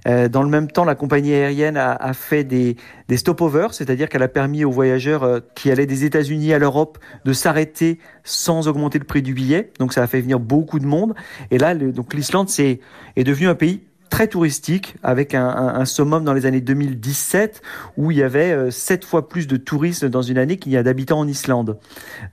Euh, 0.08 0.28
dans 0.30 0.42
le 0.44 0.50
même 0.50 0.70
temps, 0.72 0.84
la 0.86 0.96
compagnie 0.96 1.34
aérienne 1.34 1.78
a, 1.78 1.92
a 1.94 2.14
fait 2.14 2.44
des, 2.44 2.76
des 3.08 3.18
stopovers, 3.18 3.74
c'est-à-dire 3.74 4.10
qu'elle 4.10 4.24
a 4.24 4.28
permis 4.28 4.66
aux 4.66 4.72
voyageurs 4.72 5.24
euh, 5.24 5.40
qui 5.56 5.70
allaient 5.72 5.86
des 5.86 6.06
États-Unis 6.06 6.54
à 6.54 6.60
l'Europe 6.60 6.98
de 7.26 7.34
s'arrêter 7.34 8.00
sans 8.24 8.68
augmenter 8.68 8.98
le 9.00 9.06
prix 9.06 9.22
du 9.22 9.34
billet. 9.34 9.72
Donc 9.80 9.94
ça 9.94 10.02
a 10.02 10.08
fait 10.08 10.22
venir 10.22 10.40
beaucoup 10.40 10.80
de 10.80 10.86
monde. 10.88 11.14
Et 11.52 11.58
là, 11.58 11.74
le- 11.74 11.92
donc 11.92 12.14
l'Islande 12.14 12.50
c'est 12.50 12.80
est 13.16 13.24
devenu 13.24 13.48
un 13.48 13.56
pays 13.56 13.82
très 14.10 14.28
touristique 14.28 14.96
avec 15.04 15.34
un, 15.36 15.48
un, 15.48 15.76
un 15.80 15.86
summum 15.86 16.26
dans 16.26 16.34
les 16.34 16.46
années 16.46 16.60
2017 16.60 17.62
où 17.96 18.12
il 18.12 18.18
y 18.18 18.24
avait 18.24 18.52
euh, 18.52 18.70
sept 18.72 19.06
fois 19.06 19.30
plus 19.30 19.48
de 19.48 19.56
touristes 19.56 20.04
dans 20.06 20.22
une 20.22 20.38
année 20.38 20.58
qu'il 20.58 20.72
y 20.74 20.78
a 20.78 20.84
d'habitants 20.84 21.20
en 21.20 21.28
Islande. 21.28 21.78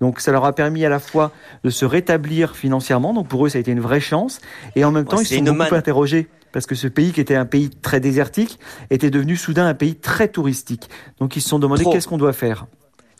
Donc 0.00 0.18
ça 0.20 0.32
leur 0.32 0.44
a 0.44 0.54
permis 0.54 0.84
à 0.84 0.88
la 0.88 0.98
fois 0.98 1.30
de 1.64 1.70
se 1.70 1.84
rétablir 1.84 2.56
financièrement, 2.56 3.14
donc 3.14 3.28
pour 3.28 3.46
eux 3.46 3.48
ça 3.48 3.58
a 3.58 3.60
été 3.60 3.70
une 3.70 3.78
vraie 3.80 4.00
chance, 4.00 4.40
et 4.74 4.84
en 4.84 4.90
même 4.90 5.04
temps 5.04 5.18
Ouais, 5.18 5.22
ils 5.22 5.26
se 5.26 5.34
sont 5.36 5.44
beaucoup 5.52 5.74
interrogés 5.76 6.26
parce 6.52 6.66
que 6.66 6.74
ce 6.74 6.88
pays 6.88 7.12
qui 7.12 7.20
était 7.20 7.34
un 7.34 7.46
pays 7.46 7.70
très 7.70 8.00
désertique 8.00 8.58
était 8.90 9.10
devenu 9.10 9.36
soudain 9.36 9.66
un 9.66 9.74
pays 9.74 9.96
très 9.96 10.28
touristique. 10.28 10.88
Donc 11.18 11.36
ils 11.36 11.40
se 11.40 11.48
sont 11.48 11.58
demandé 11.58 11.84
qu'est-ce 11.84 12.08
qu'on 12.08 12.18
doit 12.18 12.32
faire. 12.32 12.66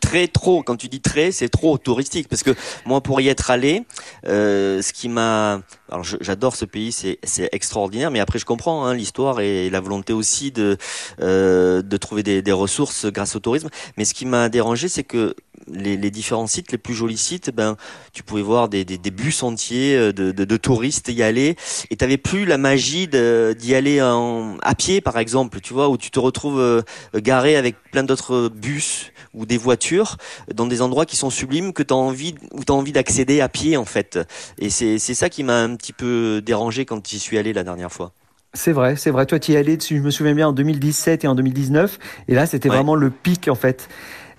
très 0.01 0.29
trop. 0.29 0.63
Quand 0.63 0.77
tu 0.77 0.89
dis 0.89 1.01
très, 1.01 1.33
c'est 1.33 1.49
trop 1.49 1.77
touristique. 1.79 2.29
Parce 2.29 2.43
que 2.43 2.53
moi, 2.87 3.03
pour 3.03 3.21
y 3.21 3.29
être 3.29 3.51
allé, 3.51 3.85
euh, 4.27 4.81
ce 4.81 4.93
qui 4.93 5.09
m'a, 5.09 5.61
alors 5.91 6.05
j'adore 6.05 6.57
ce 6.57 6.65
pays, 6.65 6.93
c'est 6.93 7.19
extraordinaire. 7.53 8.11
Mais 8.11 8.21
après, 8.21 8.39
je 8.39 8.45
comprends 8.45 8.85
hein, 8.85 8.95
l'histoire 8.95 9.41
et 9.41 9.71
la 9.71 9.81
volonté 9.81 10.13
aussi 10.13 10.51
de 10.51 10.77
euh, 11.21 11.83
de 11.83 11.97
trouver 11.97 12.23
des, 12.23 12.53
ressources 12.53 13.07
grâce 13.07 13.37
au 13.37 13.41
tourisme. 13.41 13.69
Mais 13.97 14.05
ce 14.05 14.15
qui 14.15 14.27
m'a 14.27 14.49
dérangé, 14.49 14.89
c'est 14.89 15.05
que 15.05 15.35
les, 15.69 16.11
différents 16.11 16.47
sites, 16.47 16.73
les 16.73 16.79
plus 16.79 16.95
jolis 16.95 17.19
sites, 17.19 17.51
ben 17.51 17.77
tu 18.13 18.23
pouvais 18.23 18.43
voir 18.43 18.69
des, 18.69 18.85
bus 18.85 19.43
entiers 19.43 19.97
euh, 19.97 20.13
de, 20.13 20.57
touristes 20.57 21.09
y 21.09 21.23
aller, 21.23 21.57
et 21.91 21.97
t'avais 21.97 22.17
plus 22.17 22.45
la 22.45 22.59
magie 22.59 23.07
d'y 23.09 23.75
aller 23.75 24.01
à 24.01 24.75
pied, 24.77 25.01
par 25.01 25.19
exemple. 25.19 25.61
Tu 25.61 25.73
vois, 25.73 25.89
où 25.89 25.97
tu 25.97 26.11
te 26.11 26.19
retrouves 26.19 26.61
euh, 26.61 26.83
garé 27.15 27.57
avec 27.57 27.77
plein 27.91 28.03
d'autres 28.03 28.49
bus 28.49 29.13
ou 29.35 29.47
des 29.47 29.59
voitures 29.59 30.17
dans 30.53 30.67
des 30.67 30.83
endroits 30.83 31.07
qui 31.07 31.17
sont 31.17 31.31
sublimes 31.31 31.73
que 31.73 31.83
tu 31.83 31.93
as 31.93 31.97
envie 31.97 32.35
envie 32.69 32.93
d'accéder 32.93 33.41
à 33.41 33.49
pied 33.49 33.77
en 33.77 33.85
fait. 33.85 34.19
Et 34.59 34.71
c'est 34.71 34.99
c'est 34.99 35.15
ça 35.15 35.29
qui 35.29 35.43
m'a 35.43 35.69
petit 35.79 35.95
peu 35.95 36.43
dérangé 36.45 36.85
quand 36.85 37.07
j'y 37.09 37.19
suis 37.19 37.39
allé 37.39 37.55
la 37.55 37.65
dernière 37.65 37.91
fois. 37.91 38.13
C'est 38.55 38.73
vrai, 38.73 38.97
c'est 38.97 39.11
vrai. 39.11 39.27
Toi, 39.27 39.39
tu 39.39 39.53
y 39.53 39.55
es 39.55 39.59
allé, 39.59 39.77
dessus, 39.77 39.99
je 39.99 40.03
me 40.03 40.11
souviens 40.11 40.35
bien, 40.35 40.49
en 40.49 40.53
2017 40.53 41.25
et 41.25 41.29
en 41.29 41.35
2019. 41.35 41.99
Et 42.29 42.35
là, 42.35 42.47
c'était 42.47 42.69
Ouais. 42.71 42.77
vraiment 42.77 42.95
le 42.95 43.11
pic, 43.11 43.49
en 43.49 43.55
fait. 43.55 43.89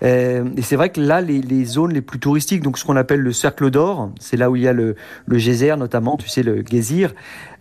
Euh, 0.02 0.44
et 0.56 0.62
c'est 0.62 0.76
vrai 0.76 0.90
que 0.90 1.00
là, 1.00 1.20
les, 1.20 1.64
zones 1.64 1.92
les 1.92 2.00
plus 2.00 2.18
touristiques, 2.18 2.62
donc 2.62 2.78
ce 2.78 2.84
qu'on 2.84 2.96
appelle 2.96 3.20
le 3.20 3.32
cercle 3.32 3.70
d'or, 3.70 4.10
c'est 4.18 4.36
là 4.36 4.50
où 4.50 4.56
il 4.56 4.62
y 4.62 4.68
a 4.68 4.72
le, 4.72 4.96
le 5.26 5.38
geyser 5.38 5.74
notamment, 5.76 6.16
tu 6.16 6.28
sais, 6.28 6.42
le 6.42 6.64
geyser, 6.68 7.08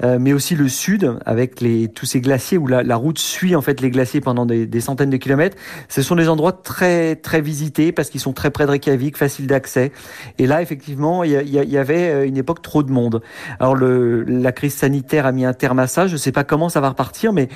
euh, 0.03 0.17
mais 0.19 0.31
aussi 0.31 0.55
le 0.55 0.69
sud 0.69 1.17
avec 1.25 1.63
tous 1.93 2.05
ces 2.05 2.21
glaciers 2.21 2.57
où 2.57 2.67
la, 2.67 2.95
route 2.95 3.19
suit 3.19 3.55
en 3.55 3.61
fait 3.61 3.81
les 3.81 3.89
glaciers 3.89 4.21
pendant 4.21 4.45
des, 4.45 4.79
centaines 4.79 5.09
de 5.09 5.17
kilomètres. 5.17 5.57
Ce 5.89 6.01
sont 6.01 6.15
des 6.15 6.29
endroits 6.29 6.53
très 6.53 7.15
très 7.15 7.41
visités 7.41 7.91
parce 7.91 8.09
qu'ils 8.09 8.21
sont 8.21 8.33
très 8.33 8.49
près 8.49 8.65
de 8.65 8.71
Reykjavik, 8.71 9.17
faciles 9.17 9.47
d'accès. 9.47 9.91
Et 10.37 10.47
là, 10.47 10.61
effectivement, 10.61 11.23
il 11.23 11.31
y, 11.31 11.77
avait 11.77 12.09
euh, 12.09 12.27
une 12.27 12.37
époque 12.37 12.61
trop 12.61 12.83
de 12.83 12.91
monde. 12.91 13.21
Alors 13.59 13.75
la 13.75 14.51
crise 14.51 14.73
sanitaire 14.73 15.25
a 15.25 15.31
mis 15.31 15.45
un 15.45 15.53
terme 15.53 15.79
à 15.79 15.87
ça. 15.87 16.07
Je 16.07 16.13
ne 16.13 16.17
sais 16.17 16.31
pas 16.31 16.43
comment 16.43 16.69
ça 16.69 16.79
va 16.79 16.89
repartir, 16.89 17.33
mais 17.33 17.49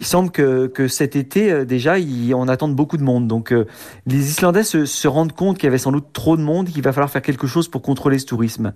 il 0.00 0.06
semble 0.06 0.30
que, 0.30 0.88
cet 0.88 1.16
été 1.16 1.64
déjà, 1.64 1.96
on 2.34 2.48
attend 2.48 2.68
beaucoup 2.68 2.96
de 2.96 3.02
monde. 3.02 3.26
Les 4.16 4.30
Islandais 4.30 4.62
se, 4.62 5.08
rendent 5.08 5.32
compte 5.32 5.58
qu'il 5.58 5.64
y 5.64 5.68
avait 5.68 5.78
sans 5.78 5.92
doute 5.92 6.12
trop 6.12 6.36
de 6.36 6.42
monde, 6.42 6.68
qu'il 6.68 6.82
va 6.82 6.92
falloir 6.92 7.10
faire 7.10 7.22
quelque 7.22 7.46
chose 7.46 7.68
pour 7.68 7.82
contrôler 7.82 8.18
ce 8.18 8.26
tourisme. 8.26 8.72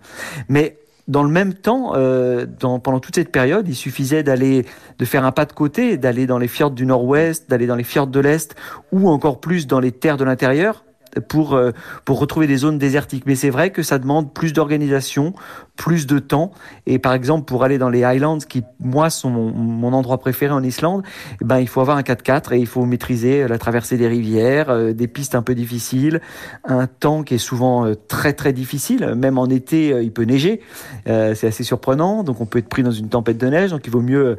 Mais 0.49 0.79
dans 1.09 1.23
le 1.23 1.31
même 1.31 1.55
temps, 1.55 1.93
euh, 1.95 2.47
pendant 2.59 3.01
toute 3.01 3.15
cette 3.15 3.33
période, 3.33 3.67
il 3.69 3.75
suffisait 3.75 4.23
d'aller, 4.23 4.67
de 4.99 5.05
faire 5.05 5.25
un 5.25 5.33
pas 5.33 5.47
de 5.47 5.53
côté, 5.53 5.97
d'aller 5.97 6.27
dans 6.27 6.39
les 6.39 6.49
fjords 6.49 6.73
du 6.73 6.85
nord-ouest, 6.85 7.49
d'aller 7.49 7.67
dans 7.67 7.75
les 7.75 7.85
fjords 7.85 8.07
de 8.07 8.21
l'est, 8.21 8.55
ou 8.93 9.09
encore 9.09 9.41
plus 9.41 9.67
dans 9.67 9.81
les 9.81 9.93
terres 9.93 10.19
de 10.19 10.25
l'intérieur, 10.25 10.85
pour 11.29 11.55
euh, 11.55 11.73
pour 12.05 12.19
retrouver 12.19 12.47
des 12.47 12.57
zones 12.57 12.79
désertiques. 12.79 13.25
Mais 13.27 13.35
c'est 13.35 13.51
vrai 13.51 13.71
que 13.71 13.83
ça 13.83 13.99
demande 13.99 14.33
plus 14.33 14.53
d'organisation, 14.53 15.35
plus 15.77 16.07
de 16.07 16.19
temps. 16.19 16.53
Et 16.87 16.99
par 16.99 17.15
exemple, 17.15 17.47
pour 17.47 17.65
aller 17.65 17.79
dans 17.79 17.89
les 17.89 18.05
Highlands, 18.05 18.39
qui 18.39 18.63
moi 18.81 19.09
sont 19.09 19.31
mon, 19.31 19.93
endroit 19.95 20.19
préféré 20.19 20.53
en 20.53 20.63
Islande, 20.63 21.03
eh 21.41 21.45
ben 21.45 21.59
il 21.59 21.69
faut 21.69 21.81
avoir 21.81 21.97
un 21.97 22.03
4x4 22.03 22.55
et 22.55 22.59
il 22.59 22.67
faut 22.67 22.85
maîtriser 22.85 23.49
la 23.49 23.59
traversée 23.59 23.97
des 23.97 24.07
rivières, 24.07 24.69
euh, 24.69 24.93
des 24.93 25.09
pistes 25.09 25.35
un 25.35 25.43
peu 25.43 25.55
difficiles, 25.55 26.21
un 26.65 26.87
temps 26.87 27.23
qui 27.23 27.35
est 27.35 27.39
souvent 27.39 27.87
euh, 27.87 27.95
très 27.95 28.35
très 28.35 28.53
difficile. 28.53 29.15
Même 29.17 29.39
en 29.39 29.47
été, 29.47 29.93
euh, 29.93 30.03
il 30.03 30.13
peut 30.13 30.25
neiger, 30.25 30.61
c'est 31.07 31.47
assez 31.47 31.65
surprenant. 31.65 32.25
Donc 32.25 32.41
on 32.41 32.47
peut 32.47 32.59
être 32.59 32.69
pris 32.69 32.83
dans 32.83 32.91
une 32.91 33.09
tempête 33.09 33.39
de 33.39 33.47
neige. 33.47 33.71
Donc 33.71 33.87
il 33.87 33.91
vaut 33.91 34.03
mieux 34.03 34.39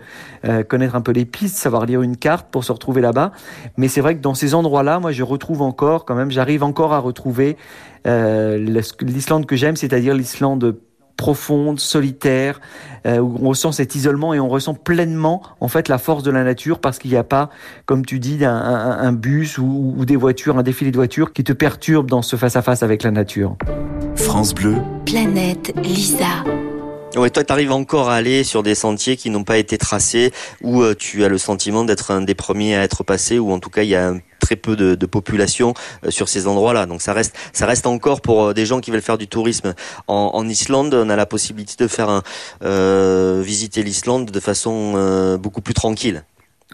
connaître 0.67 0.95
un 0.95 1.01
peu 1.01 1.11
les 1.11 1.25
pistes, 1.25 1.57
savoir 1.57 1.85
lire 1.85 2.01
une 2.01 2.17
carte 2.17 2.47
pour 2.49 2.63
se 2.63 2.71
retrouver 2.71 3.01
là-bas. 3.01 3.31
Mais 3.77 3.87
c'est 3.87 4.01
vrai 4.01 4.15
que 4.15 4.21
dans 4.21 4.33
ces 4.33 4.53
endroits-là, 4.53 4.99
moi 4.99 5.11
je 5.11 5.23
retrouve 5.23 5.61
encore, 5.61 6.05
quand 6.05 6.15
même, 6.15 6.31
j'arrive 6.31 6.63
encore 6.63 6.93
à 6.93 6.99
retrouver 6.99 7.57
l'Islande 8.05 9.45
que 9.45 9.55
j'aime, 9.55 9.75
c'est-à-dire 9.75 10.13
l'Islande 10.13 10.75
profonde, 11.21 11.79
solitaire, 11.79 12.59
euh, 13.05 13.19
où 13.19 13.37
on 13.43 13.49
ressent 13.49 13.71
cet 13.71 13.93
isolement 13.93 14.33
et 14.33 14.39
on 14.39 14.49
ressent 14.49 14.73
pleinement 14.73 15.43
en 15.59 15.67
fait 15.67 15.87
la 15.87 15.99
force 15.99 16.23
de 16.23 16.31
la 16.31 16.43
nature 16.43 16.79
parce 16.79 16.97
qu'il 16.97 17.11
n'y 17.11 17.17
a 17.17 17.23
pas, 17.23 17.51
comme 17.85 18.03
tu 18.03 18.17
dis, 18.17 18.43
un, 18.43 18.55
un, 18.55 19.11
bus 19.13 19.59
ou, 19.59 19.93
ou, 19.95 20.05
des 20.05 20.15
voitures, 20.15 20.57
un 20.57 20.63
défilé 20.63 20.89
de 20.89 20.95
voitures 20.95 21.31
qui 21.31 21.43
te 21.43 21.53
perturbe 21.53 22.09
dans 22.09 22.23
ce 22.23 22.37
face-à-face 22.37 22.81
avec 22.81 23.03
la 23.03 23.11
nature. 23.11 23.55
France 24.15 24.55
Bleu. 24.55 24.77
Planète 25.05 25.73
Lisa. 25.83 26.43
Ouais, 27.17 27.29
toi, 27.29 27.43
tu 27.43 27.51
arrives 27.51 27.73
encore 27.73 28.09
à 28.09 28.15
aller 28.15 28.45
sur 28.45 28.63
des 28.63 28.73
sentiers 28.73 29.17
qui 29.17 29.29
n'ont 29.29 29.43
pas 29.43 29.57
été 29.57 29.77
tracés, 29.77 30.31
où 30.61 30.81
euh, 30.81 30.95
tu 30.97 31.25
as 31.25 31.27
le 31.27 31.37
sentiment 31.37 31.83
d'être 31.83 32.09
un 32.11 32.21
des 32.21 32.35
premiers 32.35 32.77
à 32.77 32.83
être 32.83 33.03
passé, 33.03 33.37
ou 33.37 33.51
en 33.51 33.59
tout 33.59 33.69
cas, 33.69 33.83
il 33.83 33.89
y 33.89 33.95
a 33.95 34.13
très 34.39 34.55
peu 34.55 34.77
de, 34.77 35.05
population 35.05 35.73
euh, 36.05 36.09
sur 36.09 36.29
ces 36.29 36.47
endroits-là. 36.47 36.85
Donc 36.85 37.01
ça 37.01 37.11
reste, 37.11 37.35
ça 37.51 37.65
reste 37.65 37.85
encore 37.85 38.21
pour 38.21 38.45
euh, 38.45 38.53
des 38.53 38.65
gens 38.65 38.79
qui 38.79 38.91
veulent 38.91 39.01
faire 39.01 39.17
du 39.17 39.27
tourisme 39.27 39.73
en, 40.07 40.47
Islande. 40.47 40.93
On 40.93 41.09
a 41.09 41.17
la 41.17 41.25
possibilité 41.25 41.83
de 41.83 41.89
faire 41.89 42.21
visiter 42.61 43.83
l'Islande 43.83 44.31
de 44.31 44.39
façon 44.39 45.37
beaucoup 45.37 45.61
plus 45.61 45.73
tranquille. 45.73 46.23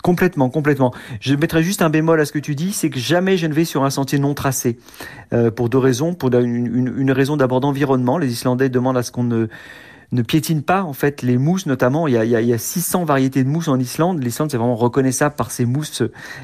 Complètement, 0.03 0.49
complètement. 0.49 0.93
Je 1.19 1.33
mettrais 1.33 1.63
juste 1.63 1.81
un 1.81 1.89
bémol 1.89 2.21
à 2.21 2.25
ce 2.25 2.31
que 2.31 2.39
tu 2.39 2.53
dis, 2.53 2.71
c'est 2.73 2.89
que 2.89 2.99
jamais 2.99 3.37
je 3.37 3.47
ne 3.47 3.53
vais 3.53 3.65
sur 3.65 3.83
un 3.83 3.89
sentier 3.89 4.19
non 4.19 4.33
tracé. 4.33 4.77
Pour 5.55 5.69
deux 5.69 5.77
raisons. 5.77 6.13
Pour 6.13 6.33
une 6.33 7.11
raison 7.11 7.37
d'abord 7.37 7.59
d'environnement. 7.59 8.17
Les 8.17 8.31
Islandais 8.31 8.69
demandent 8.69 8.97
à 8.97 9.03
ce 9.03 9.11
qu'on 9.11 9.23
ne 9.23 9.47
ne 10.11 10.21
piétine 10.21 10.61
pas 10.61 10.83
en 10.83 10.93
fait 10.93 11.21
les 11.21 11.37
mousses 11.37 11.65
notamment. 11.65 12.07
Il 12.07 12.13
y 12.13 12.17
a, 12.17 12.23
il 12.23 12.47
y 12.47 12.53
a, 12.53 12.57
600 12.57 13.05
variétés 13.05 13.43
de 13.43 13.49
mousses 13.49 13.67
en 13.67 13.79
Islande. 13.79 14.23
L'Islande 14.23 14.51
c'est 14.51 14.57
vraiment 14.57 14.75
reconnaissable 14.75 15.35
par 15.35 15.51
ces 15.51 15.65
mousses 15.65 16.03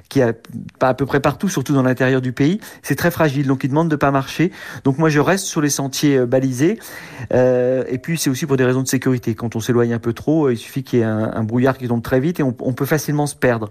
qui 0.09 0.21
a 0.21 0.33
à 0.81 0.93
peu 0.93 1.05
près 1.05 1.21
partout, 1.21 1.49
surtout 1.49 1.73
dans 1.73 1.83
l'intérieur 1.83 2.21
du 2.21 2.33
pays. 2.33 2.59
C'est 2.81 2.95
très 2.95 3.11
fragile, 3.11 3.47
donc 3.47 3.63
ils 3.63 3.69
demandent 3.69 3.89
de 3.89 3.95
pas 3.95 4.11
marcher. 4.11 4.51
Donc 4.83 4.97
moi 4.97 5.09
je 5.09 5.19
reste 5.19 5.45
sur 5.45 5.61
les 5.61 5.69
sentiers 5.69 6.17
euh, 6.17 6.25
balisés. 6.25 6.77
Euh, 7.33 7.83
et 7.87 7.97
puis 7.97 8.17
c'est 8.17 8.29
aussi 8.29 8.45
pour 8.45 8.57
des 8.57 8.65
raisons 8.65 8.81
de 8.81 8.87
sécurité. 8.87 9.35
Quand 9.35 9.55
on 9.55 9.59
s'éloigne 9.59 9.93
un 9.93 9.99
peu 9.99 10.13
trop, 10.13 10.49
il 10.49 10.57
suffit 10.57 10.83
qu'il 10.83 10.99
y 10.99 11.01
ait 11.01 11.05
un, 11.05 11.43
brouillard 11.43 11.77
qui 11.77 11.87
tombe 11.87 12.01
très 12.01 12.19
vite 12.19 12.39
et 12.39 12.43
on, 12.43 12.51
peut 12.51 12.85
facilement 12.85 13.27
se 13.27 13.35
perdre. 13.35 13.69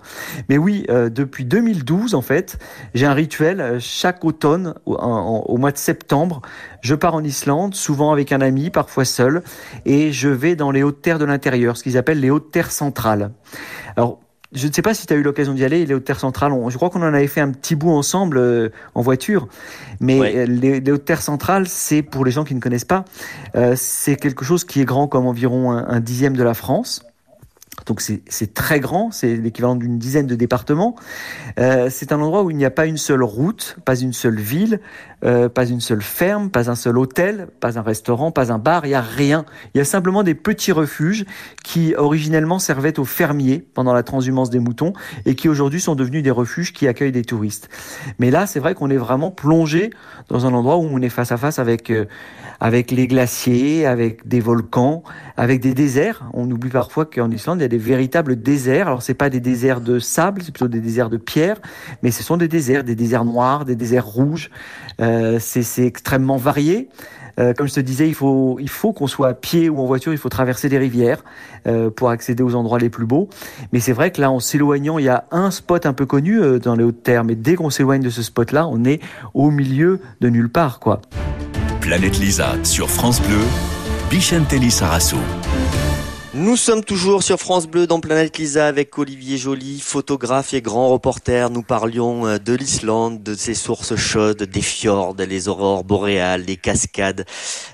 Mais 0.48 0.58
oui, 0.58 0.84
euh, 0.90 1.10
depuis 1.10 1.44
2012 1.44 2.14
en 2.14 2.22
fait, 2.22 2.58
j'ai 2.94 3.06
un 3.06 3.14
rituel 3.14 3.78
chaque 3.80 4.24
automne 4.24 4.74
au 4.86 5.56
mois 5.56 5.72
de 5.72 5.78
septembre. 5.78 6.42
Je 6.82 6.94
pars 6.94 7.14
en 7.14 7.22
Islande, 7.22 7.74
souvent 7.74 8.12
avec 8.12 8.32
un 8.32 8.40
ami, 8.40 8.70
parfois 8.70 9.04
seul 9.04 9.42
et 9.84 10.12
je 10.12 10.28
vais 10.28 10.56
dans 10.56 10.70
les 10.70 10.82
hautes 10.82 11.02
terres 11.02 11.18
de 11.18 11.24
l'intérieur, 11.24 11.76
ce 11.76 11.82
qu'ils 11.82 11.96
appellent 11.96 12.20
les 12.20 12.30
hautes 12.30 12.50
terres 12.50 12.70
centrales. 12.70 13.30
Alors, 13.96 14.20
je 14.52 14.66
ne 14.66 14.72
sais 14.72 14.82
pas 14.82 14.92
si 14.92 15.06
tu 15.06 15.12
as 15.14 15.16
eu 15.16 15.22
l'occasion 15.22 15.54
d'y 15.54 15.64
aller, 15.64 15.86
les 15.86 15.94
hautes 15.94 16.04
terres 16.04 16.20
centrales, 16.20 16.52
je 16.68 16.76
crois 16.76 16.90
qu'on 16.90 17.02
en 17.02 17.14
avait 17.14 17.26
fait 17.26 17.40
un 17.40 17.50
petit 17.50 17.74
bout 17.74 17.90
ensemble 17.90 18.36
euh, 18.36 18.68
en 18.94 19.00
voiture, 19.00 19.48
mais 20.00 20.20
euh, 20.20 20.46
les, 20.46 20.90
hautes 20.90 21.04
terres 21.04 21.22
centrales, 21.22 21.66
c'est 21.66 22.02
pour 22.02 22.24
les 22.24 22.30
gens 22.30 22.44
qui 22.44 22.54
ne 22.54 22.60
connaissent 22.60 22.84
pas, 22.84 23.04
euh, 23.56 23.74
c'est 23.76 24.16
quelque 24.16 24.44
chose 24.44 24.64
qui 24.64 24.80
est 24.80 24.84
grand 24.84 25.08
comme 25.08 25.26
environ 25.26 25.72
un 25.72 26.00
dixième 26.00 26.36
de 26.36 26.42
la 26.42 26.54
France. 26.54 27.02
Donc 27.86 28.00
c'est 28.00 28.54
très 28.54 28.80
grand, 28.80 29.10
c'est 29.10 29.34
l'équivalent 29.34 29.76
d'une 29.76 29.98
dizaine 29.98 30.26
de 30.26 30.34
départements. 30.34 30.94
Euh, 31.58 31.88
c'est 31.90 32.12
un 32.12 32.20
endroit 32.20 32.42
où 32.42 32.50
il 32.50 32.56
n'y 32.56 32.66
a 32.66 32.70
pas 32.70 32.86
une 32.86 32.98
seule 32.98 33.22
route, 33.22 33.76
pas 33.84 33.98
une 33.98 34.12
seule 34.12 34.38
ville, 34.38 34.80
euh, 35.24 35.48
pas 35.48 35.66
une 35.66 35.80
seule 35.80 36.02
ferme, 36.02 36.50
pas 36.50 36.70
un 36.70 36.74
seul 36.74 36.98
hôtel, 36.98 37.48
pas 37.60 37.78
un 37.78 37.82
restaurant, 37.82 38.30
pas 38.30 38.52
un 38.52 38.58
bar, 38.58 38.84
il 38.84 38.90
n'y 38.90 38.94
a 38.94 39.00
rien. 39.00 39.46
Il 39.74 39.78
y 39.78 39.80
a 39.80 39.84
simplement 39.84 40.22
des 40.22 40.34
petits 40.34 40.70
refuges 40.70 41.24
qui 41.64 41.94
originellement 41.96 42.58
servaient 42.58 43.00
aux 43.00 43.04
fermiers 43.04 43.64
pendant 43.74 43.94
la 43.94 44.02
transhumance 44.02 44.50
des 44.50 44.58
moutons 44.58 44.92
et 45.24 45.34
qui 45.34 45.48
aujourd'hui 45.48 45.80
sont 45.80 45.94
devenus 45.94 46.22
des 46.22 46.30
refuges 46.30 46.72
qui 46.72 46.86
accueillent 46.86 47.10
des 47.10 47.24
touristes. 47.24 47.70
Mais 48.18 48.30
là, 48.30 48.46
c'est 48.46 48.60
vrai 48.60 48.74
qu'on 48.74 48.90
est 48.90 48.96
vraiment 48.96 49.30
plongé 49.30 49.90
dans 50.28 50.44
un 50.44 50.52
endroit 50.52 50.76
où 50.76 50.84
on 50.84 51.00
est 51.00 51.08
face 51.08 51.32
à 51.32 51.38
face 51.38 51.58
avec, 51.58 51.90
euh, 51.90 52.04
avec 52.60 52.90
les 52.90 53.06
glaciers, 53.06 53.86
avec 53.86 54.28
des 54.28 54.40
volcans, 54.40 55.02
avec 55.36 55.60
des 55.60 55.72
déserts. 55.72 56.24
On 56.34 56.50
oublie 56.50 56.70
parfois 56.70 57.06
qu'en 57.06 57.30
Islande, 57.30 57.61
il 57.62 57.64
y 57.64 57.66
a 57.66 57.68
des 57.68 57.78
véritables 57.78 58.40
déserts. 58.40 58.88
Alors, 58.88 59.02
c'est 59.02 59.14
pas 59.14 59.30
des 59.30 59.40
déserts 59.40 59.80
de 59.80 59.98
sable, 59.98 60.42
c'est 60.42 60.52
plutôt 60.52 60.68
des 60.68 60.80
déserts 60.80 61.10
de 61.10 61.16
pierre, 61.16 61.58
mais 62.02 62.10
ce 62.10 62.22
sont 62.22 62.36
des 62.36 62.48
déserts, 62.48 62.84
des 62.84 62.96
déserts 62.96 63.24
noirs, 63.24 63.64
des 63.64 63.76
déserts 63.76 64.06
rouges. 64.06 64.50
Euh, 65.00 65.38
c'est 65.40 65.86
extrêmement 65.86 66.36
varié. 66.36 66.88
Euh, 67.40 67.54
comme 67.54 67.66
je 67.66 67.74
te 67.74 67.80
disais, 67.80 68.08
il 68.08 68.14
faut, 68.14 68.58
il 68.60 68.68
faut 68.68 68.92
qu'on 68.92 69.06
soit 69.06 69.28
à 69.28 69.34
pied 69.34 69.70
ou 69.70 69.78
en 69.78 69.86
voiture, 69.86 70.12
il 70.12 70.18
faut 70.18 70.28
traverser 70.28 70.68
des 70.68 70.76
rivières 70.76 71.24
euh, 71.66 71.88
pour 71.88 72.10
accéder 72.10 72.42
aux 72.42 72.54
endroits 72.54 72.78
les 72.78 72.90
plus 72.90 73.06
beaux. 73.06 73.30
Mais 73.72 73.80
c'est 73.80 73.92
vrai 73.92 74.10
que 74.10 74.20
là, 74.20 74.30
en 74.30 74.40
s'éloignant, 74.40 74.98
il 74.98 75.06
y 75.06 75.08
a 75.08 75.24
un 75.30 75.50
spot 75.50 75.86
un 75.86 75.94
peu 75.94 76.04
connu 76.04 76.40
dans 76.58 76.74
les 76.74 76.84
hautes 76.84 77.02
terres, 77.02 77.24
mais 77.24 77.36
dès 77.36 77.54
qu'on 77.54 77.70
s'éloigne 77.70 78.02
de 78.02 78.10
ce 78.10 78.22
spot-là, 78.22 78.66
on 78.68 78.84
est 78.84 79.00
au 79.32 79.50
milieu 79.50 80.00
de 80.20 80.28
nulle 80.28 80.50
part, 80.50 80.78
quoi. 80.78 81.00
Planète 81.80 82.18
Lisa 82.18 82.54
sur 82.64 82.90
France 82.90 83.20
Bleu, 83.22 83.40
Bichentelli 84.10 84.70
Sarasso. 84.70 85.16
Nous 86.34 86.56
sommes 86.56 86.82
toujours 86.82 87.22
sur 87.22 87.38
France 87.38 87.66
Bleu 87.66 87.86
dans 87.86 88.00
Planète 88.00 88.38
Lisa 88.38 88.66
avec 88.66 88.96
Olivier 88.96 89.36
Joly, 89.36 89.80
photographe 89.80 90.54
et 90.54 90.62
grand 90.62 90.88
reporter. 90.88 91.50
Nous 91.50 91.62
parlions 91.62 92.26
euh, 92.26 92.38
de 92.38 92.54
l'Islande, 92.54 93.22
de 93.22 93.34
ses 93.34 93.52
sources 93.52 93.96
chaudes, 93.96 94.42
des 94.42 94.62
fjords, 94.62 95.14
les 95.18 95.48
aurores 95.48 95.84
boréales, 95.84 96.44
les 96.46 96.56
cascades, 96.56 97.26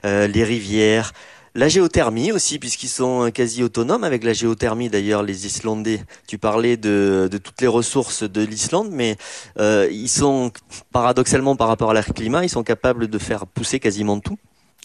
euh, 0.04 0.26
les 0.26 0.42
rivières. 0.42 1.12
La 1.54 1.68
géothermie 1.68 2.32
aussi, 2.32 2.58
puisqu'ils 2.58 2.88
sont 2.88 3.26
euh, 3.26 3.30
quasi 3.30 3.62
autonomes 3.62 4.02
avec 4.02 4.24
la 4.24 4.32
géothermie. 4.32 4.88
D'ailleurs, 4.88 5.22
les 5.22 5.46
Islandais, 5.46 6.00
tu 6.26 6.36
parlais 6.36 6.76
de, 6.76 7.30
toutes 7.30 7.60
les 7.60 7.68
ressources 7.68 8.24
de 8.24 8.42
l'Islande, 8.44 8.88
mais 8.90 9.16
ils 9.56 10.08
sont 10.08 10.50
paradoxalement 10.90 11.54
par 11.54 11.68
rapport 11.68 11.90
à 11.90 11.94
l'air 11.94 12.06
climat, 12.06 12.42
ils 12.42 12.50
sont 12.50 12.64
capables 12.64 13.06
de 13.06 13.18
faire 13.18 13.46
pousser 13.46 13.78
quasiment 13.78 14.18
tout. 14.18 14.36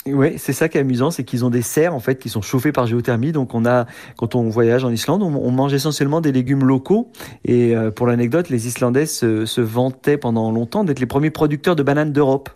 Oui, 0.05 0.33
c'est 0.37 0.51
ça 0.51 0.67
qui 0.67 0.77
est 0.77 0.81
amusant, 0.81 1.11
c'est 1.11 1.23
qu'ils 1.23 1.45
ont 1.45 1.49
des 1.49 1.61
serres 1.61 1.95
en 1.95 1.99
fait 1.99 2.15
qui 2.15 2.27
sont 2.27 2.41
chauffées 2.41 2.73
par 2.73 2.87
géothermie. 2.87 3.31
Donc 3.31 3.53
on 3.53 3.65
a, 3.65 3.85
quand 4.17 4.35
on 4.35 4.49
voyage 4.49 4.83
en 4.83 4.89
Islande, 4.89 5.23
on, 5.23 5.51
mange 5.51 5.73
essentiellement 5.73 6.19
des 6.19 6.31
légumes 6.31 6.65
locaux. 6.65 7.09
Et 7.45 7.75
euh, 7.75 7.89
pour 7.89 8.07
l'anecdote, 8.07 8.49
les 8.49 8.67
Islandais 8.67 9.05
se, 9.05 9.45
se 9.45 9.61
vantaient 9.61 10.17
pendant 10.17 10.51
longtemps 10.51 10.83
d'être 10.83 10.99
les 10.99 11.05
premiers 11.05 11.29
producteurs 11.29 11.75
de 11.75 11.83
bananes 11.83 12.11
d'Europe. 12.11 12.49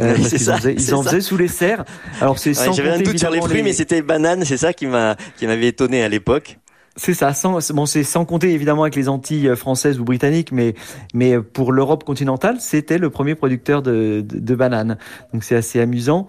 Euh, 0.00 0.14
parce 0.16 0.36
ça, 0.36 0.58
ils 0.70 0.94
en 0.94 1.02
faisaient, 1.02 1.20
sous 1.20 1.36
les 1.36 1.48
serres. 1.48 1.84
Alors 2.20 2.38
c'est 2.38 2.54
J'avais 2.54 2.90
un 2.90 3.00
doute 3.00 3.18
sur 3.18 3.30
les 3.30 3.40
fruits, 3.40 3.62
mais 3.62 3.72
c'était 3.72 4.02
bananes, 4.02 4.44
c'est 4.44 4.56
ça 4.56 4.72
qui 4.72 4.86
m'a 4.86 5.16
qui 5.36 5.46
m'avait 5.46 5.68
étonné 5.68 6.02
à 6.02 6.08
l'époque. 6.08 6.58
C'est 6.96 7.14
ça, 7.14 7.32
sans, 7.32 7.58
bon, 7.72 7.86
c'est 7.86 8.04
sans 8.04 8.26
compter 8.26 8.52
évidemment 8.52 8.82
avec 8.82 8.96
les 8.96 9.08
Antilles 9.08 9.48
euh, 9.48 9.56
françaises 9.56 9.98
ou 9.98 10.04
britanniques, 10.04 10.52
mais, 10.52 10.74
mais 11.14 11.40
pour 11.40 11.72
l'Europe 11.72 12.04
continentale, 12.04 12.60
c'était 12.60 12.98
le 12.98 13.08
premier 13.08 13.34
producteur 13.34 13.80
de, 13.80 14.22
de, 14.22 14.54
bananes. 14.54 14.98
Donc 15.32 15.42
c'est 15.42 15.56
assez 15.56 15.80
amusant. 15.80 16.26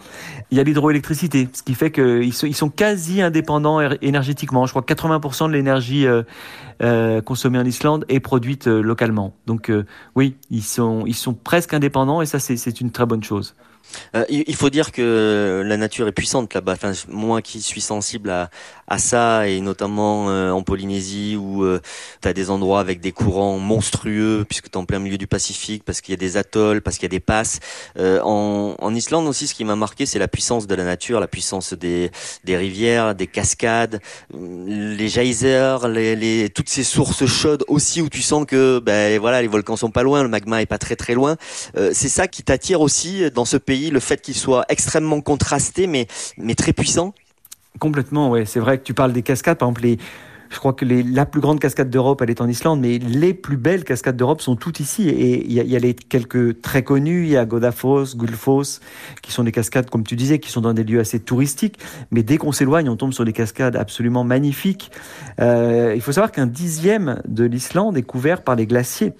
Il 0.51 0.57
y 0.57 0.61
a 0.61 0.63
l'hydroélectricité, 0.63 1.49
ce 1.51 1.63
qui 1.63 1.73
fait 1.73 1.91
qu'ils 1.91 2.33
sont, 2.33 2.47
ils 2.47 2.55
sont 2.55 2.69
quasi 2.69 3.21
indépendants 3.21 3.81
énergétiquement. 4.01 4.65
Je 4.65 4.71
crois 4.71 4.81
que 4.81 4.93
80% 4.93 5.47
de 5.47 5.53
l'énergie 5.53 6.07
euh, 6.07 6.23
euh, 6.81 7.21
consommée 7.21 7.59
en 7.59 7.65
Islande 7.65 8.05
est 8.09 8.19
produite 8.19 8.67
euh, 8.67 8.81
localement. 8.81 9.33
Donc 9.45 9.69
euh, 9.69 9.85
oui, 10.15 10.35
ils 10.49 10.63
sont, 10.63 11.03
ils 11.05 11.15
sont 11.15 11.33
presque 11.33 11.73
indépendants 11.73 12.21
et 12.21 12.25
ça 12.25 12.39
c'est 12.39 12.81
une 12.81 12.91
très 12.91 13.05
bonne 13.05 13.23
chose. 13.23 13.55
Euh, 14.15 14.25
il 14.29 14.55
faut 14.55 14.69
dire 14.69 14.91
que 14.91 15.61
la 15.65 15.77
nature 15.77 16.07
est 16.07 16.13
puissante 16.13 16.53
là-bas. 16.53 16.73
Enfin, 16.73 16.93
moi 17.09 17.41
qui 17.41 17.61
suis 17.61 17.81
sensible 17.81 18.29
à, 18.29 18.49
à 18.93 18.97
ça, 18.97 19.47
et 19.47 19.59
notamment 19.59 20.29
euh, 20.29 20.51
en 20.51 20.63
Polynésie 20.63 21.35
où 21.35 21.63
euh, 21.63 21.81
tu 22.21 22.27
as 22.27 22.33
des 22.33 22.49
endroits 22.49 22.79
avec 22.79 23.01
des 23.01 23.11
courants 23.11 23.57
monstrueux, 23.57 24.45
puisque 24.47 24.65
tu 24.65 24.71
es 24.71 24.77
en 24.77 24.85
plein 24.85 24.99
milieu 24.99 25.17
du 25.17 25.27
Pacifique, 25.27 25.83
parce 25.83 26.01
qu'il 26.01 26.13
y 26.13 26.17
a 26.17 26.17
des 26.17 26.37
atolls, 26.37 26.81
parce 26.81 26.97
qu'il 26.97 27.03
y 27.03 27.11
a 27.11 27.15
des 27.17 27.19
passes. 27.19 27.59
en, 27.99 28.75
en 28.79 28.95
Islande 28.95 29.27
aussi, 29.27 29.47
ce 29.47 29.53
qui 29.53 29.65
m'a 29.65 29.75
marqué, 29.75 30.05
c'est 30.05 30.19
la 30.19 30.27
puissance 30.27 30.67
de 30.67 30.75
la 30.75 30.83
nature, 30.83 31.19
la 31.19 31.27
puissance 31.27 31.73
des, 31.73 32.11
des 32.43 32.55
rivières, 32.55 33.15
des 33.15 33.27
cascades, 33.27 33.99
les 34.33 35.07
geysers, 35.07 35.87
les, 35.89 36.15
les, 36.15 36.49
toutes 36.49 36.69
ces 36.69 36.83
sources 36.83 37.25
chaudes 37.25 37.65
aussi 37.67 38.01
où 38.01 38.09
tu 38.09 38.21
sens 38.21 38.45
que 38.45 38.79
ben, 38.79 39.19
voilà, 39.19 39.41
les 39.41 39.47
volcans 39.47 39.75
sont 39.75 39.91
pas 39.91 40.03
loin, 40.03 40.23
le 40.23 40.29
magma 40.29 40.61
est 40.61 40.67
pas 40.67 40.77
très 40.77 40.95
très 40.95 41.15
loin. 41.15 41.35
c'est 41.75 42.09
ça 42.09 42.27
qui 42.27 42.43
t'attire 42.43 42.81
aussi 42.81 43.29
dans 43.31 43.45
ce 43.45 43.57
pays 43.57 43.89
le 43.89 43.99
fait 43.99 44.21
qu'il 44.21 44.35
soit 44.35 44.65
extrêmement 44.69 45.21
contrasté, 45.21 45.87
mais, 45.87 46.07
mais 46.37 46.55
très 46.55 46.73
puissant 46.73 47.13
Complètement, 47.79 48.29
ouais. 48.29 48.45
C'est 48.45 48.59
vrai 48.59 48.77
que 48.77 48.83
tu 48.83 48.93
parles 48.93 49.13
des 49.13 49.23
cascades, 49.23 49.57
par 49.57 49.67
exemple, 49.67 49.81
les, 49.83 49.97
je 50.53 50.59
crois 50.59 50.73
que 50.73 50.85
la 50.85 51.25
plus 51.25 51.41
grande 51.41 51.59
cascade 51.59 51.89
d'Europe, 51.89 52.21
elle 52.21 52.29
est 52.29 52.39
en 52.39 52.47
Islande, 52.47 52.79
mais 52.79 52.99
les 52.99 53.33
plus 53.33 53.57
belles 53.57 53.83
cascades 53.83 54.15
d'Europe 54.15 54.39
sont 54.39 54.55
toutes 54.55 54.79
ici. 54.79 55.09
Et 55.09 55.43
il 55.45 55.51
y, 55.51 55.75
a 55.75 55.79
les 55.79 55.95
quelques 55.95 56.61
très 56.61 56.83
connues, 56.83 57.23
il 57.23 57.31
y 57.31 57.37
a 57.37 57.45
Godafoss, 57.45 58.15
Gullfoss, 58.15 58.79
qui 59.23 59.31
sont 59.31 59.43
des 59.43 59.51
cascades, 59.51 59.89
comme 59.89 60.03
tu 60.03 60.15
disais, 60.15 60.37
qui 60.37 60.51
sont 60.51 60.61
dans 60.61 60.73
des 60.73 60.83
lieux 60.83 60.99
assez 60.99 61.19
touristiques. 61.19 61.79
Mais 62.11 62.21
dès 62.21 62.37
qu'on 62.37 62.51
s'éloigne, 62.51 62.87
on 62.87 62.95
tombe 62.95 63.13
sur 63.13 63.25
des 63.25 63.33
cascades 63.33 63.75
absolument 63.75 64.23
magnifiques. 64.23 64.91
Euh, 65.41 65.93
il 65.95 66.01
faut 66.01 66.11
savoir 66.11 66.31
qu'un 66.31 66.47
dixième 66.47 67.21
de 67.27 67.45
l'Islande 67.45 67.97
est 67.97 68.03
couvert 68.03 68.43
par 68.43 68.55
les 68.55 68.67
glaciers. 68.67 69.13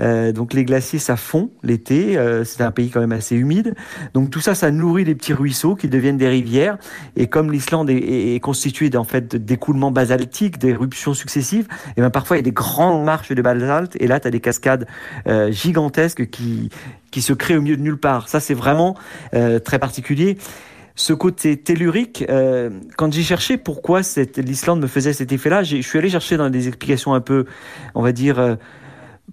Euh, 0.00 0.32
donc 0.32 0.54
les 0.54 0.64
glaciers, 0.64 0.98
ça 0.98 1.16
fond 1.16 1.50
l'été. 1.62 2.16
Euh, 2.16 2.44
c'est 2.44 2.62
un 2.62 2.70
pays 2.70 2.90
quand 2.90 3.00
même 3.00 3.12
assez 3.12 3.36
humide. 3.36 3.74
Donc 4.14 4.30
tout 4.30 4.40
ça, 4.40 4.54
ça 4.54 4.70
nourrit 4.70 5.04
les 5.04 5.14
petits 5.14 5.32
ruisseaux 5.32 5.74
qui 5.74 5.88
deviennent 5.88 6.18
des 6.18 6.28
rivières. 6.28 6.78
Et 7.16 7.26
comme 7.26 7.52
l'Islande 7.52 7.90
est, 7.90 8.40
constituée 8.40 8.90
en 8.96 9.04
fait 9.04 9.34
d'écoulements 9.36 9.90
basaltiques, 9.90 10.58
d'éruptions 10.78 11.14
successives, 11.14 11.66
et 11.70 11.92
eh 11.98 12.00
ben 12.00 12.10
parfois 12.10 12.36
il 12.36 12.40
y 12.40 12.42
a 12.42 12.44
des 12.44 12.52
grandes 12.52 13.04
marches 13.04 13.32
de 13.32 13.42
basalte. 13.42 13.96
Et 14.00 14.06
là, 14.06 14.20
tu 14.20 14.28
as 14.28 14.30
des 14.30 14.40
cascades 14.40 14.86
euh, 15.26 15.50
gigantesques 15.50 16.30
qui 16.30 16.70
qui 17.10 17.22
se 17.22 17.32
créent 17.32 17.56
au 17.56 17.62
milieu 17.62 17.76
de 17.76 17.82
nulle 17.82 17.98
part. 17.98 18.28
Ça, 18.28 18.38
c'est 18.38 18.54
vraiment 18.54 18.94
euh, 19.34 19.58
très 19.58 19.78
particulier 19.78 20.38
ce 20.94 21.12
côté 21.12 21.56
tellurique, 21.56 22.24
euh, 22.28 22.70
quand 22.96 23.12
j'ai 23.12 23.22
cherché 23.22 23.56
pourquoi 23.56 24.00
l'Islande 24.36 24.80
me 24.80 24.88
faisait 24.88 25.12
cet 25.12 25.30
effet-là, 25.30 25.62
je 25.62 25.80
suis 25.80 25.96
allé 25.96 26.08
chercher 26.08 26.36
dans 26.36 26.50
des 26.50 26.66
explications 26.66 27.14
un 27.14 27.20
peu, 27.20 27.46
on 27.94 28.02
va 28.02 28.10
dire, 28.10 28.58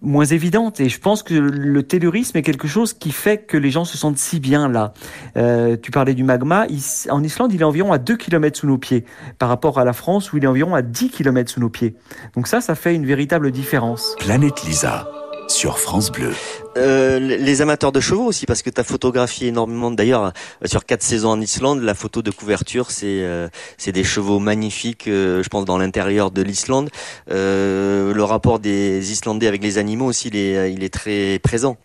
moins 0.06 0.26
évidente. 0.26 0.80
Et 0.80 0.90
je 0.90 1.00
pense 1.00 1.24
que 1.24 1.34
le 1.34 1.84
tellurisme 1.84 2.38
est 2.38 2.42
quelque 2.42 2.68
chose 2.68 2.94
qui 2.94 3.12
fait 3.12 3.40
que 3.40 3.58
les 3.58 3.72
gens 3.72 3.86
se 3.86 3.98
sentent 3.98 4.18
si 4.18 4.40
bien 4.40 4.70
là. 4.70 4.94
Euh, 5.38 5.78
tu 5.82 5.92
parlais 5.92 6.14
du 6.14 6.24
magma. 6.24 6.68
en 7.10 7.24
Islande, 7.24 7.54
il 7.54 7.62
est 7.62 7.66
environ 7.66 7.92
à 7.92 7.98
2 7.98 8.16
km 8.16 8.58
sous 8.58 8.68
nos 8.68 8.78
pieds 8.78 9.06
par 9.40 9.50
rapport 9.50 9.80
à 9.80 9.86
la 9.86 9.94
France 9.94 10.32
où 10.32 10.38
il 10.38 10.44
est 10.44 10.48
environ 10.48 10.76
à 10.76 10.82
10 10.82 11.10
km 11.10 11.52
sous 11.52 11.60
nos 11.60 11.70
pieds. 11.70 11.96
Donc 12.36 12.48
ça, 12.48 12.62
ça 12.62 12.76
fait 12.76 12.96
une 12.96 13.06
véritable 13.06 13.52
différence. 13.52 14.16
Planète 14.20 14.64
Lisa 14.64 15.25
sur 15.48 15.80
France 15.80 16.12
Bleu. 16.12 16.34
Euh, 16.78 17.20
les 17.20 17.62
amateurs 17.62 17.92
de 17.92 18.00
chevaux 18.00 18.26
aussi, 18.26 18.46
parce 18.46 18.62
que 18.62 18.70
tu 18.70 18.80
as 18.80 18.84
photographié 18.84 19.48
énormément. 19.48 19.92
D'ailleurs, 19.92 20.26
euh, 20.26 20.68
sur 20.68 20.86
quatre 20.86 21.04
saisons 21.04 21.30
en 21.30 21.42
Islande, 21.42 21.82
la 21.82 21.94
photo 21.94 22.22
de 22.22 22.32
couverture, 22.32 22.92
c'est 22.92 23.22
euh, 23.24 23.48
des 23.86 24.04
chevaux 24.04 24.40
magnifiques, 24.40 25.04
je 25.06 25.48
pense, 25.48 25.66
dans 25.66 25.78
l'intérieur 25.78 26.32
de 26.32 26.42
l'Islande. 26.42 26.90
le 27.28 28.22
rapport 28.24 28.60
des 28.60 29.12
Islandais 29.12 29.48
avec 29.48 29.64
les 29.64 29.78
animaux 29.78 30.06
aussi, 30.06 30.28
il 30.30 30.36
est, 30.36 30.74
il 30.74 30.84
est 30.84 30.94
très 30.94 31.40
présent. 31.40 31.78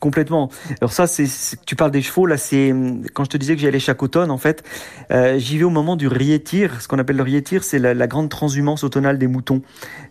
Complètement. 0.00 0.48
Alors 0.80 0.92
ça, 0.92 1.06
c'est 1.06 1.26
tu 1.64 1.76
parles 1.76 1.90
des 1.90 2.02
chevaux. 2.02 2.26
Là, 2.26 2.36
c'est 2.36 2.74
quand 3.14 3.24
je 3.24 3.30
te 3.30 3.36
disais 3.36 3.54
que 3.54 3.60
j'y 3.60 3.66
allais 3.66 3.78
chaque 3.78 4.02
automne. 4.02 4.30
En 4.30 4.38
fait, 4.38 4.62
euh, 5.10 5.38
j'y 5.38 5.58
vais 5.58 5.64
au 5.64 5.70
moment 5.70 5.96
du 5.96 6.08
rietir. 6.08 6.80
Ce 6.80 6.88
qu'on 6.88 6.98
appelle 6.98 7.16
le 7.16 7.22
rietir, 7.22 7.62
c'est 7.64 7.78
la, 7.78 7.94
la, 7.94 8.06
grande 8.06 8.28
transhumance 8.28 8.84
automnale 8.84 9.18
des 9.18 9.26
moutons. 9.26 9.62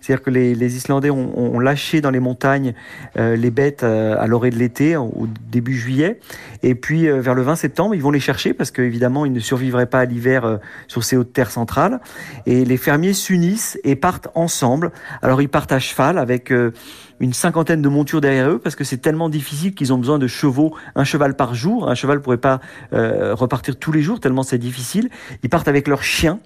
C'est-à-dire 0.01 0.24
que 0.24 0.30
les, 0.30 0.55
les 0.55 0.76
Islandais 0.78 1.09
ont, 1.09 1.38
ont, 1.38 1.59
lâché 1.59 2.01
dans 2.01 2.11
les 2.11 2.20
montagnes 2.20 2.74
euh, 3.18 3.36
les 3.36 3.51
bêtes 3.51 3.84
euh, 3.84 4.15
à 4.20 4.28
l'orée 4.28 4.49
de 4.49 4.57
l'été, 4.57 4.95
au 4.95 5.28
début 5.49 5.76
juillet, 5.76 6.20
et 6.63 6.76
puis 6.76 7.07
euh, 7.07 7.20
vers 7.22 7.36
le 7.36 7.41
20 7.41 7.55
septembre, 7.55 7.95
ils 7.95 8.01
vont 8.01 8.11
les 8.11 8.20
chercher 8.20 8.53
parce 8.53 8.72
qu'évidemment, 8.72 9.26
ils 9.26 9.34
ne 9.34 9.39
survivraient 9.39 9.86
pas 9.86 9.99
à 9.99 10.05
l'hiver 10.05 10.45
euh, 10.45 10.57
sur 10.88 11.03
ces 11.03 11.18
hautes 11.18 11.34
terres 11.34 11.51
centrales. 11.51 11.99
Et 12.45 12.65
les 12.65 12.78
fermiers 12.78 13.13
s'unissent 13.13 13.80
et 13.84 13.95
partent 13.95 14.28
ensemble. 14.36 14.91
Alors 15.22 15.41
ils 15.41 15.49
partent 15.49 15.72
à 15.72 15.80
cheval 15.80 16.18
avec 16.18 16.51
une 17.20 17.34
cinquantaine 17.34 17.82
de 17.82 17.89
montures 17.89 18.22
derrière 18.22 18.49
eux 18.49 18.59
parce 18.59 18.76
que 18.76 18.84
c'est 18.84 18.97
tellement 18.97 19.30
difficile 19.30 19.74
qu'ils 19.74 19.93
ont 19.93 19.97
besoin 19.97 20.20
de 20.20 20.28
chevaux, 20.28 20.76
un 20.95 21.03
cheval 21.03 21.36
par 21.36 21.55
jour. 21.55 21.89
Un 21.89 21.95
cheval 21.95 22.22
pourrait 22.22 22.38
pas 22.38 22.59
euh, 22.93 23.34
repartir 23.34 23.78
tous 23.78 23.91
les 23.91 24.01
jours 24.01 24.20
tellement 24.20 24.43
c'est 24.43 24.57
difficile. 24.57 25.09
Ils 25.43 25.49
partent 25.49 25.68
avec 25.68 25.88
leurs 25.88 26.03
chiens 26.03 26.39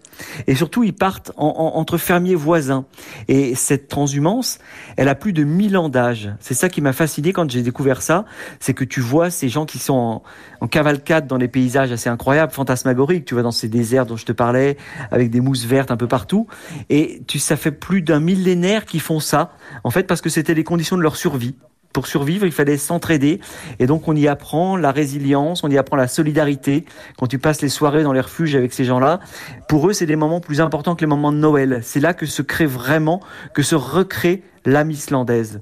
et 0.47 0.55
surtout 0.55 0.83
ils 0.83 0.93
partent 0.93 1.31
entre 1.37 1.97
fermiers 1.97 2.35
voisins. 2.35 2.85
Et 3.27 3.55
cette 3.55 3.87
transhumance, 3.87 4.59
elle 4.97 5.07
a 5.07 5.15
plus 5.15 5.33
de 5.33 5.43
1000 5.43 5.77
ans 5.77 5.89
d'âge. 5.89 6.31
C'est 6.39 6.53
ça 6.53 6.69
qui 6.69 6.81
m'a 6.81 6.93
fasciné 6.93 7.33
quand 7.33 7.49
j'ai 7.49 7.61
découvert 7.61 8.01
ça, 8.01 8.25
c'est 8.59 8.73
que 8.73 8.83
tu 8.83 9.01
vois 9.01 9.29
ces 9.29 9.49
gens 9.49 9.65
qui 9.65 9.79
sont 9.79 10.21
en, 10.61 10.67
cavalcade 10.67 11.27
dans 11.27 11.37
des 11.37 11.47
paysages 11.47 11.91
assez 11.91 12.09
incroyables, 12.09 12.51
fantasmagoriques. 12.53 13.25
Tu 13.25 13.33
vois 13.33 13.43
dans 13.43 13.51
ces 13.51 13.67
déserts 13.67 14.05
dont 14.05 14.17
je 14.17 14.25
te 14.25 14.31
parlais, 14.31 14.77
avec 15.11 15.29
des 15.29 15.41
mousses 15.41 15.65
vertes 15.65 15.91
un 15.91 15.97
peu 15.97 16.07
partout. 16.07 16.47
Et 16.89 17.23
tu, 17.27 17.39
ça 17.39 17.57
fait 17.57 17.71
plus 17.71 18.01
d'un 18.01 18.19
millénaire 18.19 18.85
qu'ils 18.85 19.01
font 19.01 19.19
ça. 19.19 19.51
En 19.83 19.89
fait, 19.89 20.03
parce 20.03 20.21
que 20.21 20.29
c'était 20.29 20.53
les 20.61 20.63
conditions 20.63 20.95
de 20.95 21.01
leur 21.01 21.15
survie. 21.15 21.55
Pour 21.91 22.05
survivre, 22.05 22.45
il 22.45 22.51
fallait 22.51 22.77
s'entraider. 22.77 23.41
Et 23.79 23.87
donc, 23.87 24.07
on 24.07 24.15
y 24.15 24.27
apprend 24.27 24.77
la 24.77 24.91
résilience, 24.91 25.63
on 25.63 25.69
y 25.69 25.77
apprend 25.77 25.97
la 25.97 26.07
solidarité. 26.07 26.85
Quand 27.17 27.25
tu 27.25 27.39
passes 27.39 27.63
les 27.63 27.69
soirées 27.69 28.03
dans 28.03 28.13
les 28.13 28.21
refuges 28.21 28.55
avec 28.55 28.73
ces 28.73 28.85
gens-là, 28.85 29.19
pour 29.67 29.89
eux, 29.89 29.93
c'est 29.93 30.05
des 30.05 30.15
moments 30.15 30.39
plus 30.39 30.61
importants 30.61 30.95
que 30.95 31.01
les 31.01 31.07
moments 31.07 31.31
de 31.31 31.37
Noël. 31.37 31.79
C'est 31.81 31.99
là 31.99 32.13
que 32.13 32.27
se 32.27 32.43
crée 32.43 32.67
vraiment, 32.67 33.21
que 33.55 33.63
se 33.63 33.73
recrée 33.73 34.43
l'âme 34.63 34.91
islandaise. 34.91 35.61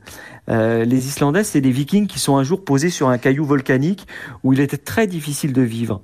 Euh, 0.50 0.84
les 0.84 1.08
Islandais, 1.08 1.43
c'est 1.43 1.62
des 1.62 1.72
Vikings 1.72 2.08
qui 2.08 2.20
sont 2.20 2.38
un 2.38 2.43
jour 2.43 2.66
posés 2.66 2.89
sur 2.89 3.08
un 3.08 3.18
caillou 3.18 3.45
volcanique 3.45 4.08
où 4.43 4.52
il 4.52 4.60
était 4.60 4.78
très 4.78 5.08
difficile 5.08 5.54
de 5.54 5.62
vivre. 5.62 6.02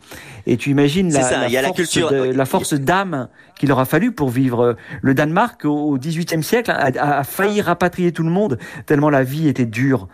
Et 0.48 0.56
tu 0.58 0.70
imagines 0.70 1.12
la, 1.12 1.50
la, 1.50 1.64
force, 1.64 1.98
la, 1.98 2.46
force 2.46 2.74
d'âme 2.74 3.28
qu'il 3.58 3.70
leur 3.70 3.80
a 3.80 3.86
fallu 3.86 4.12
pour 4.12 4.30
vivre. 4.30 4.76
Le 5.02 5.14
Danemark, 5.14 5.66
au 5.66 5.98
XVIIIe 5.98 6.44
siècle, 6.44 6.72
a, 6.72 7.20
a, 7.20 7.24
failli 7.24 7.62
rapatrier 7.62 8.12
tout 8.12 8.24
le 8.24 8.30
monde 8.30 8.58
tellement 8.86 9.10
la 9.10 9.24
vie 9.24 9.48
était 9.48 9.66
dure. 9.66 10.08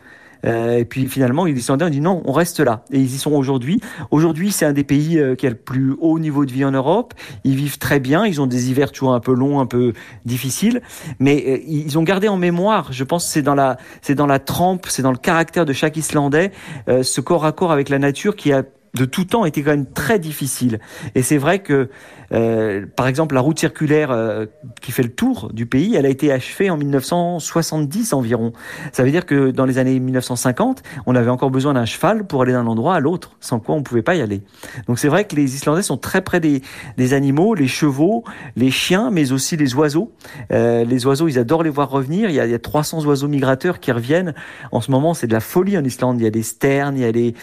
Euh, 0.45 0.77
et 0.77 0.85
puis 0.85 1.07
finalement, 1.07 1.45
les 1.45 1.53
Islandais 1.53 1.85
ont 1.85 1.89
dit 1.89 2.01
non, 2.01 2.21
on 2.25 2.31
reste 2.31 2.59
là. 2.59 2.83
Et 2.91 2.99
ils 2.99 3.13
y 3.13 3.17
sont 3.17 3.31
aujourd'hui. 3.31 3.81
Aujourd'hui, 4.09 4.51
c'est 4.51 4.65
un 4.65 4.73
des 4.73 4.83
pays 4.83 5.19
euh, 5.19 5.35
qui 5.35 5.47
a 5.47 5.49
le 5.49 5.55
plus 5.55 5.95
haut 5.99 6.19
niveau 6.19 6.45
de 6.45 6.51
vie 6.51 6.65
en 6.65 6.71
Europe. 6.71 7.13
Ils 7.43 7.55
vivent 7.55 7.77
très 7.77 7.99
bien. 7.99 8.25
Ils 8.25 8.41
ont 8.41 8.47
des 8.47 8.69
hivers 8.69 8.91
toujours 8.91 9.13
un 9.13 9.19
peu 9.19 9.33
longs, 9.33 9.59
un 9.59 9.65
peu 9.65 9.93
difficiles, 10.25 10.81
mais 11.19 11.43
euh, 11.47 11.57
ils 11.67 11.97
ont 11.97 12.03
gardé 12.03 12.27
en 12.27 12.37
mémoire. 12.37 12.91
Je 12.91 13.03
pense 13.03 13.27
c'est 13.27 13.41
dans 13.41 13.55
la, 13.55 13.77
c'est 14.01 14.15
dans 14.15 14.27
la 14.27 14.39
trempe, 14.39 14.87
c'est 14.89 15.01
dans 15.03 15.11
le 15.11 15.17
caractère 15.17 15.65
de 15.65 15.73
chaque 15.73 15.97
Islandais, 15.97 16.51
ce 16.87 17.21
corps 17.21 17.45
à 17.45 17.51
corps 17.51 17.71
avec 17.71 17.89
la 17.89 17.99
nature 17.99 18.35
qui 18.35 18.51
a 18.51 18.63
de 18.93 19.05
tout 19.05 19.25
temps 19.25 19.45
était 19.45 19.61
quand 19.61 19.71
même 19.71 19.85
très 19.85 20.19
difficile. 20.19 20.79
Et 21.15 21.21
c'est 21.21 21.37
vrai 21.37 21.59
que, 21.59 21.89
euh, 22.33 22.85
par 22.95 23.07
exemple, 23.07 23.35
la 23.35 23.41
route 23.41 23.57
circulaire 23.57 24.11
euh, 24.11 24.45
qui 24.81 24.91
fait 24.91 25.03
le 25.03 25.11
tour 25.11 25.51
du 25.53 25.65
pays, 25.65 25.95
elle 25.95 26.05
a 26.05 26.09
été 26.09 26.31
achevée 26.31 26.69
en 26.69 26.77
1970 26.77 28.13
environ. 28.13 28.51
Ça 28.91 29.03
veut 29.03 29.11
dire 29.11 29.25
que 29.25 29.51
dans 29.51 29.65
les 29.65 29.77
années 29.77 29.99
1950, 29.99 30.83
on 31.05 31.15
avait 31.15 31.29
encore 31.29 31.51
besoin 31.51 31.73
d'un 31.73 31.85
cheval 31.85 32.25
pour 32.25 32.41
aller 32.41 32.51
d'un 32.51 32.67
endroit 32.67 32.95
à 32.95 32.99
l'autre, 32.99 33.37
sans 33.39 33.59
quoi 33.59 33.75
on 33.75 33.83
pouvait 33.83 34.01
pas 34.01 34.15
y 34.15 34.21
aller. 34.21 34.41
Donc 34.87 34.99
c'est 34.99 35.07
vrai 35.07 35.25
que 35.25 35.35
les 35.35 35.55
Islandais 35.55 35.83
sont 35.83 35.97
très 35.97 36.21
près 36.21 36.39
des, 36.39 36.61
des 36.97 37.13
animaux, 37.13 37.55
les 37.55 37.67
chevaux, 37.67 38.23
les 38.57 38.71
chiens, 38.71 39.09
mais 39.09 39.31
aussi 39.31 39.55
les 39.55 39.73
oiseaux. 39.75 40.11
Euh, 40.51 40.83
les 40.83 41.05
oiseaux, 41.05 41.29
ils 41.29 41.39
adorent 41.39 41.63
les 41.63 41.69
voir 41.69 41.89
revenir. 41.89 42.29
Il 42.29 42.35
y, 42.35 42.39
a, 42.41 42.45
il 42.45 42.51
y 42.51 42.55
a 42.55 42.59
300 42.59 43.05
oiseaux 43.05 43.29
migrateurs 43.29 43.79
qui 43.79 43.91
reviennent. 43.91 44.33
En 44.73 44.81
ce 44.81 44.91
moment, 44.91 45.13
c'est 45.13 45.27
de 45.27 45.33
la 45.33 45.39
folie 45.39 45.77
en 45.77 45.83
Islande. 45.83 46.19
Il 46.19 46.23
y 46.23 46.27
a 46.27 46.31
des 46.31 46.43
sternes, 46.43 46.97
il 46.97 47.03
y 47.03 47.05
a 47.05 47.11
des 47.11 47.33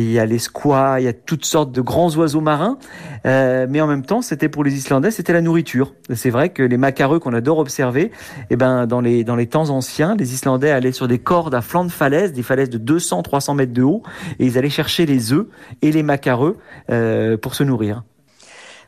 il 0.00 0.12
y 0.12 0.18
a 0.18 0.26
les 0.26 0.38
squats, 0.38 1.00
il 1.00 1.04
y 1.04 1.08
a 1.08 1.12
toutes 1.12 1.44
sortes 1.44 1.72
de 1.72 1.80
grands 1.80 2.14
oiseaux 2.16 2.40
marins. 2.40 2.78
Euh, 3.26 3.66
mais 3.68 3.80
en 3.80 3.86
même 3.86 4.04
temps, 4.04 4.22
c'était 4.22 4.48
pour 4.48 4.64
les 4.64 4.74
Islandais, 4.74 5.10
c'était 5.10 5.32
la 5.32 5.40
nourriture. 5.40 5.94
C'est 6.14 6.30
vrai 6.30 6.50
que 6.50 6.62
les 6.62 6.76
macareux 6.76 7.18
qu'on 7.18 7.32
adore 7.32 7.58
observer, 7.58 8.12
eh 8.50 8.56
ben, 8.56 8.86
dans 8.86 9.00
les, 9.00 9.24
dans 9.24 9.36
les 9.36 9.46
temps 9.46 9.70
anciens, 9.70 10.16
les 10.16 10.32
Islandais 10.34 10.70
allaient 10.70 10.92
sur 10.92 11.08
des 11.08 11.18
cordes 11.18 11.54
à 11.54 11.60
flanc 11.60 11.84
de 11.84 11.90
falaise, 11.90 12.32
des 12.32 12.42
falaises 12.42 12.70
de 12.70 12.78
200, 12.78 13.22
300 13.22 13.54
mètres 13.54 13.72
de 13.72 13.82
haut, 13.82 14.02
et 14.38 14.46
ils 14.46 14.58
allaient 14.58 14.70
chercher 14.70 15.06
les 15.06 15.32
œufs 15.32 15.46
et 15.82 15.92
les 15.92 16.02
macareux 16.02 16.56
euh, 16.90 17.36
pour 17.36 17.54
se 17.54 17.64
nourrir. 17.64 18.02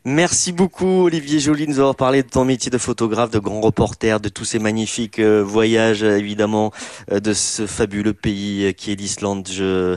Merci 0.04 0.52
beaucoup 0.52 1.04
Olivier 1.04 1.40
Joly 1.40 1.66
de 1.66 1.72
nous 1.72 1.80
avoir 1.80 1.96
parlé 1.96 2.22
de 2.22 2.28
ton 2.28 2.44
métier 2.44 2.70
de 2.70 2.78
photographe, 2.78 3.30
de 3.30 3.40
grand 3.40 3.60
reporter, 3.60 4.20
de 4.20 4.28
tous 4.28 4.44
ces 4.44 4.60
magnifiques 4.60 5.18
euh, 5.18 5.42
voyages 5.42 6.04
évidemment, 6.04 6.72
euh, 7.10 7.18
de 7.18 7.32
ce 7.32 7.66
fabuleux 7.66 8.12
pays 8.12 8.66
euh, 8.66 8.72
qui 8.72 8.92
est 8.92 8.94
l'Islande. 8.94 9.48
Je, 9.50 9.96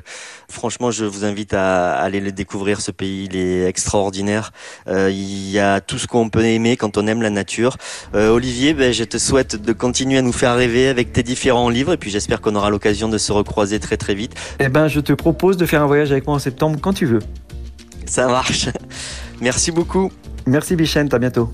franchement, 0.50 0.90
je 0.90 1.06
vous 1.06 1.24
invite 1.24 1.54
à 1.54 1.92
aller 1.94 2.20
le 2.20 2.32
découvrir. 2.32 2.82
Ce 2.82 2.90
pays, 2.90 3.26
il 3.26 3.36
est 3.36 3.66
extraordinaire. 3.66 4.52
il 4.88 5.50
y 5.52 5.60
a 5.60 5.82
tout 5.82 6.00
ce 6.00 6.08
qu'on 6.08 6.30
peut 6.30 6.46
aimer 6.46 6.78
quand 6.78 6.98
on 6.98 7.06
aime 7.06 7.22
la 7.22 7.30
nature. 7.30 7.78
Olivier, 8.14 8.74
ben, 8.74 8.92
je 8.92 9.04
te 9.04 9.18
souhaite 9.18 9.56
de 9.56 9.72
continuer 9.72 10.18
à 10.18 10.22
nous 10.22 10.34
faire 10.34 10.56
rêver 10.56 10.88
avec 10.88 11.14
tes 11.14 11.24
différents 11.24 11.70
livres 11.70 11.94
et 11.94 11.98
puis 11.98 12.10
j'espère 12.10 12.42
qu'on 12.42 12.56
aura 12.56 12.70
l'occasion 12.70 13.08
de 13.08 13.18
se 13.18 13.32
recroiser 13.32 13.80
très 13.80 13.98
très 13.98 14.16
vite. 14.16 14.34
Eh 14.60 14.70
ben, 14.70 14.88
je 14.88 15.00
te 15.00 15.14
propose 15.14 15.58
de 15.58 15.66
faire 15.66 15.84
un 15.84 15.88
voyage 15.88 16.12
avec 16.12 16.26
moi 16.26 16.36
en 16.36 16.40
septembre 16.40 16.80
quand 16.82 16.94
tu 16.94 17.06
veux. 17.06 17.22
Ça 18.06 18.28
marche. 18.28 18.70
Merci 19.42 19.72
beaucoup. 19.72 20.12
Merci 20.46 20.76
Bichente, 20.76 21.14
à 21.14 21.20
bientôt. 21.20 21.50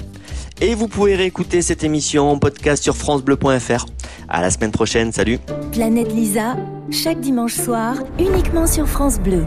Et 0.59 0.75
vous 0.75 0.87
pouvez 0.87 1.15
réécouter 1.15 1.61
cette 1.61 1.83
émission 1.83 2.31
en 2.31 2.39
podcast 2.39 2.83
sur 2.83 2.95
francebleu.fr. 2.95 3.85
À 4.27 4.41
la 4.41 4.49
semaine 4.49 4.71
prochaine, 4.71 5.11
salut. 5.11 5.39
Planète 5.71 6.11
Lisa, 6.11 6.57
chaque 6.91 7.19
dimanche 7.19 7.53
soir, 7.53 7.95
uniquement 8.19 8.65
sur 8.65 8.87
France 8.87 9.19
Bleu. 9.19 9.45